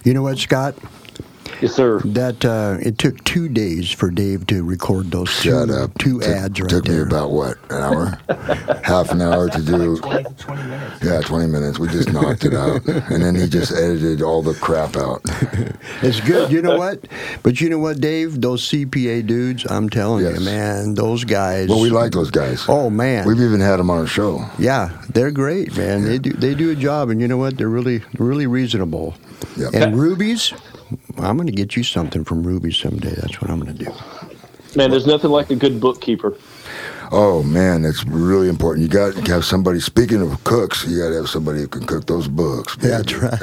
You 0.03 0.13
know 0.13 0.21
what, 0.21 0.37
Scott? 0.37 0.75
Yes, 1.61 1.73
sir. 1.73 1.99
That 2.05 2.45
uh, 2.45 2.77
it 2.81 2.97
took 2.97 3.23
two 3.23 3.49
days 3.49 3.91
for 3.91 4.09
Dave 4.11 4.47
to 4.47 4.63
record 4.63 5.11
those 5.11 5.29
Shut 5.29 5.67
two, 5.69 5.73
up. 5.73 5.97
two 5.97 6.19
Took- 6.19 6.29
ads 6.29 6.59
right 6.61 6.69
Took 6.69 6.87
me 6.87 6.99
about, 7.01 7.31
what, 7.31 7.57
an 7.69 7.81
hour? 7.83 8.05
Half 8.83 9.11
an 9.11 9.21
hour 9.21 9.49
to 9.49 9.61
do... 9.61 9.97
20, 9.97 10.23
20 10.35 10.63
minutes. 10.63 11.03
Yeah, 11.05 11.21
20 11.21 11.47
minutes. 11.47 11.79
We 11.79 11.87
just 11.89 12.11
knocked 12.13 12.45
it 12.45 12.53
out. 12.53 12.85
And 12.87 13.21
then 13.23 13.35
he 13.35 13.47
just 13.47 13.71
edited 13.71 14.21
all 14.21 14.41
the 14.41 14.53
crap 14.55 14.95
out. 14.95 15.21
It's 16.01 16.21
good. 16.21 16.51
You 16.51 16.61
know 16.61 16.77
what? 16.77 17.05
But 17.43 17.59
you 17.59 17.69
know 17.69 17.77
what, 17.79 17.99
Dave? 17.99 18.39
Those 18.41 18.61
CPA 18.69 19.25
dudes, 19.27 19.65
I'm 19.69 19.89
telling 19.89 20.23
Yes. 20.23 20.39
you, 20.39 20.45
man, 20.45 20.93
those 20.93 21.23
guys. 21.25 21.67
Well, 21.67 21.81
we 21.81 21.89
like 21.89 22.11
those 22.13 22.31
guys. 22.31 22.65
Oh 22.69 22.89
man. 22.89 23.27
We've 23.27 23.39
even 23.41 23.59
had 23.59 23.77
them 23.77 23.89
on 23.89 23.97
our 23.99 24.07
show. 24.07 24.45
yeah, 24.57 25.01
they're 25.09 25.31
great, 25.31 25.75
man. 25.75 26.03
They 26.05 26.17
do 26.17 26.31
they 26.31 26.53
do 26.55 26.71
a 26.71 26.75
job, 26.75 27.09
and 27.09 27.19
you 27.19 27.27
know 27.27 27.37
what? 27.37 27.57
They're 27.57 27.67
really 27.69 28.01
really 28.17 28.47
reasonable. 28.47 29.15
Yep. 29.57 29.73
And 29.73 29.99
Rubies, 29.99 30.53
I'm 31.17 31.37
going 31.37 31.47
to 31.47 31.53
get 31.53 31.75
you 31.75 31.83
something 31.83 32.23
from 32.23 32.43
Ruby 32.43 32.71
someday. 32.71 33.13
That's 33.15 33.41
what 33.41 33.49
I'm 33.49 33.59
going 33.59 33.75
to 33.75 33.85
do. 33.85 33.91
Man, 34.75 34.91
there's 34.91 35.07
nothing 35.07 35.31
like 35.31 35.49
a 35.49 35.55
good 35.55 35.79
bookkeeper. 35.79 36.37
Oh 37.11 37.41
man, 37.41 37.81
that's 37.81 38.05
really 38.05 38.49
important. 38.49 38.83
You 38.83 38.89
got 38.89 39.15
to 39.15 39.31
have 39.31 39.43
somebody. 39.43 39.79
Speaking 39.79 40.21
of 40.21 40.43
cooks, 40.43 40.85
you 40.85 40.99
got 40.99 41.09
to 41.09 41.15
have 41.15 41.29
somebody 41.29 41.61
who 41.61 41.67
can 41.67 41.87
cook 41.87 42.05
those 42.05 42.27
books. 42.27 42.75
That's 42.77 43.13
right. 43.15 43.33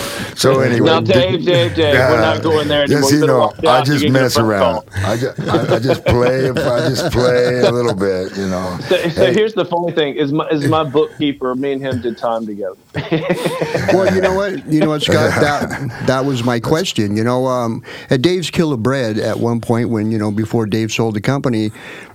Just 0.16 0.28
kidding. 0.28 0.36
so 0.36 0.60
anyway, 0.60 0.86
Now, 0.86 1.00
Dave, 1.00 1.44
Dave, 1.44 1.74
Dave, 1.74 1.94
we're 1.94 2.20
not 2.20 2.42
going 2.42 2.68
there 2.68 2.82
anymore. 2.84 3.02
Yes, 3.02 3.12
You 3.12 3.20
you 3.20 3.26
know. 3.26 3.52
I 3.66 3.82
just 3.82 4.02
can 4.04 4.12
get 4.12 4.20
a 4.20 4.22
mess 4.22 4.36
around. 4.38 4.84
I 4.94 5.16
just, 5.16 5.40
I, 5.40 5.76
I 5.76 5.78
just 5.78 6.04
play. 6.04 6.50
I 6.50 6.88
just 6.88 7.12
play 7.12 7.60
a 7.60 7.70
little 7.70 7.94
bit. 7.94 8.36
You 8.36 8.48
know. 8.48 8.78
So, 8.88 9.08
so 9.10 9.32
here's 9.32 9.54
the 9.54 9.64
funny 9.64 9.92
thing: 9.92 10.14
is 10.16 10.32
my 10.32 10.48
is 10.48 10.66
my 10.68 10.84
bookkeeper? 10.84 11.54
Me 11.54 11.72
and 11.72 11.82
him 11.82 12.00
did 12.00 12.18
time 12.18 12.46
together. 12.46 12.76
well, 13.92 14.14
you 14.14 14.20
know 14.20 14.34
what? 14.34 14.66
You 14.66 14.80
know 14.80 14.88
what, 14.88 15.02
Scott? 15.02 15.30
That 15.40 16.02
that 16.06 16.24
was 16.24 16.44
my 16.44 16.60
question. 16.60 17.16
You 17.16 17.24
know, 17.24 17.46
um, 17.46 17.82
at 18.10 18.22
Dave's 18.22 18.50
Killer 18.50 18.76
Bread, 18.76 19.18
at 19.18 19.38
one 19.38 19.60
point 19.60 19.90
when 19.90 20.10
you 20.10 20.18
know 20.18 20.30
before 20.30 20.66
Dave 20.66 20.92
sold 20.92 21.14
the 21.14 21.20
company, 21.20 21.70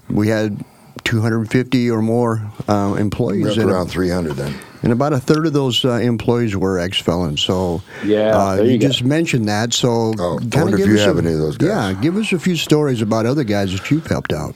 we 0.10 0.28
had 0.28 0.64
250 1.04 1.90
or 1.90 2.02
more 2.02 2.42
uh, 2.68 2.96
employees, 3.00 3.58
up 3.58 3.66
around 3.66 3.88
300 3.88 4.34
then. 4.34 4.56
And 4.84 4.91
about 4.91 5.13
a 5.13 5.20
third 5.20 5.46
of 5.46 5.54
those 5.54 5.84
uh, 5.86 5.91
employees 5.94 6.56
were 6.56 6.80
ex-felons. 6.80 7.41
So 7.41 7.82
Yeah, 8.04 8.38
uh, 8.38 8.56
you, 8.62 8.72
you 8.72 8.78
just 8.80 9.04
mentioned 9.04 9.48
that. 9.48 9.74
So 9.74 10.13
Oh, 10.17 10.39
I 10.54 10.62
wonder 10.62 10.76
if 10.76 10.78
give 10.78 10.88
you 10.88 10.96
us 10.96 11.06
have 11.06 11.17
a- 11.17 11.20
any 11.22 11.34
of 11.34 11.39
those 11.39 11.58
guys. 11.58 11.67
Yeah, 11.96 12.02
give 12.02 12.17
us 12.17 12.32
a 12.32 12.39
few 12.39 12.56
stories 12.56 13.02
about 13.02 13.26
other 13.26 13.44
guys 13.44 13.72
that 13.74 13.89
you've 13.91 14.08
helped 14.08 14.34
out. 14.34 14.56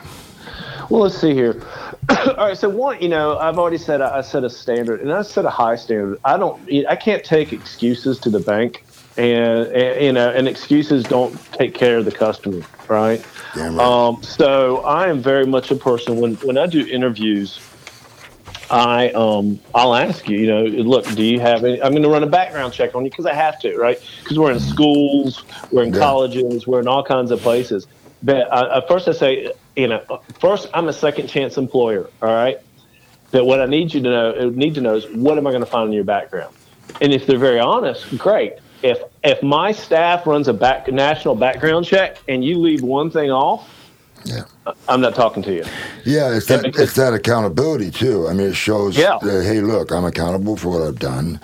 Well, 0.90 1.02
let's 1.02 1.18
see 1.18 1.34
here. 1.34 1.62
All 2.10 2.36
right, 2.36 2.56
so 2.58 2.70
one, 2.70 3.02
you 3.02 3.10
know, 3.10 3.38
I've 3.40 3.58
already 3.58 3.80
said 3.80 4.02
I 4.02 4.22
set 4.22 4.44
a 4.44 4.50
standard, 4.52 5.02
and 5.02 5.12
I 5.12 5.24
set 5.24 5.44
a 5.46 5.50
high 5.50 5.76
standard. 5.78 6.20
I 6.24 6.38
don't, 6.38 6.62
I 6.88 6.96
can't 6.96 7.24
take 7.24 7.52
excuses 7.52 8.20
to 8.20 8.30
the 8.30 8.40
bank, 8.40 8.86
and, 9.18 9.66
and 9.68 10.04
you 10.04 10.12
know, 10.14 10.30
and 10.30 10.48
excuses 10.48 11.04
don't 11.04 11.36
take 11.54 11.74
care 11.74 11.98
of 11.98 12.06
the 12.06 12.12
customer, 12.12 12.62
right? 12.88 13.26
Damn 13.56 13.78
right. 13.78 13.84
Um, 13.88 14.22
so 14.22 14.82
I 14.84 15.08
am 15.08 15.22
very 15.24 15.48
much 15.48 15.72
a 15.72 15.76
person 15.76 16.18
when 16.18 16.36
when 16.36 16.56
I 16.60 16.68
do 16.68 16.86
interviews. 16.86 17.60
I 18.70 19.10
um 19.12 19.62
I'll 19.74 19.96
ask 19.96 20.28
you, 20.28 20.38
you 20.38 20.48
know, 20.48 20.64
look, 20.64 21.14
do 21.16 21.24
you 21.24 21.40
have 21.40 21.64
any? 21.64 21.82
I'm 21.82 21.92
going 21.94 22.04
to 22.04 22.10
run 22.10 22.24
a 22.24 22.28
background 22.30 22.74
check 22.74 22.96
on 22.96 23.06
you 23.06 23.12
because 23.12 23.26
I 23.28 23.34
have 23.34 23.60
to, 23.60 23.78
right? 23.78 23.98
Because 24.24 24.40
we're 24.40 24.52
in 24.52 24.60
schools, 24.60 25.46
we're 25.72 25.84
in 25.84 25.94
Yeah. 25.94 26.02
colleges, 26.02 26.66
we're 26.68 26.82
in 26.82 26.88
all 26.88 27.04
kinds 27.04 27.32
of 27.32 27.42
places. 27.42 27.88
But 28.22 28.52
uh, 28.52 28.78
at 28.78 28.88
first, 28.88 29.08
I 29.08 29.14
say, 29.14 29.54
you 29.76 29.88
know, 29.88 30.02
first 30.42 30.68
I'm 30.74 30.88
a 30.90 30.94
second 30.94 31.28
chance 31.28 31.58
employer, 31.58 32.10
all 32.22 32.30
right. 32.34 32.58
But 33.32 33.46
what 33.46 33.62
I 33.62 33.68
need 33.68 33.94
you 33.94 34.02
to 34.02 34.10
know, 34.10 34.50
need 34.52 34.76
to 34.76 34.82
know 34.82 34.96
is 34.96 35.06
what 35.12 35.38
am 35.38 35.48
I 35.48 35.52
going 35.52 35.64
to 35.64 35.70
find 35.70 35.88
in 35.88 35.94
your 35.94 36.06
background? 36.06 36.56
And 37.02 37.14
if 37.14 37.28
they're 37.28 37.40
very 37.40 37.60
honest, 37.60 38.08
great. 38.18 38.54
If 38.84 39.00
if 39.24 39.44
my 39.44 39.72
staff 39.74 40.28
runs 40.28 40.48
a 40.48 40.54
back 40.54 40.88
national 40.90 41.36
background 41.36 41.86
check 41.86 42.18
and 42.28 42.44
you 42.44 42.60
leave 42.62 42.84
one 42.84 43.12
thing 43.12 43.32
off, 43.32 43.75
Yeah. 44.26 44.44
I'm 44.90 45.02
not 45.02 45.16
talking 45.16 45.44
to 45.44 45.54
you. 45.54 45.64
Yeah, 46.04 46.36
it's 46.36 46.48
that 46.48 46.66
it's 46.66 46.96
that 46.96 47.14
accountability 47.14 47.92
too. 47.92 48.28
I 48.28 48.34
mean, 48.34 48.48
it 48.48 48.56
shows 48.56 48.98
Yeah. 48.98 49.20
that 49.22 49.44
hey, 49.44 49.62
look, 49.62 49.92
I'm 49.92 50.06
accountable 50.06 50.58
for 50.58 50.70
what 50.70 50.82
I've 50.82 51.00
done. 51.00 51.40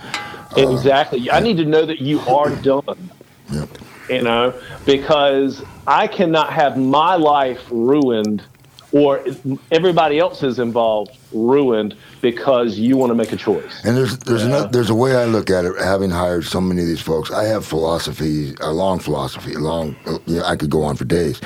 Exactly. 0.57 1.29
Uh, 1.29 1.37
I 1.37 1.39
need 1.39 1.57
to 1.57 1.65
know 1.65 1.85
that 1.85 2.01
you 2.01 2.19
are 2.21 2.49
done. 2.49 3.11
Yep. 3.51 3.69
You 4.09 4.23
know, 4.23 4.53
because 4.85 5.63
I 5.87 6.07
cannot 6.07 6.51
have 6.51 6.77
my 6.77 7.15
life 7.15 7.61
ruined 7.69 8.43
or 8.91 9.23
everybody 9.71 10.19
else 10.19 10.43
is 10.43 10.59
involved 10.59 11.17
ruined 11.31 11.95
because 12.19 12.77
you 12.77 12.97
want 12.97 13.09
to 13.09 13.15
make 13.15 13.31
a 13.31 13.37
choice. 13.37 13.83
And 13.85 13.95
there's 13.95 14.17
there's 14.19 14.43
another, 14.43 14.67
there's 14.67 14.89
a 14.89 14.95
way 14.95 15.15
I 15.15 15.25
look 15.25 15.49
at 15.49 15.63
it. 15.63 15.73
Having 15.79 16.09
hired 16.09 16.43
so 16.45 16.59
many 16.59 16.81
of 16.81 16.87
these 16.87 16.99
folks, 17.01 17.31
I 17.31 17.45
have 17.45 17.65
philosophy, 17.65 18.53
a 18.59 18.71
long 18.71 18.99
philosophy, 18.99 19.53
a 19.53 19.59
long. 19.59 19.95
You 20.25 20.37
know, 20.37 20.43
I 20.43 20.55
could 20.57 20.69
go 20.69 20.83
on 20.83 20.97
for 20.97 21.05
days, 21.05 21.39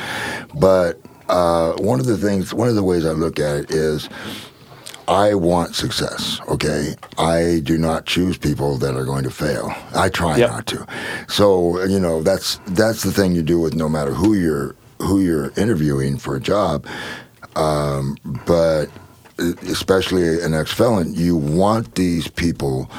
but 0.55 0.99
uh, 1.30 1.73
one 1.73 1.99
of 1.99 2.05
the 2.05 2.17
things, 2.17 2.53
one 2.53 2.67
of 2.67 2.76
the 2.76 2.84
ways 2.84 3.05
I 3.05 3.11
look 3.11 3.39
at 3.39 3.55
it 3.57 3.71
is. 3.71 4.09
I 5.07 5.36
want 5.36 5.76
success, 5.76 6.41
okay? 6.49 6.95
I 7.19 7.59
do 7.63 7.78
not 7.78 8.07
choose 8.07 8.39
people 8.39 8.78
that 8.80 8.95
are 8.95 9.05
going 9.05 9.23
to 9.26 9.30
fail. 9.30 9.71
I 9.93 10.09
try 10.09 10.38
Yep. 10.38 10.49
not 10.49 10.65
to. 10.65 10.88
So, 11.28 11.84
you 11.84 11.99
know, 11.99 12.23
that's 12.23 12.59
that's 12.69 13.03
the 13.03 13.11
thing 13.11 13.36
you 13.36 13.43
do 13.43 13.59
with 13.59 13.76
no 13.76 13.88
matter 13.88 14.15
who 14.15 14.34
you're 14.34 14.76
who 14.97 15.19
you're 15.21 15.51
interviewing 15.57 16.17
for 16.17 16.36
a 16.36 16.39
job. 16.39 16.88
Um, 17.55 18.17
but 18.47 18.88
especially 19.67 20.41
an 20.41 20.55
ex-felon, 20.55 21.13
you 21.13 21.36
want 21.36 21.93
these 21.93 22.28
people 22.28 22.89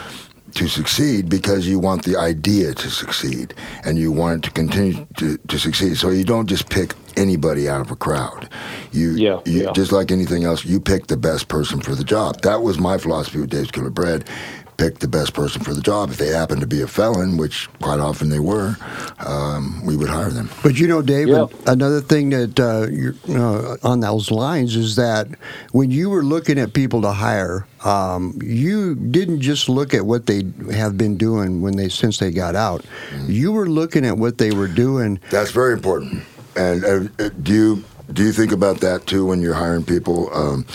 to 0.57 0.69
succeed 0.69 1.29
because 1.29 1.67
you 1.67 1.79
want 1.79 2.05
the 2.05 2.17
idea 2.17 2.75
to 2.75 2.91
succeed 2.91 3.55
and 3.85 3.99
you 3.99 4.11
want 4.13 4.39
it 4.39 4.49
to 4.49 4.51
continue 4.51 5.07
to, 5.19 5.39
to 5.39 5.59
succeed. 5.59 5.97
So 5.97 6.11
you 6.11 6.25
don't 6.25 6.47
just 6.49 6.69
pick 6.71 6.95
anybody 7.17 7.69
out 7.69 7.81
of 7.81 7.91
a 7.91 7.97
crowd. 7.97 8.49
You, 8.93 9.13
Yeah, 9.13 9.41
you 9.45 9.65
yeah. 9.65 9.73
just 9.73 9.93
like 9.93 10.11
anything 10.11 10.45
else, 10.45 10.65
you 10.65 10.81
pick 10.81 11.07
the 11.07 11.17
best 11.17 11.49
person 11.49 11.81
for 11.81 11.95
the 11.95 12.05
job. 12.05 12.41
That 12.43 12.63
was 12.63 12.79
my 12.79 12.99
philosophy 12.99 13.41
with 13.41 13.51
Dave's 13.51 13.71
Killer 13.71 13.91
Bread. 13.91 14.29
Pick 14.77 14.99
the 14.99 15.09
best 15.09 15.33
person 15.33 15.63
for 15.63 15.73
the 15.73 15.81
job. 15.81 16.11
If 16.11 16.19
they 16.19 16.29
happen 16.29 16.61
to 16.61 16.67
be 16.67 16.83
a 16.83 16.87
felon, 16.87 17.39
which 17.39 17.67
quite 17.81 17.99
often 17.99 18.29
they 18.29 18.41
were, 18.41 18.77
um, 19.21 19.81
we 19.87 19.97
would 19.97 20.11
hire 20.11 20.29
them. 20.31 20.51
But 20.63 20.79
you 20.79 20.87
know, 20.87 21.01
David, 21.01 21.33
Yeah. 21.35 21.47
another 21.67 22.03
thing 22.03 22.29
that 22.31 22.61
uh, 22.61 22.87
you're, 22.91 23.15
uh, 23.31 23.77
on 23.83 24.01
those 24.01 24.31
lines 24.31 24.77
is 24.77 24.97
that 24.97 25.29
when 25.73 25.91
you 25.91 26.11
were 26.11 26.23
looking 26.23 26.59
at 26.59 26.75
people 26.75 27.01
to 27.03 27.13
hire, 27.13 27.67
um, 27.87 28.39
you 28.43 28.95
didn't 28.97 29.41
just 29.41 29.71
look 29.71 29.95
at 29.95 30.05
what 30.05 30.27
they 30.27 30.43
have 30.73 30.99
been 30.99 31.17
doing 31.17 31.63
when 31.63 31.77
they 31.77 31.89
since 31.89 32.19
they 32.19 32.31
got 32.31 32.55
out. 32.55 32.85
You 33.27 33.53
were 33.53 33.69
looking 33.71 34.05
at 34.05 34.19
what 34.19 34.37
they 34.37 34.51
were 34.51 34.69
doing. 34.69 35.21
That's 35.31 35.53
very 35.53 35.73
important. 35.73 36.23
And 36.55 36.85
uh, 36.85 37.29
do 37.43 37.53
you 37.55 37.85
do 38.13 38.23
you 38.25 38.33
think 38.33 38.53
about 38.53 38.81
that 38.81 39.07
too 39.07 39.25
when 39.25 39.41
you're 39.41 39.55
hiring 39.55 39.85
people? 39.85 40.29
Um, 40.35 40.67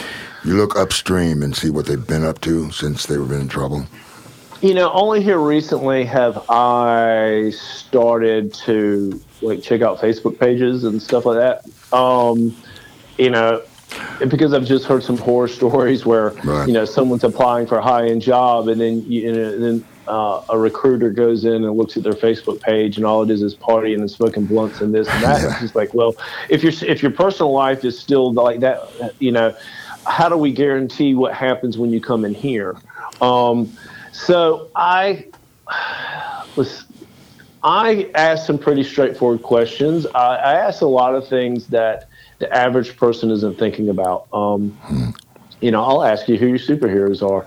you 0.43 0.55
look 0.57 0.75
upstream 0.75 1.43
and 1.43 1.55
see 1.55 1.69
what 1.69 1.85
they've 1.85 2.05
been 2.07 2.23
up 2.23 2.41
to 2.41 2.71
since 2.71 3.05
they've 3.05 3.27
been 3.27 3.41
in 3.41 3.47
trouble. 3.47 3.85
You 4.61 4.73
know, 4.75 4.91
only 4.91 5.23
here 5.23 5.39
recently 5.39 6.03
have 6.05 6.45
I 6.49 7.49
started 7.51 8.53
to 8.65 9.19
like 9.41 9.63
check 9.63 9.81
out 9.81 9.99
Facebook 9.99 10.39
pages 10.39 10.83
and 10.83 11.01
stuff 11.01 11.25
like 11.25 11.37
that. 11.37 11.95
Um, 11.97 12.55
you 13.17 13.29
know, 13.31 13.63
because 14.19 14.53
I've 14.53 14.65
just 14.65 14.85
heard 14.85 15.03
some 15.03 15.17
horror 15.17 15.47
stories 15.59 16.05
where 16.05 16.29
Right. 16.43 16.67
you 16.67 16.73
know 16.73 16.85
someone's 16.85 17.23
applying 17.23 17.65
for 17.67 17.77
a 17.79 17.81
high 17.83 18.07
end 18.07 18.21
job 18.21 18.67
and 18.67 18.79
then 18.79 19.03
you 19.09 19.31
know, 19.33 19.53
and 19.53 19.63
then 19.63 19.85
uh, 20.07 20.43
a 20.49 20.57
recruiter 20.59 21.09
goes 21.09 21.43
in 21.45 21.63
and 21.63 21.71
looks 21.75 21.97
at 21.97 22.03
their 22.03 22.13
Facebook 22.13 22.61
page 22.61 22.97
and 22.97 23.05
all 23.05 23.23
it 23.23 23.29
is 23.31 23.41
is 23.41 23.55
partying 23.55 23.95
and 23.99 24.09
smoking 24.11 24.45
blunts 24.45 24.81
and 24.81 24.93
this 24.93 25.07
and 25.07 25.23
that. 25.23 25.41
Yeah. 25.41 25.51
It's 25.53 25.59
just 25.61 25.75
like, 25.75 25.93
well, 25.95 26.15
if 26.49 26.61
your 26.63 26.73
if 26.87 27.01
your 27.01 27.11
personal 27.11 27.51
life 27.51 27.83
is 27.83 27.97
still 27.97 28.31
like 28.31 28.59
that, 28.59 28.89
you 29.19 29.31
know, 29.31 29.55
how 30.05 30.29
do 30.29 30.37
we 30.37 30.51
guarantee 30.51 31.15
what 31.15 31.33
happens 31.33 31.77
when 31.77 31.91
you 31.91 32.01
come 32.01 32.25
in 32.25 32.33
here? 32.33 32.75
Um, 33.21 33.71
so 34.11 34.69
I 34.75 35.27
was 36.55 36.85
I 37.63 38.09
asked 38.15 38.47
some 38.47 38.57
pretty 38.57 38.83
straightforward 38.83 39.43
questions. 39.43 40.07
I, 40.07 40.35
I 40.35 40.53
asked 40.53 40.81
a 40.81 40.87
lot 40.87 41.13
of 41.13 41.27
things 41.27 41.67
that 41.67 42.09
the 42.39 42.51
average 42.55 42.97
person 42.97 43.29
isn't 43.29 43.59
thinking 43.59 43.89
about. 43.89 44.27
Um, 44.33 45.13
you 45.61 45.69
know, 45.69 45.83
I'll 45.83 46.03
ask 46.03 46.27
you 46.27 46.37
who 46.37 46.47
your 46.47 46.57
superheroes 46.57 47.21
are. 47.21 47.45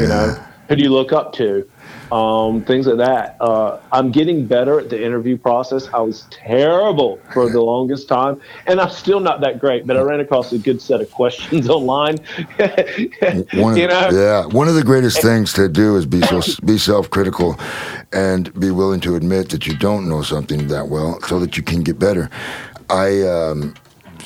You 0.00 0.06
know, 0.06 0.44
who 0.68 0.76
do 0.76 0.82
you 0.82 0.90
look 0.90 1.12
up 1.12 1.32
to? 1.34 1.68
Um, 2.12 2.62
things 2.62 2.86
like 2.86 2.98
that. 2.98 3.36
Uh, 3.40 3.80
I'm 3.92 4.10
getting 4.10 4.46
better 4.46 4.80
at 4.80 4.88
the 4.88 5.02
interview 5.02 5.36
process. 5.36 5.88
I 5.92 6.00
was 6.00 6.26
terrible 6.30 7.20
for 7.32 7.50
the 7.50 7.60
longest 7.60 8.08
time, 8.08 8.40
and 8.66 8.80
I'm 8.80 8.90
still 8.90 9.20
not 9.20 9.40
that 9.42 9.58
great. 9.58 9.86
But 9.86 9.96
I 9.96 10.00
ran 10.00 10.20
across 10.20 10.52
a 10.52 10.58
good 10.58 10.80
set 10.80 11.00
of 11.00 11.10
questions 11.10 11.68
online. 11.78 12.18
One 13.52 13.72
of, 13.72 13.78
you 13.78 13.88
know, 13.88 14.10
yeah, 14.10 14.46
one 14.46 14.68
of 14.68 14.74
the 14.74 14.84
greatest 14.84 15.20
things 15.20 15.52
to 15.54 15.68
do 15.68 15.96
is 15.96 16.06
be 16.06 16.22
so 16.22 16.40
be 16.64 16.78
self-critical, 16.78 17.58
and 18.12 18.58
be 18.58 18.70
willing 18.70 19.00
to 19.00 19.16
admit 19.16 19.50
that 19.50 19.66
you 19.66 19.76
don't 19.76 20.08
know 20.08 20.22
something 20.22 20.68
that 20.68 20.88
well, 20.88 21.20
so 21.22 21.38
that 21.40 21.56
you 21.56 21.62
can 21.62 21.82
get 21.82 21.98
better. 21.98 22.30
I, 22.90 23.22
um, 23.22 23.74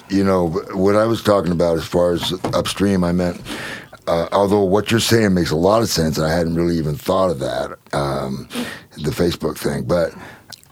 you 0.09 0.22
know, 0.22 0.51
what 0.74 0.95
I 0.95 1.05
was 1.05 1.22
talking 1.22 1.51
about 1.51 1.78
as 1.78 1.84
far 1.84 2.12
as 2.12 2.32
upstream, 2.53 3.03
I 3.03 3.11
meant. 3.11 3.40
Uh, 4.07 4.28
although 4.32 4.64
what 4.64 4.90
you're 4.90 5.00
saying 5.00 5.34
makes 5.34 5.50
a 5.50 5.57
lot 5.57 5.82
of 5.82 5.88
sense, 5.88 6.18
and 6.18 6.26
I 6.26 6.34
hadn't 6.34 6.57
really 6.57 6.76
even 6.76 6.96
thought 6.96 7.30
of 7.30 7.38
that, 7.38 7.78
um, 7.92 8.48
the 8.96 9.11
Facebook 9.11 9.57
thing. 9.57 9.84
But 9.84 10.12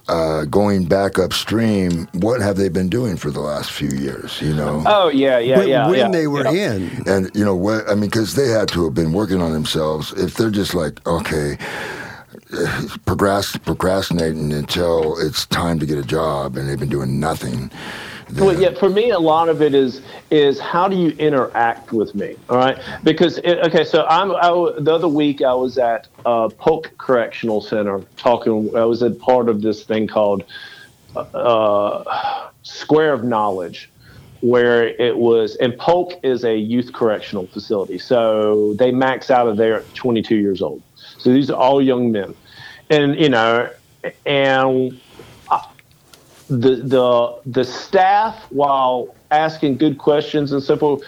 uh, 0.09 0.45
going 0.47 0.87
back 0.87 1.19
upstream, 1.19 2.09
what 2.15 2.41
have 2.41 2.57
they 2.57 2.69
been 2.69 2.89
doing 2.89 3.17
for 3.17 3.31
the 3.31 3.41
last 3.41 3.71
few 3.71 3.91
years? 3.91 4.43
You 4.43 4.55
know, 4.55 4.83
Oh 4.87 5.09
yeah, 5.09 5.39
yeah, 5.39 5.59
when 5.59 5.69
yeah. 5.69 5.87
when 5.89 5.99
yeah, 5.99 6.09
they 6.11 6.27
were 6.27 6.45
yeah. 6.53 6.75
in. 6.75 7.03
and 7.07 7.31
you 7.35 7.45
know 7.45 7.55
what 7.55 7.89
I 7.89 7.95
mean, 7.95 8.11
because 8.11 8.35
they 8.35 8.49
had 8.49 8.69
to 8.71 8.85
have 8.85 8.95
been 8.95 9.13
working 9.13 9.41
on 9.41 9.53
themselves. 9.53 10.13
If 10.15 10.35
they're 10.35 10.51
just 10.51 10.75
like 10.75 11.07
okay, 11.07 11.57
procrast- 13.07 13.65
procrastinating 13.65 14.53
until 14.53 15.19
it's 15.19 15.47
time 15.47 15.79
to 15.79 15.87
get 15.87 15.99
a 15.99 16.03
job, 16.05 16.57
and 16.57 16.69
they've 16.69 16.79
been 16.81 16.89
doing 16.89 17.21
nothing. 17.21 17.71
Then- 18.35 18.45
Well, 18.47 18.61
yeah, 18.61 18.75
for 18.79 18.89
me, 18.89 19.11
a 19.11 19.19
lot 19.19 19.49
of 19.49 19.63
it 19.63 19.75
is 19.75 20.03
is 20.31 20.59
how 20.61 20.89
do 20.89 20.97
you 20.97 21.11
interact 21.19 21.93
with 21.93 22.15
me? 22.15 22.37
All 22.49 22.57
right, 22.57 22.79
because 23.05 23.39
it, 23.39 23.59
okay, 23.67 23.85
so 23.85 24.07
I'm 24.09 24.33
I, 24.33 24.49
the 24.79 24.95
other 24.95 25.09
week 25.09 25.43
I 25.43 25.55
was 25.55 25.79
at 25.79 26.09
uh, 26.25 26.49
Polk 26.49 26.93
Correctional 26.99 27.61
Center 27.61 28.01
talking. 28.17 28.71
I 28.77 28.85
was 28.85 29.03
a 29.03 29.11
part 29.11 29.49
of 29.49 29.63
this 29.63 29.85
thing 29.85 30.07
called 30.07 30.45
uh, 31.17 32.49
Square 32.63 33.15
of 33.15 33.25
Knowledge, 33.25 33.91
where 34.41 34.89
it 35.01 35.17
was, 35.17 35.57
and 35.57 35.77
Polk 35.79 36.15
is 36.23 36.45
a 36.45 36.57
youth 36.57 36.93
correctional 36.93 37.47
facility, 37.49 37.99
so 37.99 38.75
they 38.79 38.91
max 38.93 39.31
out 39.31 39.49
of 39.49 39.57
there 39.57 39.81
at 39.81 39.95
22 39.95 40.37
years 40.37 40.63
old. 40.63 40.83
So 41.19 41.33
these 41.33 41.51
are 41.51 41.57
all 41.61 41.83
young 41.83 42.13
men, 42.13 42.35
and 42.89 43.19
you 43.19 43.29
know, 43.29 43.69
and 44.25 45.01
the 46.51 46.77
the 46.77 47.41
the 47.47 47.65
staff 47.65 48.37
while 48.51 49.15
asking 49.31 49.77
good 49.77 49.99
questions 49.99 50.53
and 50.53 50.63
so 50.63 50.77
forth. 50.77 51.03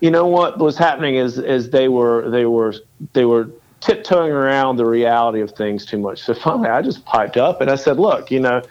You 0.00 0.10
know 0.10 0.26
what 0.26 0.58
was 0.58 0.76
happening 0.76 1.16
is 1.16 1.38
is 1.38 1.70
they 1.70 1.88
were 1.88 2.28
they 2.30 2.46
were 2.46 2.74
they 3.12 3.24
were 3.24 3.50
tiptoeing 3.80 4.32
around 4.32 4.76
the 4.76 4.86
reality 4.86 5.40
of 5.40 5.52
things 5.52 5.84
too 5.84 5.98
much. 5.98 6.22
So 6.22 6.34
finally 6.34 6.68
i 6.68 6.82
just 6.82 7.04
piped 7.04 7.36
up 7.36 7.60
and 7.60 7.70
i 7.70 7.76
said 7.76 7.98
look 7.98 8.30
you 8.30 8.40
know 8.40 8.62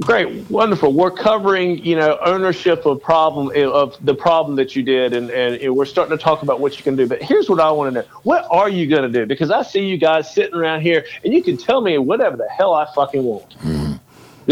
great 0.00 0.48
wonderful. 0.50 0.92
We're 0.92 1.10
covering 1.10 1.84
you 1.84 1.96
know 1.96 2.18
ownership 2.24 2.84
of 2.86 3.02
problem 3.02 3.50
of 3.72 3.96
the 4.04 4.14
problem 4.14 4.56
that 4.56 4.76
you 4.76 4.82
did 4.82 5.12
and 5.12 5.30
and 5.30 5.74
we're 5.74 5.86
starting 5.86 6.16
to 6.16 6.22
talk 6.22 6.42
about 6.42 6.60
what 6.60 6.76
you 6.76 6.84
can 6.84 6.96
do. 6.96 7.06
But 7.06 7.22
here's 7.22 7.48
what 7.48 7.60
i 7.60 7.70
want 7.70 7.94
to 7.94 8.00
know. 8.02 8.06
What 8.22 8.46
are 8.50 8.68
you 8.68 8.86
going 8.86 9.10
to 9.10 9.18
do? 9.20 9.26
Because 9.26 9.50
i 9.50 9.62
see 9.62 9.86
you 9.86 9.96
guys 9.96 10.32
sitting 10.32 10.54
around 10.54 10.82
here 10.82 11.04
and 11.24 11.32
you 11.32 11.42
can 11.42 11.56
tell 11.56 11.80
me 11.80 11.98
whatever 11.98 12.36
the 12.36 12.48
hell 12.48 12.74
i 12.74 12.86
fucking 12.94 13.22
want. 13.22 13.56
But 13.62 13.85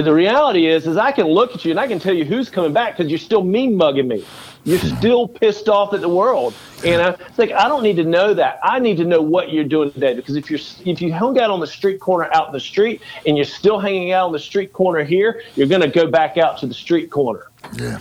the 0.02 0.12
reality 0.12 0.66
is, 0.66 0.86
is 0.86 0.96
I 0.96 1.12
can 1.12 1.26
look 1.26 1.54
at 1.54 1.64
you 1.64 1.70
and 1.70 1.78
I 1.78 1.86
can 1.86 2.00
tell 2.00 2.14
you 2.14 2.24
who's 2.24 2.50
coming 2.50 2.72
back 2.72 2.96
because 2.96 3.10
you're 3.10 3.18
still 3.18 3.44
mean 3.44 3.76
mugging 3.76 4.08
me. 4.08 4.24
You're 4.64 4.78
hmm. 4.78 4.96
still 4.96 5.28
pissed 5.28 5.68
off 5.68 5.94
at 5.94 6.00
the 6.00 6.08
world. 6.08 6.54
You 6.82 6.92
know, 6.92 7.16
it's 7.20 7.38
like 7.38 7.52
I 7.52 7.68
don't 7.68 7.82
need 7.82 7.96
to 7.96 8.04
know 8.04 8.34
that. 8.34 8.58
I 8.62 8.78
need 8.80 8.96
to 8.96 9.04
know 9.04 9.22
what 9.22 9.52
you're 9.52 9.64
doing 9.64 9.92
today 9.92 10.14
because 10.14 10.36
if 10.36 10.50
you're 10.50 10.60
if 10.84 11.00
you 11.00 11.12
hung 11.12 11.38
out 11.38 11.50
on 11.50 11.60
the 11.60 11.66
street 11.66 12.00
corner 12.00 12.28
out 12.34 12.48
in 12.48 12.52
the 12.52 12.60
street 12.60 13.02
and 13.26 13.36
you're 13.36 13.44
still 13.44 13.78
hanging 13.78 14.12
out 14.12 14.26
on 14.26 14.32
the 14.32 14.38
street 14.38 14.72
corner 14.72 15.04
here, 15.04 15.42
you're 15.54 15.68
going 15.68 15.82
to 15.82 15.88
go 15.88 16.08
back 16.08 16.38
out 16.38 16.58
to 16.58 16.66
the 16.66 16.74
street 16.74 17.10
corner. 17.10 17.50
yeah, 17.74 18.00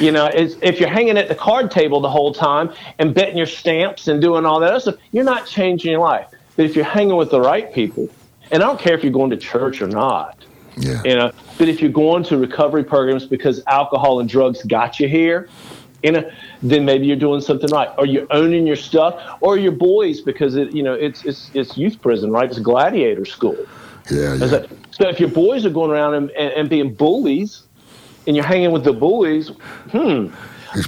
You 0.00 0.10
know, 0.10 0.26
it's, 0.26 0.56
if 0.60 0.80
you're 0.80 0.88
hanging 0.88 1.18
at 1.18 1.28
the 1.28 1.34
card 1.34 1.70
table 1.70 2.00
the 2.00 2.10
whole 2.10 2.34
time 2.34 2.72
and 2.98 3.14
betting 3.14 3.36
your 3.36 3.46
stamps 3.46 4.08
and 4.08 4.20
doing 4.20 4.44
all 4.44 4.58
that 4.60 4.70
other 4.70 4.80
stuff, 4.80 4.96
you're 5.12 5.24
not 5.24 5.46
changing 5.46 5.92
your 5.92 6.00
life. 6.00 6.28
But 6.56 6.66
if 6.66 6.74
you're 6.74 6.84
hanging 6.84 7.16
with 7.16 7.30
the 7.30 7.40
right 7.40 7.72
people, 7.72 8.08
and 8.50 8.62
I 8.62 8.66
don't 8.66 8.78
care 8.78 8.94
if 8.94 9.02
you're 9.02 9.12
going 9.12 9.30
to 9.30 9.36
church 9.36 9.80
or 9.80 9.86
not, 9.86 10.44
yeah, 10.76 11.02
you 11.04 11.14
know 11.14 11.32
but 11.58 11.68
if 11.68 11.80
you're 11.80 11.90
going 11.90 12.22
to 12.22 12.36
recovery 12.38 12.84
programs 12.84 13.26
because 13.26 13.62
alcohol 13.66 14.20
and 14.20 14.28
drugs 14.28 14.62
got 14.64 14.98
you 14.98 15.08
here 15.08 15.48
you 16.02 16.12
know 16.12 16.30
then 16.62 16.84
maybe 16.84 17.06
you're 17.06 17.16
doing 17.16 17.40
something 17.40 17.70
right. 17.70 17.88
Or 17.98 18.06
you're 18.06 18.26
owning 18.30 18.66
your 18.66 18.76
stuff? 18.76 19.20
Or 19.40 19.56
your 19.56 19.72
boys 19.72 20.20
because 20.20 20.56
it 20.56 20.72
you 20.72 20.82
know 20.82 20.94
it's 20.94 21.24
it's 21.24 21.50
it's 21.54 21.76
youth 21.76 22.00
prison 22.00 22.30
right? 22.30 22.48
It's 22.48 22.58
gladiator 22.58 23.24
school. 23.24 23.56
Yeah, 24.10 24.34
yeah. 24.34 24.46
that- 24.46 24.68
so 24.90 25.08
if 25.08 25.18
your 25.18 25.30
boys 25.30 25.64
are 25.64 25.70
going 25.70 25.90
around 25.90 26.14
and, 26.14 26.30
and, 26.32 26.52
and 26.52 26.68
being 26.68 26.92
bullies 26.92 27.62
and 28.26 28.36
you're 28.36 28.44
hanging 28.44 28.70
with 28.70 28.84
the 28.84 28.92
bullies 28.92 29.48
hmm 29.90 30.28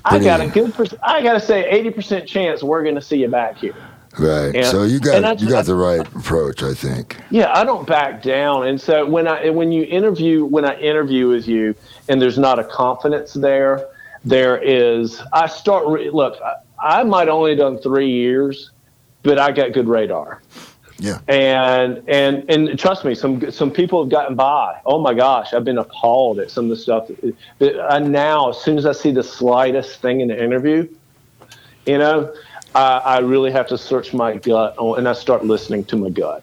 i 0.05 0.19
got 0.19 0.41
a 0.41 0.49
good 0.49 0.73
i 1.03 1.23
got 1.23 1.33
to 1.33 1.41
say 1.41 1.83
80% 1.91 2.27
chance 2.27 2.63
we're 2.63 2.83
going 2.83 2.95
to 2.95 3.01
see 3.01 3.17
you 3.17 3.29
back 3.29 3.57
here 3.57 3.75
Right. 4.19 4.55
And- 4.55 4.67
so 4.67 4.85
you 4.85 5.01
got 5.01 5.41
you 5.41 5.49
got 5.49 5.67
the 5.67 5.75
right 5.75 6.01
approach, 6.01 6.63
I 6.63 6.75
think. 6.75 7.17
Yeah, 7.31 7.53
I 7.55 7.65
don't 7.65 7.87
back 7.87 8.23
down. 8.23 8.67
And 8.67 8.81
so 8.81 9.05
when 9.07 9.27
I 9.27 9.51
when 9.51 9.73
you 9.73 9.85
interview 9.85 10.45
when 10.45 10.65
I 10.65 10.79
interview 10.79 11.29
with 11.29 11.49
you 11.49 11.75
and 12.09 12.21
there's 12.21 12.39
not 12.39 12.59
a 12.59 12.65
confidence 12.65 13.33
there, 13.33 13.89
there 14.25 14.57
is 14.59 15.21
I 15.33 15.47
start 15.47 15.87
re- 15.87 16.11
look, 16.11 16.41
I, 16.43 17.01
I 17.01 17.03
might 17.03 17.29
only 17.29 17.57
done 17.57 17.79
3 17.79 18.11
years, 18.11 18.71
but 19.23 19.39
I 19.39 19.53
got 19.53 19.73
good 19.73 19.89
radar. 19.89 20.43
Yeah. 20.99 21.19
And 21.27 22.03
and 22.09 22.49
and 22.49 22.79
trust 22.79 23.05
me, 23.05 23.15
some 23.17 23.51
some 23.51 23.71
people 23.71 24.03
have 24.03 24.11
gotten 24.11 24.37
by. 24.37 24.81
Oh 24.87 25.01
my 25.01 25.13
gosh, 25.13 25.53
I've 25.53 25.65
been 25.65 25.79
appalled 25.79 26.39
at 26.39 26.51
some 26.51 26.67
of 26.67 26.71
the 26.71 26.77
stuff 26.77 27.11
that 27.59 27.81
I 27.91 27.99
now 27.99 28.51
as 28.51 28.61
soon 28.61 28.79
as 28.79 28.87
I 28.87 28.93
see 28.93 29.11
the 29.11 29.25
slightest 29.25 30.01
thing 30.01 30.21
in 30.21 30.29
the 30.29 30.41
interview, 30.41 30.89
you 31.85 31.99
know, 31.99 32.33
I, 32.75 32.99
I 32.99 33.19
really 33.21 33.51
have 33.53 33.67
to 33.69 33.79
search 33.79 34.13
my 34.13 34.37
gut 34.37 34.75
on- 34.79 34.99
and 34.99 35.09
I 35.09 35.13
start 35.13 35.45
listening 35.45 35.85
to 35.87 35.97
my 35.97 36.11
gut 36.11 36.43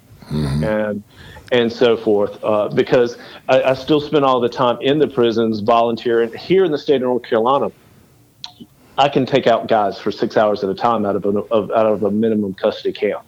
and 0.63 1.03
and 1.51 1.71
so 1.71 1.97
forth 1.97 2.41
uh, 2.43 2.69
because 2.69 3.17
I, 3.49 3.61
I 3.63 3.73
still 3.73 3.99
spend 3.99 4.23
all 4.23 4.39
the 4.39 4.47
time 4.47 4.77
in 4.81 4.99
the 4.99 5.07
prisons 5.07 5.59
volunteering 5.59 6.31
here 6.37 6.63
in 6.63 6.71
the 6.71 6.77
state 6.77 6.95
of 6.95 7.01
North 7.01 7.23
Carolina. 7.23 7.71
I 8.97 9.09
can 9.09 9.25
take 9.25 9.47
out 9.47 9.67
guys 9.67 9.99
for 9.99 10.11
six 10.11 10.37
hours 10.37 10.63
at 10.63 10.69
a 10.69 10.73
time 10.75 11.05
out 11.05 11.17
of, 11.17 11.25
of 11.25 11.71
out 11.71 11.85
of 11.85 12.03
a 12.03 12.11
minimum 12.11 12.53
custody 12.53 12.93
camp. 12.93 13.23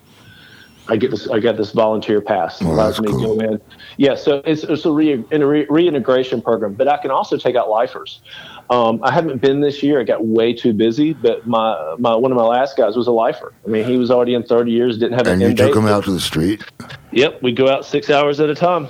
I 0.88 0.98
get 0.98 1.12
this. 1.12 1.30
I 1.30 1.40
got 1.40 1.56
this 1.56 1.72
volunteer 1.72 2.20
pass. 2.20 2.62
Oh, 2.62 2.72
allows 2.72 3.00
me 3.00 3.08
cool. 3.08 3.38
to 3.38 3.44
go 3.46 3.52
in. 3.54 3.62
Yeah, 3.98 4.16
so 4.16 4.42
it's, 4.46 4.64
it's 4.64 4.84
a 4.84 4.92
re, 4.92 5.24
in 5.32 5.42
a 5.42 5.48
re, 5.48 5.66
reintegration 5.70 6.42
program, 6.42 6.74
but 6.74 6.88
I 6.90 6.98
can 6.98 7.10
also 7.10 7.38
take 7.38 7.56
out 7.56 7.70
lifers. 7.70 8.22
Um, 8.70 9.00
I 9.02 9.12
haven't 9.12 9.42
been 9.42 9.62
this 9.62 9.82
year. 9.82 10.02
I 10.02 10.04
got 10.04 10.26
way 10.26 10.54
too 10.54 10.74
busy, 10.74 11.14
but 11.14 11.48
my, 11.48 11.96
my 12.00 12.16
one 12.16 12.32
of 12.32 12.38
my 12.38 12.44
last 12.44 12.76
guys 12.76 12.98
was 12.98 13.08
a 13.08 13.12
lifer. 13.12 13.54
I 13.66 13.70
mean, 13.70 13.86
he 13.86 13.98
was 13.98 14.12
already 14.12 14.34
in 14.34 14.44
30 14.44 14.72
years, 14.72 14.98
didn't 14.98 15.18
have 15.18 15.28
And 15.28 15.36
an 15.36 15.42
you 15.42 15.48
end 15.48 15.58
took 15.58 15.76
him 15.76 15.88
out 15.88 16.04
to 16.06 16.12
the 16.12 16.20
street. 16.20 16.64
Yep, 17.12 17.42
we 17.42 17.54
go 17.54 17.70
out 17.70 17.86
six 17.86 18.10
hours 18.10 18.40
at 18.40 18.50
a 18.50 18.56
time. 18.56 18.90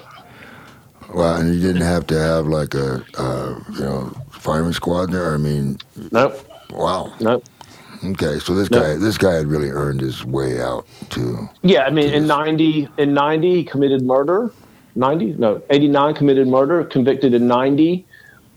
Wow, 1.14 1.36
and 1.38 1.54
you 1.54 1.62
didn't 1.62 1.84
have 1.84 2.08
to 2.08 2.18
have 2.20 2.48
like 2.48 2.74
a 2.74 3.06
uh, 3.18 3.60
you 3.74 3.82
know 3.82 4.14
fireman 4.32 4.74
squad 4.74 5.12
there. 5.12 5.34
I 5.34 5.38
mean, 5.38 5.78
Nope, 6.12 6.44
wow. 6.72 7.14
nope. 7.20 7.44
Okay, 8.04 8.40
so 8.40 8.54
this 8.54 8.70
No. 8.70 8.80
guy 8.80 8.96
this 8.96 9.18
guy 9.18 9.34
had 9.34 9.48
really 9.48 9.70
earned 9.70 10.02
his 10.02 10.26
way 10.26 10.62
out 10.62 10.86
too. 11.10 11.50
Yeah, 11.62 11.84
I 11.84 11.90
mean, 11.90 12.10
in 12.10 12.28
90, 12.28 12.90
in 12.98 13.14
90, 13.14 13.56
he 13.56 13.64
committed 13.64 14.02
murder. 14.02 14.52
90? 14.96 15.36
No, 15.40 15.62
89 15.70 16.14
committed 16.14 16.48
murder, 16.48 16.84
convicted 16.84 17.34
in 17.34 17.48
90. 17.48 18.06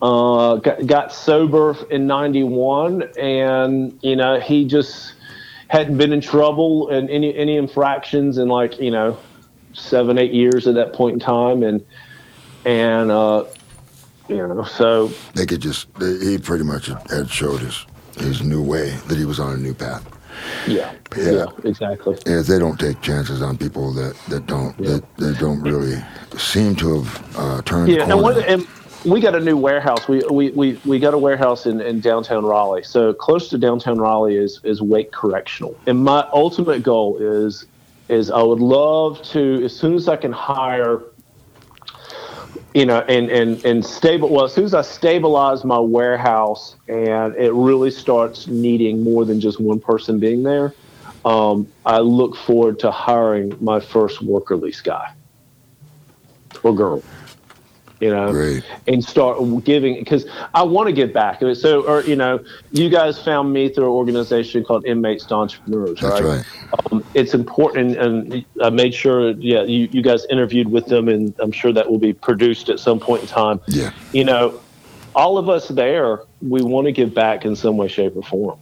Uh, 0.03 0.57
got, 0.57 0.87
got 0.87 1.13
sober 1.13 1.77
in 1.91 2.07
91. 2.07 3.05
And, 3.19 3.99
you 4.03 4.17
know, 4.17 4.39
he 4.41 4.67
just 4.67 5.15
hadn't 5.69 5.97
been 5.97 6.13
in 6.13 6.21
trouble 6.21 6.91
and 6.91 7.09
any, 7.09 7.35
any 7.35 7.57
infractions 7.57 8.37
in 8.39 8.49
like, 8.49 8.79
you 8.79 8.91
know, 8.91 9.17
seven, 9.73 10.19
eight 10.19 10.33
years 10.33 10.67
at 10.67 10.75
that 10.75 10.93
point 10.93 11.15
in 11.15 11.21
time. 11.21 11.63
And, 11.63 11.85
and, 12.67 13.11
uh, 13.11 13.45
you 14.29 14.37
know, 14.37 14.65
so 14.65 15.11
They 15.35 15.47
could 15.47 15.61
just 15.61 15.87
he 15.99 16.37
pretty 16.37 16.65
much 16.65 16.91
had 17.09 17.31
showed 17.31 17.61
his 17.61 17.87
his 18.19 18.43
new 18.43 18.63
way 18.63 18.91
that 19.09 19.19
he 19.19 19.25
was 19.25 19.41
on 19.41 19.55
a 19.55 19.57
new 19.57 19.75
path. 19.75 20.05
yeah, 20.67 20.93
Yeah. 21.17 21.31
yeah, 21.31 21.47
exactly. 21.65 22.17
Yeah, 22.27 22.43
they 22.43 22.59
don't 22.59 22.79
take 22.79 23.01
chances 23.01 23.43
on 23.43 23.57
people 23.57 23.93
that, 23.95 24.17
that 24.29 24.47
don't 24.47 24.77
that, 24.79 25.03
that 25.17 25.39
don't 25.39 25.63
really 25.63 26.03
seem 26.37 26.77
to 26.77 27.03
have 27.03 27.37
uh, 27.39 27.63
turned 27.63 27.91
Yeah, 27.91 28.03
and, 28.05 28.21
and 28.45 28.67
we 29.05 29.21
got 29.21 29.35
a 29.35 29.41
new 29.41 29.57
warehouse. 29.57 30.09
We 30.09 30.23
we, 30.31 30.51
we, 30.51 30.81
we 30.85 30.99
got 30.99 31.15
a 31.15 31.19
warehouse 31.19 31.67
in, 31.67 31.81
in 31.81 32.01
downtown 32.01 32.45
Raleigh. 32.45 32.83
So 32.83 33.15
close 33.15 33.49
to 33.51 33.59
downtown 33.59 33.99
Raleigh 33.99 34.37
is 34.37 34.61
is 34.65 34.83
Wake 34.83 35.13
Correctional. 35.13 35.77
And 35.87 36.05
my 36.05 36.27
ultimate 36.33 36.83
goal 36.83 37.19
is 37.19 37.67
is 38.09 38.31
I 38.31 38.43
would 38.43 38.61
love 38.61 39.23
to 39.31 39.65
as 39.65 39.75
soon 39.77 39.95
as 39.95 40.09
I 40.09 40.17
can 40.17 40.33
hire 40.33 41.03
you 42.75 42.87
know, 42.87 43.01
and, 43.01 43.31
and, 43.31 43.65
and 43.65 43.85
stable. 43.85 44.29
Well, 44.29 44.45
as 44.45 44.53
soon 44.53 44.65
as 44.65 44.75
I 44.75 44.83
stabilize 44.83 45.65
my 45.65 45.79
warehouse 45.79 46.77
and 46.89 47.35
it 47.37 47.53
really 47.53 47.91
starts 47.91 48.47
needing 48.47 49.03
more 49.03 49.25
than 49.25 49.41
just 49.41 49.61
one 49.61 49.81
person 49.81 50.19
being 50.19 50.43
there, 50.43 50.75
um, 51.25 51.67
I 51.85 51.99
look 51.99 52.37
forward 52.37 52.79
to 52.81 52.91
hiring 52.91 53.57
my 53.61 53.81
first 53.81 54.23
work 54.23 54.51
release 54.51 54.81
guy 54.81 55.13
or 56.63 56.75
girl. 56.75 57.03
You 58.01 58.11
know, 58.11 58.31
Great. 58.31 58.63
and 58.87 59.03
start 59.03 59.39
giving 59.65 59.95
because 59.95 60.27
I 60.55 60.63
want 60.65 60.87
to 60.89 60.93
give 60.93 61.15
back. 61.15 61.41
So, 61.55 61.81
or 61.87 62.03
you 62.03 62.15
know, 62.15 62.45
you 62.71 62.91
guys 62.91 63.19
found 63.23 63.55
me 63.55 63.71
through 63.71 63.85
an 63.85 63.91
organization 63.91 64.65
called 64.65 64.85
Inmates 64.85 65.25
to 65.27 65.35
Entrepreneurs, 65.35 66.01
That's 66.01 66.21
right? 66.21 66.45
right. 66.45 66.93
Um, 66.93 67.03
it's 67.15 67.33
important, 67.33 67.97
and 67.97 68.45
I 68.63 68.69
made 68.69 68.93
sure, 68.93 69.31
yeah, 69.31 69.63
you, 69.63 69.89
you 69.93 70.03
guys 70.03 70.27
interviewed 70.29 70.69
with 70.69 70.87
them, 70.87 71.09
and 71.09 71.35
I'm 71.39 71.53
sure 71.53 71.73
that 71.73 71.91
will 71.91 71.99
be 71.99 72.13
produced 72.13 72.69
at 72.69 72.81
some 72.81 73.01
point 73.01 73.23
in 73.23 73.29
time. 73.29 73.61
Yeah. 73.67 73.93
You 74.13 74.25
know, 74.25 74.61
all 75.15 75.39
of 75.39 75.49
us 75.49 75.69
there, 75.69 76.21
we 76.47 76.61
want 76.61 76.85
to 76.87 76.93
give 76.93 77.15
back 77.15 77.47
in 77.47 77.57
some 77.57 77.79
way, 77.79 77.89
shape, 77.89 78.15
or 78.15 78.23
form. 78.23 78.59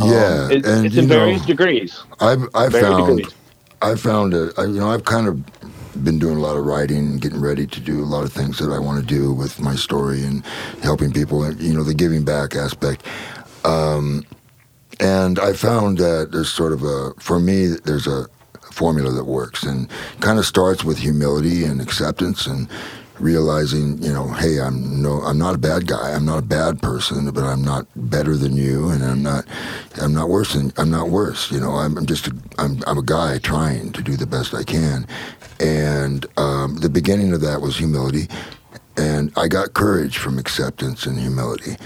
Um, 0.00 0.10
Yeah, 0.12 0.48
it- 0.48 0.64
and 0.64 0.86
it's 0.86 0.96
in 0.96 1.08
know, 1.08 1.18
various 1.18 1.44
degrees. 1.44 2.04
I've 2.20 2.48
I 2.54 2.68
Various 2.68 2.88
found 2.88 3.16
degrees. 3.16 3.34
I 3.82 3.94
found 3.96 4.32
a 4.34 4.52
I, 4.56 4.62
you 4.66 4.78
know 4.78 4.90
I've 4.92 5.04
kind 5.04 5.26
of 5.26 5.42
been 6.04 6.18
doing 6.18 6.36
a 6.36 6.40
lot 6.40 6.56
of 6.56 6.64
writing 6.66 7.18
getting 7.18 7.40
ready 7.40 7.66
to 7.66 7.80
do 7.80 8.02
a 8.02 8.06
lot 8.06 8.24
of 8.24 8.32
things 8.32 8.58
that 8.58 8.72
I 8.72 8.78
want 8.78 9.00
to 9.00 9.06
do 9.06 9.32
with 9.32 9.60
my 9.60 9.76
story 9.76 10.24
and 10.24 10.44
helping 10.82 11.12
people 11.12 11.44
and 11.44 11.60
you 11.60 11.74
know 11.74 11.82
the 11.84 11.94
giving 11.94 12.24
back 12.24 12.54
aspect. 12.54 13.04
Um, 13.64 14.24
and 15.00 15.38
I 15.38 15.52
found 15.52 15.98
that 15.98 16.30
there's 16.32 16.50
sort 16.50 16.72
of 16.72 16.82
a 16.82 17.12
for 17.18 17.38
me 17.38 17.66
there's 17.84 18.06
a 18.06 18.26
formula 18.72 19.10
that 19.12 19.24
works 19.24 19.62
and 19.64 19.90
kind 20.20 20.38
of 20.38 20.46
starts 20.46 20.84
with 20.84 20.98
humility 20.98 21.64
and 21.64 21.80
acceptance 21.80 22.46
and 22.46 22.68
realizing 23.18 24.00
you 24.02 24.12
know 24.12 24.28
hey 24.28 24.60
I'm 24.60 25.02
no 25.02 25.20
I'm 25.22 25.38
not 25.38 25.54
a 25.54 25.58
bad 25.58 25.88
guy 25.88 26.12
I'm 26.12 26.24
not 26.24 26.38
a 26.38 26.46
bad 26.46 26.80
person 26.80 27.30
but 27.32 27.42
I'm 27.42 27.62
not 27.62 27.86
better 27.96 28.36
than 28.36 28.56
you 28.56 28.88
and 28.90 29.02
I'm 29.04 29.22
not 29.22 29.44
I'm 30.00 30.14
not 30.14 30.28
worse 30.28 30.54
than 30.54 30.72
I'm 30.76 30.90
not 30.90 31.08
worse 31.08 31.50
you 31.50 31.58
know 31.58 31.72
I'm, 31.72 31.98
I'm 31.98 32.06
just 32.06 32.28
a, 32.28 32.36
I'm 32.58 32.80
I'm 32.86 32.98
a 32.98 33.02
guy 33.02 33.38
trying 33.38 33.92
to 33.92 34.02
do 34.02 34.16
the 34.16 34.26
best 34.26 34.54
I 34.54 34.62
can 34.62 35.06
and 35.60 36.26
um, 36.36 36.76
the 36.76 36.88
beginning 36.88 37.32
of 37.32 37.40
that 37.40 37.60
was 37.60 37.76
humility 37.76 38.28
and 38.98 39.32
I 39.36 39.46
got 39.46 39.74
courage 39.74 40.18
from 40.18 40.38
acceptance 40.38 41.06
and 41.06 41.18
humility 41.18 41.76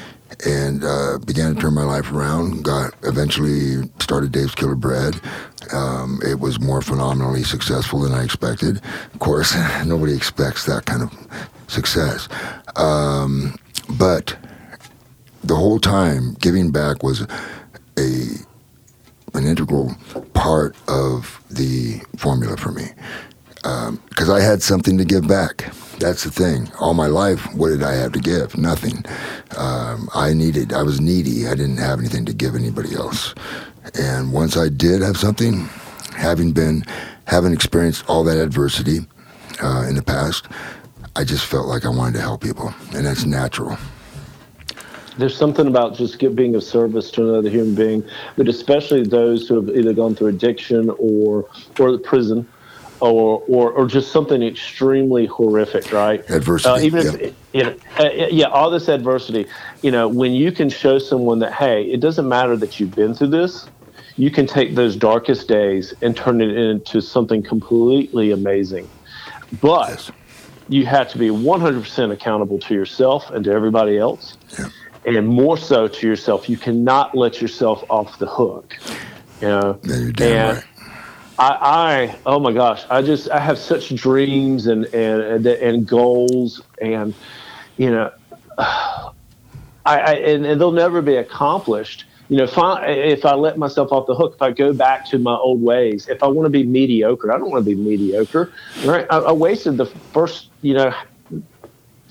and 0.47 0.83
uh, 0.83 1.19
began 1.19 1.55
to 1.55 1.61
turn 1.61 1.75
my 1.75 1.85
life 1.85 2.11
around. 2.11 2.65
Got 2.65 2.95
eventually 3.03 3.89
started 4.01 4.33
Dave's 4.33 4.55
Killer 4.55 4.75
Bread. 4.75 5.21
Um, 5.73 6.21
it 6.27 6.41
was 6.41 6.59
more 6.59 6.81
phenomenally 6.81 7.43
successful 7.45 8.01
than 8.01 8.13
I 8.13 8.25
expected. 8.25 8.81
Of 9.13 9.21
course, 9.21 9.55
nobody 9.87 10.15
expects 10.15 10.65
that 10.65 10.87
kind 10.87 11.03
of 11.03 11.13
success. 11.69 12.29
Um, 12.77 13.57
but 13.91 14.37
the 15.45 15.57
whole 15.57 15.79
time, 15.79 16.35
giving 16.41 16.71
back 16.71 17.03
was 17.03 17.27
a 17.99 18.29
an 19.35 19.47
integral 19.47 19.95
part 20.35 20.77
of 20.89 21.43
the 21.51 22.01
formula 22.17 22.57
for 22.57 22.71
me 22.71 22.85
because 23.63 24.29
I 24.29 24.41
had 24.41 24.63
something 24.63 24.99
to 24.99 25.05
give 25.05 25.27
back. 25.29 25.73
That's 25.99 26.25
the 26.25 26.31
thing. 26.31 26.71
All 26.81 26.95
my 26.95 27.07
life, 27.07 27.53
what 27.55 27.69
did 27.69 27.83
I 27.83 27.95
have 27.95 28.13
to 28.13 28.19
give? 28.19 28.59
Nothing. 28.59 29.05
Um, 29.57 30.09
I 30.15 30.33
needed. 30.35 30.73
I 30.73 30.83
was 30.83 31.01
needy. 31.01 31.47
I 31.47 31.55
didn't 31.55 31.77
have 31.77 32.01
anything 32.01 32.25
to 32.27 32.33
give 32.33 32.57
anybody 32.57 32.95
else. 32.95 33.35
And 33.99 34.33
once 34.33 34.57
I 34.57 34.69
did 34.69 35.03
have 35.03 35.17
something, 35.17 35.69
having 36.17 36.53
been, 36.53 36.85
having 37.27 37.53
experienced 37.53 38.05
all 38.09 38.25
that 38.25 38.39
adversity 38.39 39.01
uh, 39.63 39.87
in 39.89 39.95
the 39.95 40.03
past, 40.03 40.47
I 41.15 41.25
just 41.25 41.45
felt 41.47 41.67
like 41.67 41.85
I 41.85 41.89
wanted 41.89 42.15
to 42.15 42.23
help 42.23 42.43
people, 42.43 42.75
and 42.95 43.07
that's 43.07 43.25
natural. 43.27 43.77
There's 45.19 45.37
something 45.37 45.67
about 45.67 45.95
just 45.95 46.19
being 46.35 46.55
of 46.55 46.65
service 46.65 47.11
to 47.13 47.29
another 47.29 47.51
human 47.51 47.75
being, 47.75 48.03
but 48.37 48.49
especially 48.49 49.05
those 49.05 49.47
who 49.47 49.61
have 49.61 49.77
either 49.77 49.93
gone 49.93 50.15
through 50.15 50.29
addiction 50.29 50.91
or 50.99 51.47
or 51.79 51.93
the 51.93 51.99
prison, 51.99 52.49
or 53.03 53.43
or 53.49 53.73
or 53.73 53.87
just 53.87 54.13
something 54.13 54.43
extremely 54.43 55.27
horrific, 55.27 55.93
right? 55.93 56.21
Adversity, 56.31 56.71
Uh, 56.71 56.79
even 56.79 57.03
yeah. 57.05 57.13
if 57.21 57.35
you 57.53 57.63
know, 57.65 57.75
uh, 57.99 58.09
yeah, 58.31 58.47
all 58.47 58.71
this 58.71 58.89
adversity. 58.89 59.47
You 59.83 59.91
know, 59.91 60.09
when 60.09 60.33
you 60.33 60.53
can 60.53 60.71
show 60.71 60.99
someone 60.99 61.41
that 61.41 61.53
hey, 61.53 61.83
it 61.85 62.01
doesn't 62.01 62.29
matter 62.29 62.57
that 62.57 62.79
you've 62.79 62.95
been 62.95 63.13
through 63.15 63.29
this. 63.29 63.67
You 64.17 64.31
can 64.31 64.47
take 64.47 64.75
those 64.75 64.95
darkest 64.95 65.49
days 65.49 65.95
and 66.03 66.15
turn 66.17 66.41
it 66.43 66.57
into 66.57 67.01
something 67.01 67.43
completely 67.43 68.31
amazing. 68.31 68.89
But 69.61 70.11
you 70.69 70.85
have 70.87 71.09
to 71.13 71.19
be 71.19 71.29
100% 71.29 72.13
accountable 72.13 72.59
to 72.61 72.75
yourself 72.75 73.31
and 73.31 73.43
to 73.47 73.51
everybody 73.53 73.99
else. 73.99 74.37
Yeah. 74.59 74.69
And 75.07 75.27
more 75.27 75.57
so 75.57 75.89
to 75.89 76.07
yourself. 76.07 76.49
You 76.49 76.57
cannot 76.59 77.17
let 77.17 77.41
yourself 77.41 77.85
off 77.91 78.19
the 78.19 78.27
hook. 78.27 78.77
You 79.41 79.49
know, 79.49 79.79
Yeah, 79.83 79.97
you're 79.97 80.13
damn 80.13 80.49
And 80.51 80.57
right. 80.59 80.67
I, 81.39 81.49
I, 81.61 82.19
oh 82.27 82.39
my 82.39 82.53
gosh, 82.53 82.85
I 82.91 83.03
just, 83.03 83.31
I 83.31 83.41
have 83.41 83.59
such 83.59 83.95
dreams 83.95 84.67
and, 84.67 84.85
and, 84.87 85.47
and, 85.47 85.87
goals 85.87 86.63
and, 86.81 87.15
you 87.77 87.91
know, 87.91 88.13
I, 88.59 89.15
I 89.85 90.13
and, 90.15 90.47
and 90.47 90.61
they'll 90.61 90.73
never 90.73 91.03
be 91.03 91.17
accomplished, 91.17 92.05
You 92.29 92.39
know, 92.39 92.45
if 92.45 92.57
I, 92.57 92.87
if 92.87 93.27
I 93.27 93.35
let 93.35 93.59
myself 93.59 93.93
off 93.93 94.07
the 94.07 94.15
hook, 94.15 94.35
if 94.37 94.43
I 94.43 94.53
go 94.53 94.73
back 94.73 95.05
to 95.11 95.19
my 95.19 95.35
old 95.35 95.61
ways, 95.61 96.09
if 96.09 96.23
I 96.23 96.29
want 96.29 96.47
to 96.47 96.51
be 96.51 96.65
mediocre, 96.65 97.33
I 97.33 97.39
don't 97.39 97.51
want 97.51 97.65
to 97.65 97.71
be 97.71 97.77
mediocre. 97.77 98.53
Right? 98.85 99.07
I, 99.11 99.19
I 99.19 99.33
wasted 99.33 99.77
the 99.77 99.87
first, 99.87 100.49
you 100.63 100.75
know, 100.75 100.95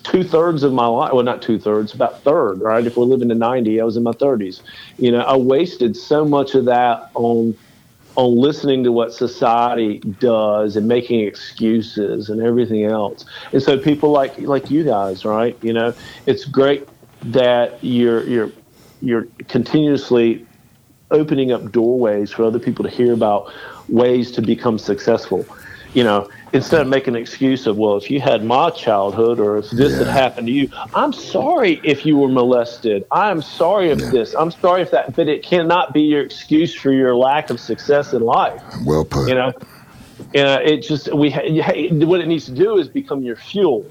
two 0.03 0.24
thirds 0.24 0.63
of 0.63 0.74
my 0.74 0.86
life. 0.86 1.13
Well, 1.13 1.24
not 1.24 1.41
two 1.41 1.57
thirds, 1.57 1.93
about 1.93 2.22
third. 2.24 2.59
Right? 2.61 2.86
If 2.86 2.97
we're 2.97 3.05
living 3.05 3.30
to 3.30 3.36
ninety, 3.36 3.82
I 3.82 3.84
was 3.84 3.97
in 3.97 4.03
my 4.03 4.11
thirties. 4.11 4.61
You 4.97 5.11
know, 5.11 5.22
I 5.22 5.38
wasted 5.38 5.95
so 5.95 6.26
much 6.26 6.53
of 6.55 6.65
that 6.65 7.09
on 7.13 7.57
on 8.16 8.36
listening 8.36 8.84
to 8.84 8.91
what 8.91 9.14
society 9.14 9.99
does 9.99 10.76
and 10.76 10.88
making 10.88 11.22
excuses 11.22 12.30
and 12.30 12.41
everything 12.41 12.84
else. 12.86 13.26
And 13.53 13.62
so 13.62 13.78
people 13.78 14.12
like 14.12 14.38
like 14.39 14.70
you 14.70 14.84
guys, 14.84 15.24
right? 15.26 15.57
You 15.62 15.74
know, 15.74 15.93
it's 16.26 16.45
great 16.45 16.88
that 17.24 17.84
you're 17.84 18.24
you're 18.24 18.51
you're 19.01 19.28
continuously 19.47 20.45
opening 21.12 21.51
up 21.51 21.72
doorways 21.72 22.32
for 22.32 22.43
other 22.43 22.59
people 22.59 22.84
to 22.84 22.89
hear 22.89 23.14
about 23.14 23.51
ways 23.89 24.32
to 24.32 24.41
become 24.41 24.78
successful. 24.78 25.45
You 25.94 26.06
know, 26.06 26.30
instead 26.54 26.82
of 26.82 26.88
making 26.88 27.16
an 27.16 27.22
excuse 27.22 27.68
of, 27.68 27.78
well, 27.78 27.98
if 27.98 28.10
you 28.10 28.22
had 28.22 28.46
my 28.46 28.70
childhood 28.70 29.39
or 29.39 29.58
if 29.58 29.70
this 29.72 29.92
yeah. 29.92 30.00
had 30.00 30.08
happened 30.08 30.48
to 30.48 30.54
you, 30.54 30.70
I'm 30.96 31.12
sorry 31.12 31.82
if 31.84 32.06
you 32.06 32.18
were 32.18 32.30
molested. 32.30 33.06
I'm 33.12 33.42
sorry 33.42 33.89
if 33.89 34.00
yeah. 34.00 34.10
this. 34.10 34.34
I'm 34.34 34.52
sorry 34.52 34.84
if 34.84 34.92
that. 34.92 35.16
But 35.16 35.28
it 35.28 35.44
cannot 35.44 35.94
be 35.94 36.04
your 36.04 36.22
excuse 36.22 36.74
for 36.74 36.94
your 36.94 37.16
lack 37.16 37.50
of 37.50 37.60
success 37.60 38.14
in 38.14 38.22
life. 38.22 38.62
Well 38.86 39.04
put. 39.04 39.28
You 39.28 39.36
know, 39.36 39.54
and 40.34 40.64
it 40.64 40.82
just 40.82 41.14
we 41.14 41.32
what 41.32 42.22
it 42.22 42.28
needs 42.28 42.46
to 42.46 42.52
do 42.54 42.78
is 42.78 42.88
become 42.88 43.22
your 43.24 43.36
fuel. 43.36 43.86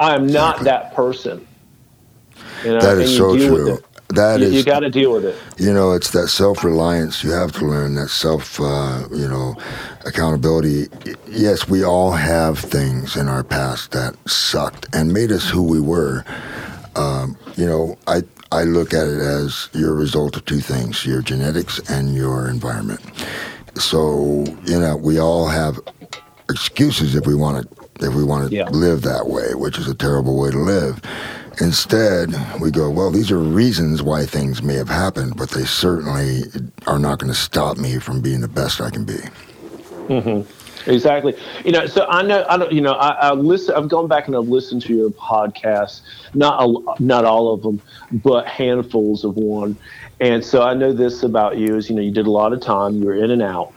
I 0.00 0.14
am 0.14 0.26
not 0.26 0.60
that 0.60 0.94
person. 0.94 1.46
You 2.64 2.72
know, 2.72 2.80
that 2.80 2.98
is 2.98 3.16
so 3.16 3.36
true. 3.36 3.78
That 4.10 4.40
you, 4.40 4.46
is, 4.46 4.54
you 4.54 4.64
got 4.64 4.80
to 4.80 4.90
deal 4.90 5.12
with 5.12 5.26
it. 5.26 5.36
You 5.58 5.72
know, 5.72 5.92
it's 5.92 6.10
that 6.12 6.28
self 6.28 6.64
reliance 6.64 7.22
you 7.22 7.30
have 7.30 7.52
to 7.52 7.66
learn. 7.66 7.94
That 7.94 8.08
self, 8.08 8.58
uh, 8.58 9.04
you 9.10 9.28
know, 9.28 9.54
accountability. 10.06 10.86
Yes, 11.28 11.68
we 11.68 11.84
all 11.84 12.12
have 12.12 12.58
things 12.58 13.16
in 13.16 13.28
our 13.28 13.44
past 13.44 13.92
that 13.92 14.16
sucked 14.26 14.86
and 14.94 15.12
made 15.12 15.30
us 15.30 15.50
who 15.50 15.62
we 15.62 15.80
were. 15.80 16.24
Um, 16.96 17.36
you 17.56 17.66
know, 17.66 17.98
I 18.06 18.22
I 18.50 18.64
look 18.64 18.94
at 18.94 19.06
it 19.06 19.20
as 19.20 19.68
you're 19.74 19.92
a 19.92 19.96
result 19.96 20.36
of 20.36 20.44
two 20.46 20.60
things: 20.60 21.04
your 21.04 21.20
genetics 21.20 21.78
and 21.90 22.14
your 22.14 22.48
environment. 22.48 23.00
So 23.74 24.44
you 24.64 24.80
know, 24.80 24.96
we 24.96 25.20
all 25.20 25.48
have 25.48 25.78
excuses 26.48 27.14
if 27.14 27.26
we 27.26 27.34
want 27.34 27.62
to 27.62 28.06
if 28.06 28.14
we 28.14 28.24
want 28.24 28.48
to 28.48 28.56
yeah. 28.56 28.68
live 28.70 29.02
that 29.02 29.26
way, 29.26 29.54
which 29.54 29.78
is 29.78 29.86
a 29.86 29.94
terrible 29.94 30.38
way 30.38 30.50
to 30.50 30.58
live. 30.58 31.02
Instead, 31.60 32.34
we 32.60 32.70
go, 32.70 32.88
well, 32.90 33.10
these 33.10 33.30
are 33.30 33.38
reasons 33.38 34.02
why 34.02 34.24
things 34.24 34.62
may 34.62 34.74
have 34.74 34.88
happened, 34.88 35.36
but 35.36 35.50
they 35.50 35.64
certainly 35.64 36.42
are 36.86 36.98
not 36.98 37.18
going 37.18 37.32
to 37.32 37.38
stop 37.38 37.76
me 37.76 37.98
from 37.98 38.20
being 38.20 38.40
the 38.40 38.48
best 38.48 38.80
I 38.80 38.90
can 38.90 39.04
be. 39.04 39.18
Mm-hmm. 40.08 40.90
Exactly. 40.90 41.36
You 41.64 41.72
know, 41.72 41.86
so 41.86 42.06
I 42.08 42.22
know, 42.22 42.46
I 42.48 42.56
don't, 42.56 42.72
you 42.72 42.80
know, 42.80 42.94
I, 42.94 43.28
I 43.28 43.32
listen, 43.32 43.74
I've 43.74 43.88
gone 43.88 44.08
back 44.08 44.26
and 44.26 44.36
I've 44.36 44.48
listened 44.48 44.82
to 44.82 44.94
your 44.94 45.10
podcasts, 45.10 46.00
not, 46.34 46.62
a, 46.62 47.02
not 47.02 47.24
all 47.24 47.52
of 47.52 47.62
them, 47.62 47.82
but 48.10 48.46
handfuls 48.46 49.24
of 49.24 49.36
one. 49.36 49.76
And 50.20 50.44
so 50.44 50.62
I 50.62 50.74
know 50.74 50.92
this 50.92 51.22
about 51.22 51.58
you 51.58 51.76
is, 51.76 51.90
you 51.90 51.96
know, 51.96 52.02
you 52.02 52.10
did 52.10 52.26
a 52.26 52.30
lot 52.30 52.52
of 52.52 52.60
time, 52.60 52.94
you 52.94 53.06
were 53.06 53.14
in 53.14 53.30
and 53.30 53.42
out. 53.42 53.72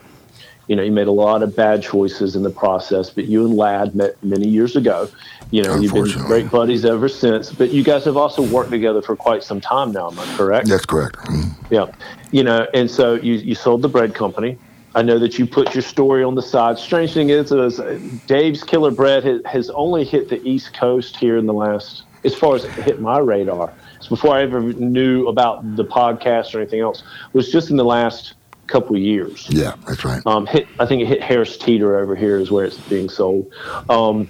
You 0.71 0.77
know, 0.77 0.83
you 0.83 0.91
made 0.93 1.07
a 1.07 1.11
lot 1.11 1.43
of 1.43 1.53
bad 1.53 1.83
choices 1.83 2.33
in 2.33 2.43
the 2.43 2.49
process, 2.49 3.09
but 3.09 3.25
you 3.25 3.45
and 3.45 3.57
Ladd 3.57 3.93
met 3.93 4.15
many 4.23 4.47
years 4.47 4.77
ago. 4.77 5.09
You 5.49 5.63
know, 5.63 5.75
you've 5.75 5.93
been 5.93 6.05
great 6.25 6.49
buddies 6.49 6.85
ever 6.85 7.09
since. 7.09 7.51
But 7.51 7.71
you 7.71 7.83
guys 7.83 8.05
have 8.05 8.15
also 8.15 8.41
worked 8.41 8.71
together 8.71 9.01
for 9.01 9.17
quite 9.17 9.43
some 9.43 9.59
time 9.59 9.91
now. 9.91 10.09
Am 10.09 10.17
I 10.17 10.25
correct? 10.37 10.69
That's 10.69 10.85
correct. 10.85 11.17
Mm-hmm. 11.17 11.73
Yeah. 11.73 11.87
You 12.31 12.45
know, 12.45 12.67
and 12.73 12.89
so 12.89 13.15
you 13.15 13.33
you 13.33 13.53
sold 13.53 13.81
the 13.81 13.89
bread 13.89 14.15
company. 14.15 14.57
I 14.95 15.01
know 15.01 15.19
that 15.19 15.37
you 15.37 15.45
put 15.45 15.75
your 15.75 15.81
story 15.81 16.23
on 16.23 16.35
the 16.35 16.41
side. 16.41 16.77
Strange 16.77 17.13
thing 17.15 17.31
is, 17.31 17.51
is 17.51 17.81
uh, 17.81 17.99
Dave's 18.27 18.63
Killer 18.63 18.91
Bread 18.91 19.25
has, 19.25 19.41
has 19.45 19.69
only 19.71 20.05
hit 20.05 20.29
the 20.29 20.41
East 20.47 20.73
Coast 20.73 21.17
here 21.17 21.35
in 21.35 21.47
the 21.47 21.53
last, 21.53 22.03
as 22.23 22.33
far 22.33 22.55
as 22.55 22.63
it 22.63 22.71
hit 22.71 23.01
my 23.01 23.19
radar. 23.19 23.73
It's 23.97 24.07
before 24.07 24.37
I 24.37 24.43
ever 24.43 24.61
knew 24.61 25.27
about 25.27 25.75
the 25.75 25.83
podcast 25.83 26.55
or 26.55 26.61
anything 26.61 26.79
else. 26.79 27.01
It 27.01 27.33
was 27.33 27.51
just 27.51 27.71
in 27.71 27.75
the 27.75 27.83
last 27.83 28.35
couple 28.71 28.95
of 28.95 29.01
years. 29.01 29.47
Yeah, 29.49 29.75
that's 29.87 30.05
right. 30.05 30.21
Um, 30.25 30.45
hit, 30.45 30.67
I 30.79 30.85
think 30.85 31.01
it 31.01 31.07
hit 31.07 31.21
Harris 31.21 31.57
Teeter 31.57 31.99
over 31.99 32.15
here 32.15 32.37
is 32.37 32.51
where 32.51 32.65
it's 32.65 32.77
being 32.77 33.09
sold. 33.09 33.51
Um, 33.89 34.29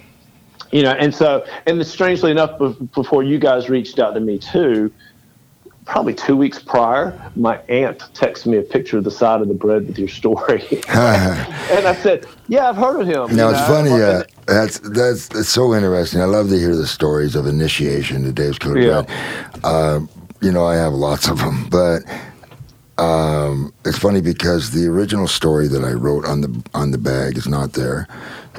you 0.72 0.82
know, 0.82 0.92
and 0.92 1.14
so, 1.14 1.46
and 1.66 1.86
strangely 1.86 2.30
enough, 2.30 2.58
before 2.94 3.22
you 3.22 3.38
guys 3.38 3.68
reached 3.68 3.98
out 3.98 4.14
to 4.14 4.20
me 4.20 4.38
too, 4.38 4.90
probably 5.84 6.14
two 6.14 6.36
weeks 6.36 6.58
prior, 6.58 7.30
my 7.36 7.58
aunt 7.68 7.98
texted 8.14 8.46
me 8.46 8.56
a 8.56 8.62
picture 8.62 8.96
of 8.96 9.04
the 9.04 9.10
side 9.10 9.42
of 9.42 9.48
the 9.48 9.54
bread 9.54 9.86
with 9.86 9.98
your 9.98 10.08
story, 10.08 10.62
and 10.88 11.86
I 11.86 11.94
said, 11.94 12.26
"Yeah, 12.48 12.68
I've 12.68 12.76
heard 12.76 13.00
of 13.00 13.06
him." 13.06 13.36
Now 13.36 13.50
it's 13.50 13.60
know? 13.60 13.66
funny. 13.66 13.90
Uh, 13.90 14.22
that's 14.46 14.78
that's 14.78 15.28
it's 15.34 15.48
so 15.48 15.74
interesting. 15.74 16.20
I 16.20 16.24
love 16.24 16.48
to 16.48 16.58
hear 16.58 16.74
the 16.74 16.86
stories 16.86 17.36
of 17.36 17.46
initiation 17.46 18.22
to 18.24 18.32
Dave's 18.32 18.58
Killer 18.58 18.78
yeah. 18.78 19.02
Bread. 19.02 19.64
Uh, 19.64 20.00
you 20.40 20.50
know, 20.52 20.64
I 20.64 20.76
have 20.76 20.92
lots 20.92 21.28
of 21.28 21.38
them, 21.38 21.68
but 21.68 22.02
um, 23.02 23.74
it's 23.84 23.98
funny 23.98 24.20
because 24.20 24.70
the 24.70 24.86
original 24.86 25.26
story 25.26 25.66
that 25.68 25.82
I 25.82 25.92
wrote 25.92 26.24
on 26.24 26.40
the 26.40 26.62
on 26.72 26.92
the 26.92 26.98
bag 26.98 27.36
is 27.36 27.48
not 27.48 27.72
there. 27.72 28.06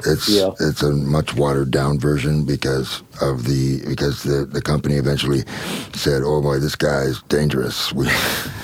It's 0.04 0.28
yeah. 0.28 0.50
it's 0.60 0.82
a 0.82 0.92
much 0.92 1.34
watered 1.34 1.70
down 1.70 1.98
version 1.98 2.44
because 2.44 3.02
of 3.22 3.44
the 3.44 3.82
because 3.86 4.22
the, 4.22 4.44
the 4.44 4.60
company 4.60 4.96
eventually 4.96 5.44
said, 5.94 6.22
"Oh 6.24 6.42
boy, 6.42 6.58
this 6.58 6.76
guy's 6.76 7.22
dangerous. 7.22 7.92
We 7.94 8.08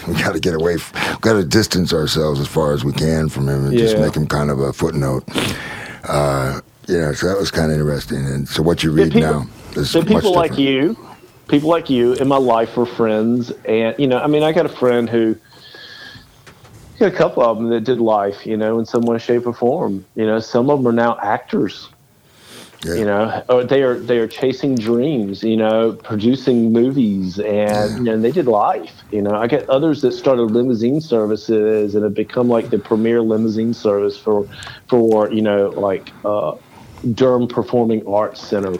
we 0.09 0.15
got 0.15 0.33
to 0.33 0.41
get 0.41 0.55
away. 0.55 0.75
We've 0.75 1.21
got 1.21 1.35
to 1.35 1.45
distance 1.45 1.95
ourselves 1.95 2.41
as 2.41 2.49
far 2.49 2.73
as 2.73 2.85
we 2.85 2.93
can 2.93 3.29
from 3.29 3.49
him 3.49 3.65
and 3.65 3.73
yeah. 3.73 3.81
just 3.81 3.99
make 3.99 4.15
him 4.15 4.27
kind 4.27 4.51
of 4.51 4.61
a 4.61 4.73
footnote." 4.73 5.25
Uh, 6.05 6.61
yeah, 6.89 7.13
so 7.13 7.29
that 7.29 7.39
was 7.39 7.51
kind 7.51 7.71
of 7.71 7.79
interesting. 7.79 8.27
And 8.27 8.49
so 8.49 8.63
what 8.63 8.83
you 8.83 8.91
read 8.91 9.13
people, 9.13 9.21
now 9.21 9.47
is 9.77 9.91
So 9.91 10.03
people 10.03 10.33
like 10.35 10.59
you, 10.59 10.97
people 11.49 11.71
like 11.71 11.89
you 11.89 12.15
in 12.15 12.29
my 12.29 12.39
life 12.39 12.77
were 12.77 12.87
friends, 12.87 13.51
and 13.65 13.95
you 13.99 14.09
know, 14.09 14.19
I 14.19 14.27
mean, 14.27 14.43
I 14.43 14.53
got 14.53 14.67
a 14.67 14.71
friend 14.71 15.09
who 15.09 15.37
a 17.01 17.11
couple 17.11 17.43
of 17.43 17.59
them 17.59 17.69
that 17.71 17.85
did 17.85 17.99
life, 17.99 18.47
you 18.47 18.57
know, 18.57 18.79
in 18.79 18.87
some 18.87 19.03
way, 19.03 19.19
shape, 19.19 19.47
or 19.47 19.53
form. 19.53 20.05
You 20.15 20.27
know, 20.27 20.41
some 20.41 20.71
of 20.71 20.79
them 20.79 20.89
are 20.89 20.93
now 20.93 21.19
actors. 21.21 21.89
Yeah. 22.85 22.95
You 22.95 23.05
know, 23.05 23.45
or 23.51 23.63
they 23.65 23.83
are 23.83 23.99
they 23.99 24.19
are 24.19 24.27
chasing 24.27 24.75
dreams. 24.75 25.43
You 25.43 25.59
know, 25.59 25.93
producing 25.93 26.73
movies, 26.73 27.39
and 27.39 27.47
yeah. 27.47 27.97
you 27.97 28.05
know, 28.05 28.19
they 28.19 28.33
did 28.33 28.47
life. 28.47 29.03
You 29.11 29.21
know, 29.21 29.35
I 29.35 29.49
get 29.49 29.69
others 29.69 30.01
that 30.01 30.13
started 30.13 30.45
limousine 30.45 31.03
services 31.03 31.95
and 31.95 32.05
have 32.05 32.15
become 32.15 32.49
like 32.49 32.71
the 32.71 32.79
premier 32.79 33.21
limousine 33.21 33.75
service 33.75 34.17
for 34.17 34.49
for 34.89 35.31
you 35.31 35.43
know 35.43 35.69
like 35.69 36.11
uh, 36.25 36.57
Durham 37.13 37.49
Performing 37.49 38.07
Arts 38.07 38.41
Center 38.41 38.75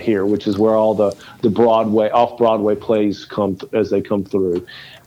here, 0.00 0.24
which 0.24 0.46
is 0.46 0.56
where 0.58 0.74
all 0.74 0.94
the 0.94 1.14
the 1.42 1.50
Broadway 1.50 2.08
off 2.10 2.38
Broadway 2.38 2.74
plays 2.74 3.26
come 3.26 3.56
th- 3.56 3.72
as 3.74 3.90
they 3.90 4.00
come 4.00 4.24
through 4.24 4.66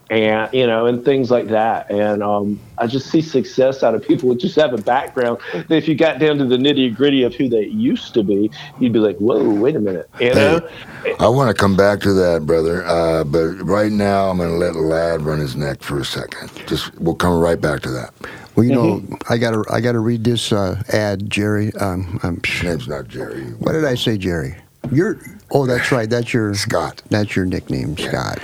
and 0.09 0.51
you 0.53 0.65
know, 0.65 0.85
and 0.85 1.03
things 1.03 1.29
like 1.29 1.47
that. 1.47 1.89
And 1.91 2.23
um, 2.23 2.59
I 2.77 2.87
just 2.87 3.09
see 3.09 3.21
success 3.21 3.83
out 3.83 3.95
of 3.95 4.05
people 4.05 4.29
who 4.29 4.37
just 4.37 4.55
have 4.55 4.73
a 4.73 4.77
background. 4.77 5.39
That 5.53 5.71
if 5.71 5.87
you 5.87 5.95
got 5.95 6.19
down 6.19 6.37
to 6.37 6.45
the 6.45 6.57
nitty 6.57 6.95
gritty 6.95 7.23
of 7.23 7.35
who 7.35 7.49
they 7.49 7.65
used 7.65 8.13
to 8.13 8.23
be, 8.23 8.49
you'd 8.79 8.93
be 8.93 8.99
like, 8.99 9.17
"Whoa, 9.17 9.49
wait 9.49 9.75
a 9.75 9.79
minute!" 9.79 10.09
You 10.19 10.33
know. 10.33 10.69
Hey, 11.03 11.15
I 11.19 11.27
want 11.27 11.49
to 11.49 11.59
come 11.59 11.75
back 11.75 11.99
to 12.01 12.13
that, 12.13 12.45
brother. 12.45 12.85
Uh, 12.85 13.23
but 13.23 13.55
right 13.63 13.91
now, 13.91 14.29
I'm 14.29 14.37
going 14.37 14.49
to 14.49 14.55
let 14.55 14.75
Ladd 14.75 15.21
run 15.21 15.39
his 15.39 15.55
neck 15.55 15.81
for 15.81 15.99
a 15.99 16.05
second. 16.05 16.51
Just 16.67 16.97
we'll 16.99 17.15
come 17.15 17.39
right 17.39 17.59
back 17.59 17.81
to 17.81 17.91
that. 17.91 18.13
Well, 18.55 18.65
you 18.65 18.71
mm-hmm. 18.71 19.11
know, 19.11 19.19
I 19.29 19.37
gotta 19.37 19.63
I 19.71 19.81
gotta 19.81 19.99
read 19.99 20.23
this 20.23 20.51
uh, 20.51 20.81
ad, 20.89 21.29
Jerry. 21.29 21.73
Um, 21.75 22.19
I'm, 22.23 22.41
name's 22.63 22.87
not 22.87 23.07
Jerry. 23.07 23.43
What 23.59 23.73
did 23.73 23.85
I 23.85 23.95
say, 23.95 24.17
Jerry? 24.17 24.55
You're. 24.91 25.19
Oh, 25.51 25.65
that's 25.65 25.91
right. 25.91 26.09
That's 26.09 26.33
your 26.33 26.53
Scott. 26.55 27.01
That's 27.09 27.35
your 27.35 27.45
nickname, 27.45 27.95
yeah. 27.97 28.09
Scott. 28.09 28.39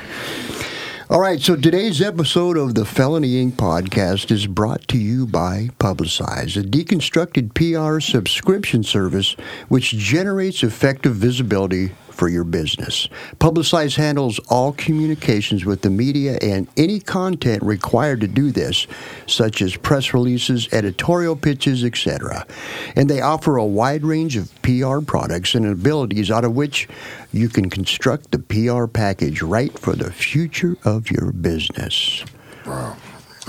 All 1.14 1.20
right, 1.22 1.40
so 1.40 1.56
today's 1.56 2.02
episode 2.02 2.58
of 2.58 2.74
the 2.74 2.86
Felony 2.86 3.46
Inc. 3.46 3.52
podcast 3.52 4.32
is 4.32 4.48
brought 4.48 4.88
to 4.88 4.98
you 4.98 5.28
by 5.28 5.70
Publicize, 5.78 6.58
a 6.58 6.64
deconstructed 6.64 7.54
PR 7.54 8.00
subscription 8.00 8.82
service 8.82 9.34
which 9.68 9.92
generates 9.92 10.64
effective 10.64 11.14
visibility 11.14 11.92
for 12.24 12.30
your 12.30 12.46
business. 12.46 13.10
Publicize 13.40 13.98
handles 13.98 14.40
all 14.48 14.72
communications 14.72 15.66
with 15.66 15.82
the 15.82 15.90
media 15.90 16.38
and 16.42 16.70
any 16.78 16.98
content 16.98 17.62
required 17.62 18.22
to 18.22 18.30
do 18.30 18.50
this, 18.50 18.88
such 19.28 19.62
as 19.62 19.76
press 19.76 20.14
releases, 20.14 20.72
editorial 20.72 21.36
pitches, 21.36 21.84
etc. 21.84 22.48
And 22.96 23.10
they 23.10 23.20
offer 23.20 23.58
a 23.58 23.66
wide 23.66 24.06
range 24.06 24.38
of 24.38 24.50
PR 24.62 25.02
products 25.02 25.54
and 25.54 25.66
abilities 25.66 26.32
out 26.32 26.46
of 26.46 26.56
which 26.56 26.88
you 27.34 27.50
can 27.50 27.70
construct 27.70 28.32
the 28.32 28.40
PR 28.40 28.88
package 28.88 29.42
right 29.42 29.78
for 29.78 29.94
the 29.94 30.10
future 30.10 30.78
of 30.86 31.12
your 31.12 31.34
business. 31.34 32.24
Wow. 32.66 32.96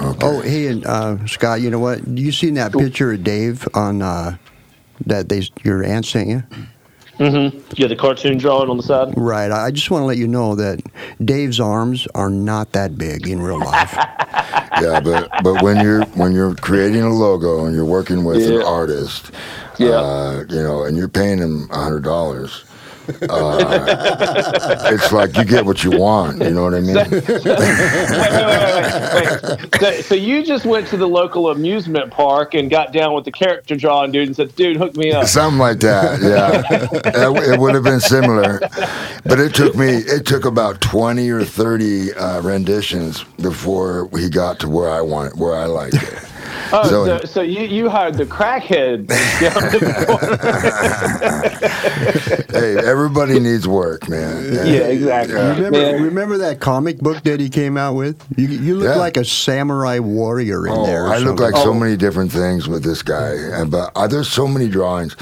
Okay. 0.01 0.27
Oh, 0.27 0.41
hey, 0.41 0.67
and 0.67 0.85
uh, 0.85 1.25
Scott, 1.29 1.61
you 1.61 1.71
know 1.71 1.79
what? 1.79 2.05
You 2.09 2.33
seen 2.33 2.55
that 2.55 2.73
picture 2.73 3.13
of 3.13 3.23
Dave 3.23 3.69
on 3.73 4.03
uh, 4.03 4.37
that 5.07 5.29
they 5.29 5.43
your 5.63 5.85
aunt 5.85 6.07
sent 6.07 6.29
you? 6.29 6.43
Mm-hmm. 7.19 7.61
Yeah, 7.77 7.87
the 7.87 7.97
cartoon 7.97 8.39
drawing 8.39 8.69
on 8.69 8.77
the 8.77 8.83
side. 8.83 9.15
Right. 9.17 9.51
I 9.53 9.71
just 9.71 9.91
want 9.91 10.03
to 10.03 10.07
let 10.07 10.17
you 10.17 10.27
know 10.27 10.55
that 10.57 10.81
Dave's 11.25 11.61
arms 11.61 12.09
are 12.15 12.31
not 12.31 12.73
that 12.73 12.99
big 12.99 13.29
in 13.29 13.41
real 13.41 13.61
life. 13.61 13.93
yeah, 14.81 15.01
but 15.01 15.31
but 15.43 15.63
when 15.63 15.81
you're 15.81 16.05
when 16.17 16.33
you're 16.33 16.55
creating 16.57 17.03
a 17.03 17.11
logo 17.15 17.67
and 17.67 17.75
you're 17.75 17.85
working 17.85 18.25
with 18.25 18.43
an 18.43 18.63
artist, 18.63 19.31
Yeah. 19.79 19.91
uh, 19.91 20.45
you 20.49 20.63
know, 20.63 20.85
and 20.85 20.97
you're 20.97 21.09
paying 21.09 21.39
him 21.39 21.69
a 21.71 21.77
hundred 21.85 22.03
dollars. 22.03 22.65
Uh, 23.29 24.89
it's 24.93 25.13
like 25.13 25.37
you 25.37 25.45
get 25.45 25.65
what 25.65 25.85
you 25.85 25.91
want. 25.91 26.41
You 26.43 26.51
know 26.51 26.63
what 26.63 26.75
I 26.75 26.81
mean? 26.81 26.95
wait, 26.95 27.11
wait, 27.11 27.45
wait, 29.15 29.43
wait. 29.43 29.81
So, 29.81 30.01
so 30.03 30.15
you 30.15 30.45
just 30.45 30.65
went 30.65 30.87
to 30.89 30.97
the 30.97 31.09
local 31.09 31.51
amusement 31.51 32.11
park 32.11 32.55
and 32.55 32.71
got 32.71 32.93
down 32.93 33.15
with 33.15 33.25
the 33.25 33.33
character 33.33 33.77
drawing 33.77 34.13
dude 34.13 34.29
and 34.29 34.37
said, 34.37 34.55
"Dude, 34.57 34.77
hook 34.77 34.97
me 34.97 35.13
up." 35.13 35.27
Something 35.27 35.59
like 35.59 35.81
that. 35.81 36.21
Yeah, 36.23 36.63
it, 36.71 37.53
it 37.55 37.61
would 37.61 37.75
have 37.75 37.85
been 37.85 38.01
similar, 38.01 38.61
but 39.25 39.39
it 39.41 39.55
took 39.55 39.75
me. 39.77 39.89
It 39.89 40.27
took 40.27 40.45
about 40.45 40.81
twenty 40.81 41.31
or 41.31 41.45
thirty 41.45 42.13
uh, 42.15 42.41
renditions 42.43 43.25
before 43.41 44.09
he 44.17 44.29
got 44.29 44.59
to 44.61 44.69
where 44.69 44.91
I 44.91 45.01
want, 45.01 45.37
where 45.37 45.57
I 45.57 45.67
liked 45.67 45.97
it. 45.97 46.31
Oh, 46.73 46.83
So- 46.89 47.07
so, 47.07 47.19
so 47.25 47.41
you, 47.43 47.61
you 47.63 47.89
hired 47.89 48.15
the 48.15 48.25
crackhead 48.27 49.09
the 49.09 49.15
hey, 52.51 52.77
everybody 52.87 53.39
needs 53.41 53.67
work, 53.69 54.09
man. 54.09 54.53
Yeah, 54.53 54.63
exactly. 54.89 55.35
Yeah. 55.35 55.49
Remember, 55.55 55.71
Man. 55.79 56.03
remember 56.03 56.39
that 56.39 56.61
comic 56.61 56.99
book 56.99 57.23
that 57.25 57.41
he 57.41 57.49
came 57.49 57.77
out 57.77 57.95
with? 57.95 58.17
You, 58.37 58.49
you 58.49 58.77
look 58.77 58.89
Yeah. 58.89 58.97
like 58.97 59.17
a 59.17 59.25
samurai 59.25 59.99
warrior 59.99 60.67
in 60.67 60.73
Oh, 60.73 60.87
there. 60.87 61.05
or 61.07 61.09
I 61.09 61.19
look 61.19 61.39
something. 61.39 61.45
like 61.53 61.57
so 61.63 61.71
Oh. 61.71 61.75
many 61.75 61.97
different 61.97 62.33
things 62.33 62.69
with 62.69 62.83
this 62.85 63.03
guy, 63.03 63.65
but 63.65 63.91
uh, 63.97 64.07
there's 64.07 64.29
so 64.29 64.47
many 64.49 64.69
drawings. 64.69 65.17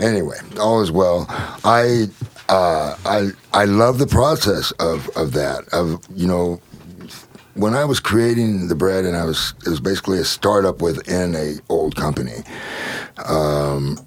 Anyway, 0.00 0.36
all 0.60 0.82
is 0.82 0.90
well. 0.90 1.26
I 1.64 2.06
uh, 2.48 2.94
I 3.04 3.30
I 3.52 3.64
love 3.64 3.98
the 3.98 4.06
process 4.06 4.70
of 4.72 5.08
of 5.16 5.32
that. 5.32 5.64
Of 5.72 6.00
you 6.14 6.26
know, 6.28 6.60
when 7.56 7.74
I 7.74 7.84
was 7.84 8.00
creating 8.00 8.68
the 8.68 8.74
bread, 8.74 9.04
and 9.04 9.16
I 9.16 9.24
was 9.24 9.54
it 9.64 9.68
was 9.70 9.80
basically 9.80 10.18
a 10.18 10.24
startup 10.24 10.80
within 10.82 11.34
a 11.34 11.54
old 11.68 11.96
company. 11.96 12.42
Um, 13.28 13.98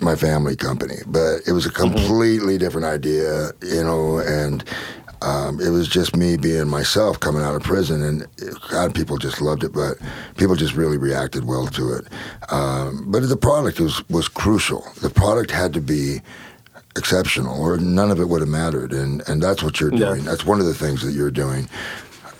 my 0.00 0.16
family 0.16 0.56
company, 0.56 0.96
but 1.06 1.40
it 1.46 1.52
was 1.52 1.64
a 1.64 1.70
completely 1.70 2.58
different 2.58 2.86
idea, 2.86 3.50
you 3.62 3.84
know, 3.84 4.18
and 4.18 4.64
um, 5.22 5.60
it 5.60 5.68
was 5.68 5.86
just 5.86 6.16
me 6.16 6.36
being 6.36 6.68
myself 6.68 7.20
coming 7.20 7.42
out 7.42 7.54
of 7.54 7.62
prison, 7.62 8.02
and 8.02 8.26
God, 8.68 8.94
people 8.96 9.16
just 9.16 9.40
loved 9.40 9.62
it, 9.62 9.72
but 9.72 9.96
people 10.36 10.56
just 10.56 10.74
really 10.74 10.98
reacted 10.98 11.44
well 11.44 11.68
to 11.68 11.92
it. 11.92 12.06
Um, 12.50 13.04
but 13.12 13.28
the 13.28 13.36
product 13.36 13.78
was 13.78 14.06
was 14.08 14.26
crucial. 14.28 14.84
The 15.00 15.10
product 15.10 15.52
had 15.52 15.72
to 15.74 15.80
be 15.80 16.20
exceptional, 16.96 17.62
or 17.62 17.76
none 17.78 18.10
of 18.10 18.18
it 18.20 18.28
would 18.28 18.40
have 18.40 18.50
mattered, 18.50 18.92
and 18.92 19.22
and 19.28 19.40
that's 19.40 19.62
what 19.62 19.80
you're 19.80 19.92
Yeah. 19.94 20.06
doing. 20.08 20.24
That's 20.24 20.44
one 20.44 20.58
of 20.58 20.66
the 20.66 20.74
things 20.74 21.02
that 21.02 21.12
you're 21.12 21.30
doing. 21.30 21.68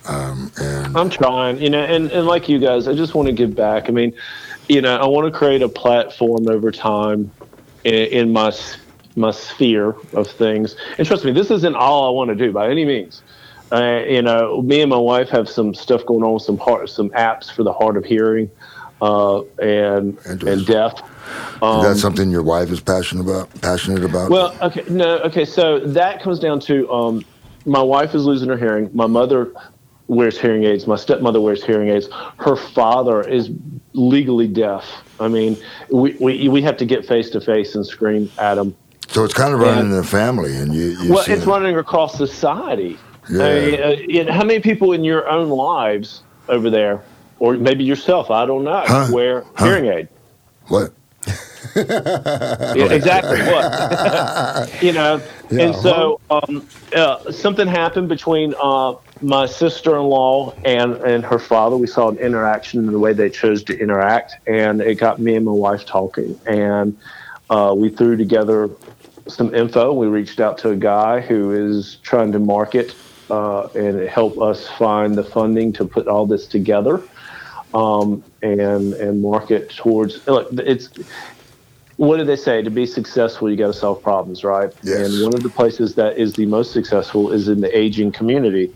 Um, 0.07 0.51
and 0.61 0.97
I'm 0.97 1.11
trying, 1.11 1.61
you 1.61 1.71
know, 1.71 1.83
and, 1.83 2.11
and 2.11 2.27
like 2.27 2.49
you 2.49 2.59
guys, 2.59 2.89
I 2.89 2.95
just 2.95 3.15
want 3.15 3.27
to 3.27 3.33
give 3.33 3.55
back. 3.55 3.89
I 3.89 3.93
mean, 3.93 4.15
you 4.69 4.81
know, 4.81 4.97
I 4.97 5.07
want 5.07 5.33
to 5.33 5.37
create 5.37 5.63
a 5.63 5.69
platform 5.69 6.49
over 6.49 6.71
time 6.71 7.31
in, 7.85 7.95
in 7.95 8.33
my 8.33 8.53
my 9.15 9.31
sphere 9.31 9.95
of 10.15 10.27
things. 10.27 10.75
And 10.97 11.07
trust 11.07 11.25
me, 11.25 11.33
this 11.33 11.51
isn't 11.51 11.75
all 11.75 12.07
I 12.07 12.11
want 12.11 12.31
to 12.31 12.35
do 12.35 12.51
by 12.51 12.71
any 12.71 12.85
means. 12.85 13.23
Uh, 13.71 14.03
you 14.07 14.23
know, 14.23 14.61
me 14.63 14.81
and 14.81 14.91
my 14.91 14.97
wife 14.97 15.29
have 15.31 15.49
some 15.49 15.75
stuff 15.75 16.05
going 16.07 16.23
on, 16.23 16.41
some 16.41 16.59
heart, 16.59 16.89
some 16.91 17.11
apps 17.11 17.53
for 17.53 17.63
the 17.63 17.73
hard 17.73 17.97
of 17.97 18.05
hearing 18.05 18.51
uh, 19.03 19.43
and 19.59 20.17
and 20.27 20.67
deaf. 20.67 20.95
is 20.95 21.61
that 21.61 21.97
something 21.99 22.31
your 22.31 22.43
wife 22.43 22.71
is 22.71 22.81
passionate 22.81 23.23
about? 23.23 23.51
Passionate 23.61 24.05
about? 24.05 24.27
Um, 24.27 24.31
Well, 24.31 24.57
okay, 24.63 24.85
no, 24.89 25.19
okay. 25.21 25.45
So 25.45 25.81
that 25.81 26.23
comes 26.23 26.39
down 26.39 26.61
to 26.61 26.91
um, 26.91 27.25
my 27.67 27.83
wife 27.83 28.15
is 28.15 28.25
losing 28.25 28.49
her 28.49 28.57
hearing. 28.57 28.91
My 28.93 29.07
mother 29.07 29.53
wears 30.13 30.39
hearing 30.39 30.65
aids. 30.65 30.87
My 30.87 30.97
stepmother 30.97 31.41
wears 31.41 31.65
hearing 31.65 31.89
aids. 31.89 32.09
Her 32.39 32.57
father 32.57 33.23
is 33.27 33.51
legally 33.95 34.49
deaf. 34.49 34.85
I 35.21 35.29
mean, 35.29 35.57
we 35.91 36.15
we, 36.21 36.49
we 36.49 36.63
have 36.63 36.77
to 36.79 36.85
get 36.85 37.07
face 37.07 37.31
to 37.31 37.41
face 37.41 37.75
and 37.75 37.87
scream 37.87 38.31
at 38.39 38.59
him. 38.59 38.75
so 39.09 39.25
it's 39.25 39.35
kind 39.35 39.53
of 39.55 39.61
running 39.61 39.87
in 39.87 39.91
the 39.91 40.05
family, 40.05 40.57
and 40.57 40.75
you. 40.75 40.91
you 41.03 41.13
Well, 41.13 41.25
it's 41.27 41.45
it. 41.45 41.47
running 41.47 41.77
across 41.77 42.17
society. 42.17 42.99
Yeah. 43.31 43.45
I 43.45 43.55
mean, 43.61 43.83
uh, 43.83 43.89
you 44.09 44.25
know, 44.25 44.33
how 44.33 44.45
many 44.45 44.61
people 44.61 44.93
in 44.93 45.05
your 45.05 45.29
own 45.29 45.49
lives 45.49 46.23
over 46.49 46.71
there, 46.71 47.03
or 47.39 47.55
maybe 47.55 47.85
yourself, 47.85 48.31
I 48.31 48.47
don't 48.47 48.65
know, 48.65 48.83
Huh? 48.87 49.09
wear 49.13 49.45
Huh? 49.55 49.67
hearing 49.67 49.87
aid? 49.87 50.09
What? 50.69 50.93
Yeah, 52.75 52.93
exactly. 52.93 53.41
What? 53.43 54.83
you 54.83 54.93
know, 54.93 55.21
and 55.51 55.75
so 55.75 56.21
um, 56.31 56.67
uh, 56.95 57.31
something 57.31 57.69
happened 57.69 58.09
between 58.09 58.55
uh, 58.61 58.95
my 59.21 59.47
sister-in-law 59.47 60.55
and 60.65 60.97
and 60.97 61.25
her 61.25 61.39
father. 61.39 61.77
We 61.77 61.87
saw 61.87 62.09
an 62.09 62.19
interaction 62.19 62.81
in 62.81 62.93
the 62.93 62.99
way 62.99 63.13
they 63.13 63.31
chose 63.31 63.63
to 63.65 63.79
interact, 63.79 64.37
and 64.47 64.81
it 64.81 64.97
got 64.97 65.19
me 65.19 65.37
and 65.37 65.45
my 65.45 65.53
wife 65.53 65.85
talking, 65.85 66.39
and 66.47 66.99
uh, 67.51 67.75
we 67.77 67.91
threw 67.91 68.17
together 68.17 68.71
some 69.29 69.55
info. 69.55 69.93
We 69.93 70.07
reached 70.07 70.41
out 70.41 70.59
to 70.59 70.71
a 70.71 70.77
guy 70.77 71.21
who 71.21 71.53
is 71.53 71.99
trying 72.03 72.33
to 72.33 72.39
market 72.39 72.95
uh, 73.31 73.69
and 73.75 74.09
help 74.09 74.41
us 74.41 74.69
find 74.69 75.17
the 75.17 75.25
funding 75.25 75.73
to 75.75 75.85
put 75.85 76.09
all 76.09 76.27
this 76.27 76.47
together 76.47 77.03
um, 77.75 78.23
and 78.43 78.95
and 78.95 79.23
market 79.23 79.71
towards. 79.71 80.27
Look, 80.27 80.49
it's 80.53 80.89
what 82.03 82.17
do 82.17 82.25
they 82.25 82.35
say? 82.35 82.63
To 82.63 82.71
be 82.71 82.85
successful, 82.85 83.49
you 83.49 83.57
got 83.57 83.69
to 83.69 83.73
solve 83.73 84.03
problems, 84.03 84.43
right? 84.43 84.73
Yes. 84.83 85.09
And 85.09 85.23
one 85.23 85.35
of 85.35 85.43
the 85.45 85.49
places 85.49 85.95
that 85.95 86.19
is 86.19 86.33
the 86.33 86.47
most 86.47 86.73
successful 86.73 87.31
is 87.31 87.47
in 87.47 87.61
the 87.61 87.79
aging 87.79 88.11
community. 88.11 88.75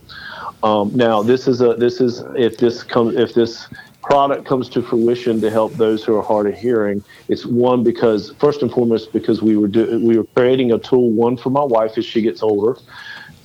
Um, 0.62 0.92
now, 0.94 1.24
this 1.24 1.48
is 1.48 1.60
a 1.60 1.74
this 1.74 2.00
is 2.00 2.22
if 2.36 2.58
this 2.58 2.84
comes 2.84 3.16
if 3.16 3.34
this 3.34 3.66
product 4.00 4.46
comes 4.46 4.68
to 4.68 4.80
fruition 4.80 5.40
to 5.40 5.50
help 5.50 5.72
those 5.72 6.04
who 6.04 6.14
are 6.14 6.22
hard 6.22 6.46
of 6.46 6.54
hearing. 6.54 7.02
It's 7.26 7.44
one 7.44 7.82
because 7.82 8.32
first 8.38 8.62
and 8.62 8.70
foremost 8.70 9.12
because 9.12 9.42
we 9.42 9.56
were 9.56 9.66
do, 9.66 9.98
we 10.06 10.16
were 10.16 10.28
creating 10.36 10.70
a 10.70 10.78
tool 10.78 11.10
one 11.10 11.36
for 11.36 11.50
my 11.50 11.64
wife 11.64 11.98
as 11.98 12.04
she 12.04 12.22
gets 12.22 12.44
older. 12.44 12.78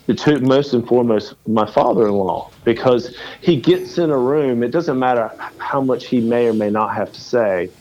The 0.05 0.13
two 0.13 0.39
most 0.41 0.73
and 0.73 0.88
foremost, 0.88 1.34
my 1.47 1.65
father-in-law, 1.65 2.51
because 2.65 3.17
he 3.41 3.55
gets 3.55 3.97
in 3.97 4.11
a 4.11 4.17
room. 4.17 4.61
It 4.61 4.69
doesn't 4.69 4.99
matter 4.99 5.32
how 5.57 5.82
much 5.82 6.05
he 6.05 6.21
may 6.21 6.45
or 6.47 6.53
may 6.53 6.69
not 6.69 6.93
have 6.93 7.11
to 7.13 7.21
say. 7.21 7.71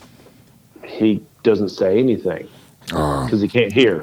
He 0.82 1.22
doesn't 1.43 1.70
say 1.70 1.99
anything 1.99 2.49
Uh, 2.93 3.24
because 3.24 3.41
he 3.41 3.49
can't 3.49 3.72
hear. 3.72 4.01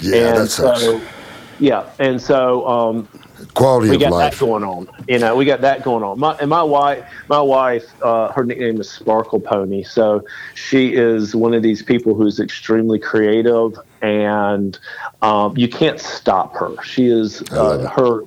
yeah, 0.00 0.16
and 0.28 0.36
that 0.38 0.48
sucks. 0.50 0.80
so, 0.82 1.00
yeah, 1.58 1.84
and 1.98 2.20
so 2.20 2.66
um, 2.66 3.08
Quality 3.54 3.90
we 3.90 3.96
of 3.96 4.00
got 4.02 4.12
life. 4.12 4.32
that 4.34 4.40
going 4.40 4.62
on. 4.64 4.88
You 5.08 5.18
know, 5.18 5.34
we 5.36 5.44
got 5.44 5.60
that 5.62 5.82
going 5.82 6.04
on. 6.04 6.18
My 6.18 6.34
and 6.40 6.48
my 6.48 6.62
wife, 6.62 7.04
my 7.28 7.40
wife, 7.40 7.84
uh, 8.02 8.30
her 8.32 8.44
nickname 8.44 8.80
is 8.80 8.88
Sparkle 8.90 9.40
Pony. 9.40 9.82
So 9.82 10.24
she 10.54 10.94
is 10.94 11.34
one 11.34 11.52
of 11.52 11.62
these 11.62 11.82
people 11.82 12.14
who's 12.14 12.38
extremely 12.40 12.98
creative, 13.00 13.78
and 14.00 14.78
um, 15.22 15.56
you 15.56 15.68
can't 15.68 15.98
stop 16.00 16.54
her. 16.56 16.80
She 16.84 17.06
is 17.08 17.42
uh, 17.52 17.88
her. 17.88 18.22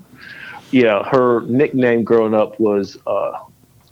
Yeah, 0.72 1.04
her 1.04 1.42
nickname 1.42 2.04
growing 2.04 2.34
up 2.34 2.60
was 2.60 2.98
uh, 3.08 3.40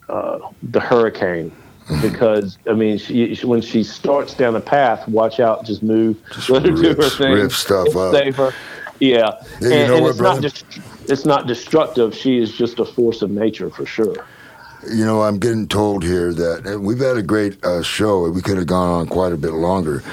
uh, 0.09 0.39
the 0.61 0.81
Hurricane. 0.81 1.51
Because 2.01 2.57
I 2.69 2.73
mean, 2.73 2.97
she, 2.97 3.35
when 3.43 3.61
she 3.61 3.83
starts 3.83 4.33
down 4.33 4.55
a 4.55 4.61
path, 4.61 5.07
watch 5.07 5.39
out, 5.39 5.65
just 5.65 5.83
move, 5.83 6.17
let 6.49 6.63
her 6.65 6.71
do 6.75 6.95
her 6.95 7.09
thing, 7.09 7.33
rips 7.33 7.57
stuff 7.57 7.95
up. 7.95 8.13
safer. 8.13 8.53
Yeah, 8.99 9.31
Yeah, 9.59 9.67
you 9.67 9.73
and, 9.73 9.87
know 9.87 9.95
and 9.95 10.03
what, 10.03 10.09
it's 10.11 10.19
not 10.21 10.41
just 10.41 10.65
it's 11.09 11.25
not 11.25 11.47
destructive. 11.47 12.15
She 12.15 12.37
is 12.37 12.53
just 12.53 12.79
a 12.79 12.85
force 12.85 13.21
of 13.21 13.31
nature 13.31 13.69
for 13.69 13.85
sure. 13.85 14.25
You 14.89 15.05
know, 15.05 15.21
I'm 15.21 15.39
getting 15.39 15.67
told 15.67 16.03
here 16.03 16.33
that 16.33 16.65
and 16.65 16.85
we've 16.85 16.99
had 16.99 17.17
a 17.17 17.21
great 17.23 17.63
uh, 17.63 17.81
show. 17.83 18.29
We 18.29 18.41
could 18.41 18.57
have 18.57 18.67
gone 18.67 18.89
on 18.89 19.07
quite 19.07 19.31
a 19.31 19.37
bit 19.37 19.53
longer 19.53 20.03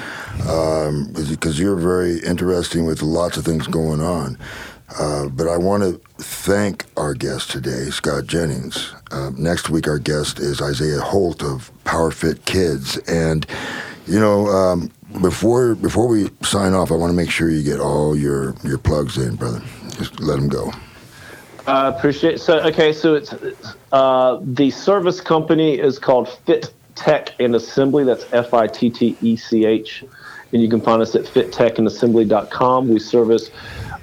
um, 0.47 1.11
because 1.13 1.59
you're 1.59 1.75
very 1.75 2.19
interesting 2.19 2.85
with 2.85 3.01
lots 3.01 3.37
of 3.37 3.45
things 3.45 3.67
going 3.67 4.01
on. 4.01 4.37
Uh, 4.99 5.29
but 5.29 5.47
I 5.47 5.57
want 5.57 5.83
to 5.83 6.01
thank 6.23 6.85
our 6.97 7.13
guest 7.13 7.51
today, 7.51 7.89
Scott 7.89 8.25
Jennings. 8.25 8.93
Uh, 9.11 9.31
next 9.37 9.69
week, 9.69 9.87
our 9.87 9.99
guest 9.99 10.39
is 10.39 10.61
Isaiah 10.61 10.99
Holt 10.99 11.43
of 11.43 11.71
PowerFit 11.85 12.43
Kids, 12.45 12.97
and 13.07 13.45
you 14.05 14.19
know, 14.19 14.47
um, 14.47 14.91
before 15.21 15.75
before 15.75 16.07
we 16.07 16.29
sign 16.41 16.73
off, 16.73 16.91
I 16.91 16.95
want 16.95 17.11
to 17.11 17.15
make 17.15 17.31
sure 17.31 17.49
you 17.49 17.63
get 17.63 17.79
all 17.79 18.17
your 18.17 18.55
your 18.63 18.77
plugs 18.77 19.17
in, 19.17 19.35
brother. 19.35 19.61
Just 19.97 20.19
let 20.19 20.35
them 20.35 20.49
go. 20.49 20.71
I 21.67 21.87
appreciate. 21.87 22.39
So 22.39 22.59
okay, 22.59 22.91
so 22.91 23.15
it's 23.15 23.33
uh, 23.91 24.39
the 24.41 24.71
service 24.71 25.21
company 25.21 25.79
is 25.79 25.99
called 25.99 26.29
Fit 26.45 26.73
Tech 26.95 27.33
and 27.39 27.55
Assembly. 27.55 28.03
That's 28.03 28.25
F 28.33 28.53
I 28.53 28.67
T 28.67 28.89
T 28.89 29.15
E 29.21 29.35
C 29.35 29.65
H, 29.65 30.03
and 30.51 30.61
you 30.61 30.69
can 30.69 30.81
find 30.81 31.01
us 31.01 31.15
at 31.15 31.23
fittechandassembly.com. 31.25 32.89
We 32.89 32.99
service 32.99 33.51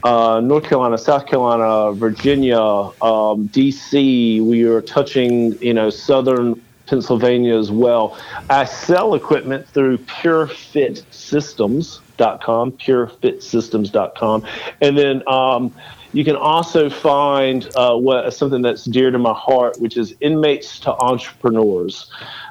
uh, 0.05 0.41
North 0.41 0.65
Carolina, 0.65 0.99
South 0.99 1.27
Carolina, 1.27 1.93
Virginia, 1.93 2.61
um, 2.61 3.47
D.C. 3.47 4.41
We 4.41 4.63
are 4.65 4.81
touching, 4.81 5.61
you 5.61 5.75
know, 5.75 5.91
southern 5.91 6.63
Pennsylvania 6.87 7.59
as 7.59 7.71
well. 7.71 8.19
I 8.49 8.65
sell 8.65 9.15
equipment 9.15 9.69
through 9.69 9.99
PureFitSystems.com, 9.99 12.73
PureFitSystems.com, 12.73 14.47
and 14.81 14.99
then. 14.99 15.23
Um, 15.29 15.75
you 16.13 16.25
can 16.25 16.37
also 16.37 16.89
find 16.89 17.69
uh, 17.77 17.95
what 17.95 18.33
something 18.33 18.63
that's 18.63 18.85
dear 18.85 19.11
to 19.11 19.19
my 19.19 19.35
heart, 19.35 19.81
which 19.81 19.97
is 19.97 20.15
inmates 20.21 20.81
to 20.81 20.93
entrepreneurs. 20.93 22.11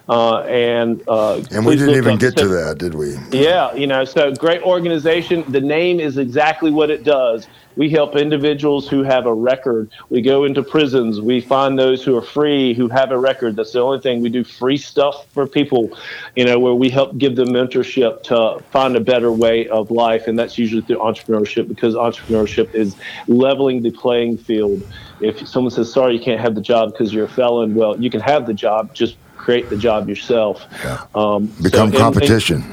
Uh, 0.10 0.40
and 0.44 1.04
uh, 1.08 1.44
and 1.52 1.66
we 1.66 1.76
didn't 1.76 1.96
even 1.96 2.18
get 2.18 2.38
to 2.38 2.48
that, 2.48 2.78
did 2.78 2.96
we? 2.96 3.16
Yeah, 3.32 3.74
you 3.74 3.88
know, 3.88 4.06
so 4.06 4.32
great 4.34 4.62
organization. 4.62 5.44
The 5.52 5.60
name 5.60 6.00
is 6.00 6.18
exactly 6.18 6.72
what 6.72 6.90
it 6.90 7.04
does. 7.04 7.48
We 7.78 7.90
help 7.90 8.16
individuals 8.16 8.90
who 8.90 9.04
have 9.04 9.28
a 9.28 9.34
record. 9.34 9.92
We 10.10 10.22
go 10.22 10.44
into 10.44 10.64
prisons. 10.64 11.22
We 11.22 11.40
find 11.40 11.78
those 11.78 12.04
who 12.04 12.18
are 12.18 12.22
free 12.22 12.74
who 12.74 12.90
have 12.90 13.12
a 13.12 13.20
record. 13.20 13.56
That's 13.56 13.72
the 13.72 13.82
only 13.82 14.00
thing 14.00 14.22
we 14.22 14.30
do. 14.30 14.44
Free 14.44 14.78
stuff 14.78 15.28
for 15.32 15.46
people, 15.48 15.96
you 16.36 16.44
know, 16.44 16.60
where 16.60 16.74
we 16.74 16.90
help 16.90 17.18
give 17.18 17.36
them 17.36 17.50
mentorship 17.50 18.24
to 18.24 18.64
find 18.72 18.96
a 18.96 19.00
better 19.00 19.32
way 19.32 19.68
of 19.68 19.92
life, 19.92 20.28
and 20.28 20.38
that's 20.38 20.58
usually 20.58 20.82
through 20.82 20.98
entrepreneurship 20.98 21.68
because 21.68 21.94
entrepreneurship 21.94 22.74
is 22.74 22.96
leveling 23.28 23.84
the 23.84 23.92
playing 23.92 24.38
field. 24.38 24.82
If 25.22 25.48
someone 25.48 25.72
says, 25.72 25.92
"Sorry, 25.92 26.16
you 26.16 26.20
can't 26.20 26.42
have 26.42 26.56
the 26.56 26.62
job 26.62 26.92
because 26.92 27.14
you're 27.14 27.26
a 27.26 27.30
felon," 27.30 27.76
well, 27.76 28.00
you 28.02 28.10
can 28.10 28.22
have 28.22 28.48
the 28.48 28.54
job. 28.54 28.94
Just 28.94 29.18
create 29.48 29.70
the 29.70 29.78
job 29.78 30.10
yourself. 30.10 30.62
Yeah. 30.84 31.06
Um, 31.16 31.46
Become 31.64 31.94
so, 31.94 31.98
competition. 31.98 32.66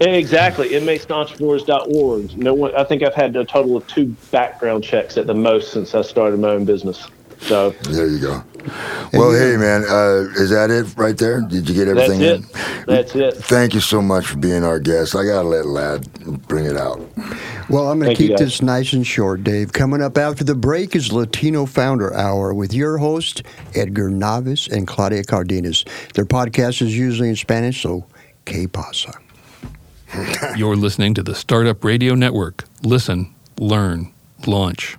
And, 0.00 0.14
exactly. 0.14 0.68
Inmatesentrepreneurs.org. 0.68 2.38
No 2.38 2.54
one. 2.54 2.72
I 2.76 2.84
think 2.84 3.02
I've 3.02 3.12
had 3.12 3.34
a 3.34 3.44
total 3.44 3.76
of 3.76 3.84
two 3.88 4.14
background 4.30 4.84
checks 4.84 5.18
at 5.18 5.26
the 5.26 5.34
most 5.34 5.72
since 5.72 5.96
I 5.96 6.02
started 6.02 6.38
my 6.38 6.50
own 6.50 6.64
business. 6.64 7.08
So 7.42 7.70
there 7.70 8.06
you 8.06 8.20
go. 8.20 8.44
Well, 9.12 9.32
hey 9.32 9.56
man, 9.56 9.82
uh, 9.82 10.30
is 10.40 10.50
that 10.50 10.70
it 10.70 10.96
right 10.96 11.16
there? 11.18 11.40
Did 11.40 11.68
you 11.68 11.74
get 11.74 11.88
everything 11.88 12.20
That's 12.20 12.44
it. 12.44 12.78
in? 12.78 12.84
That's 12.86 13.14
it. 13.16 13.34
Thank 13.44 13.74
you 13.74 13.80
so 13.80 14.00
much 14.00 14.26
for 14.26 14.38
being 14.38 14.64
our 14.64 14.78
guest. 14.78 15.16
I 15.16 15.24
gotta 15.24 15.48
let 15.48 15.66
Ladd 15.66 16.46
bring 16.46 16.66
it 16.66 16.76
out. 16.76 17.00
Well, 17.68 17.90
I'm 17.90 17.98
going 17.98 18.14
to 18.14 18.22
keep 18.22 18.36
this 18.36 18.60
nice 18.60 18.92
and 18.92 19.06
short, 19.06 19.44
Dave. 19.44 19.72
Coming 19.72 20.02
up 20.02 20.18
after 20.18 20.44
the 20.44 20.54
break 20.54 20.94
is 20.94 21.12
Latino 21.12 21.64
Founder 21.64 22.12
Hour 22.12 22.52
with 22.52 22.74
your 22.74 22.98
host 22.98 23.42
Edgar 23.74 24.10
Navis 24.10 24.68
and 24.68 24.86
Claudia 24.86 25.24
Cardenas. 25.24 25.84
Their 26.14 26.26
podcast 26.26 26.82
is 26.82 26.96
usually 26.96 27.30
in 27.30 27.36
Spanish, 27.36 27.80
so 27.82 28.04
que 28.44 28.68
pasa. 28.68 29.14
You're 30.56 30.76
listening 30.76 31.14
to 31.14 31.22
the 31.22 31.34
Startup 31.34 31.82
Radio 31.82 32.14
Network. 32.14 32.64
Listen, 32.82 33.34
learn, 33.58 34.12
launch. 34.46 34.98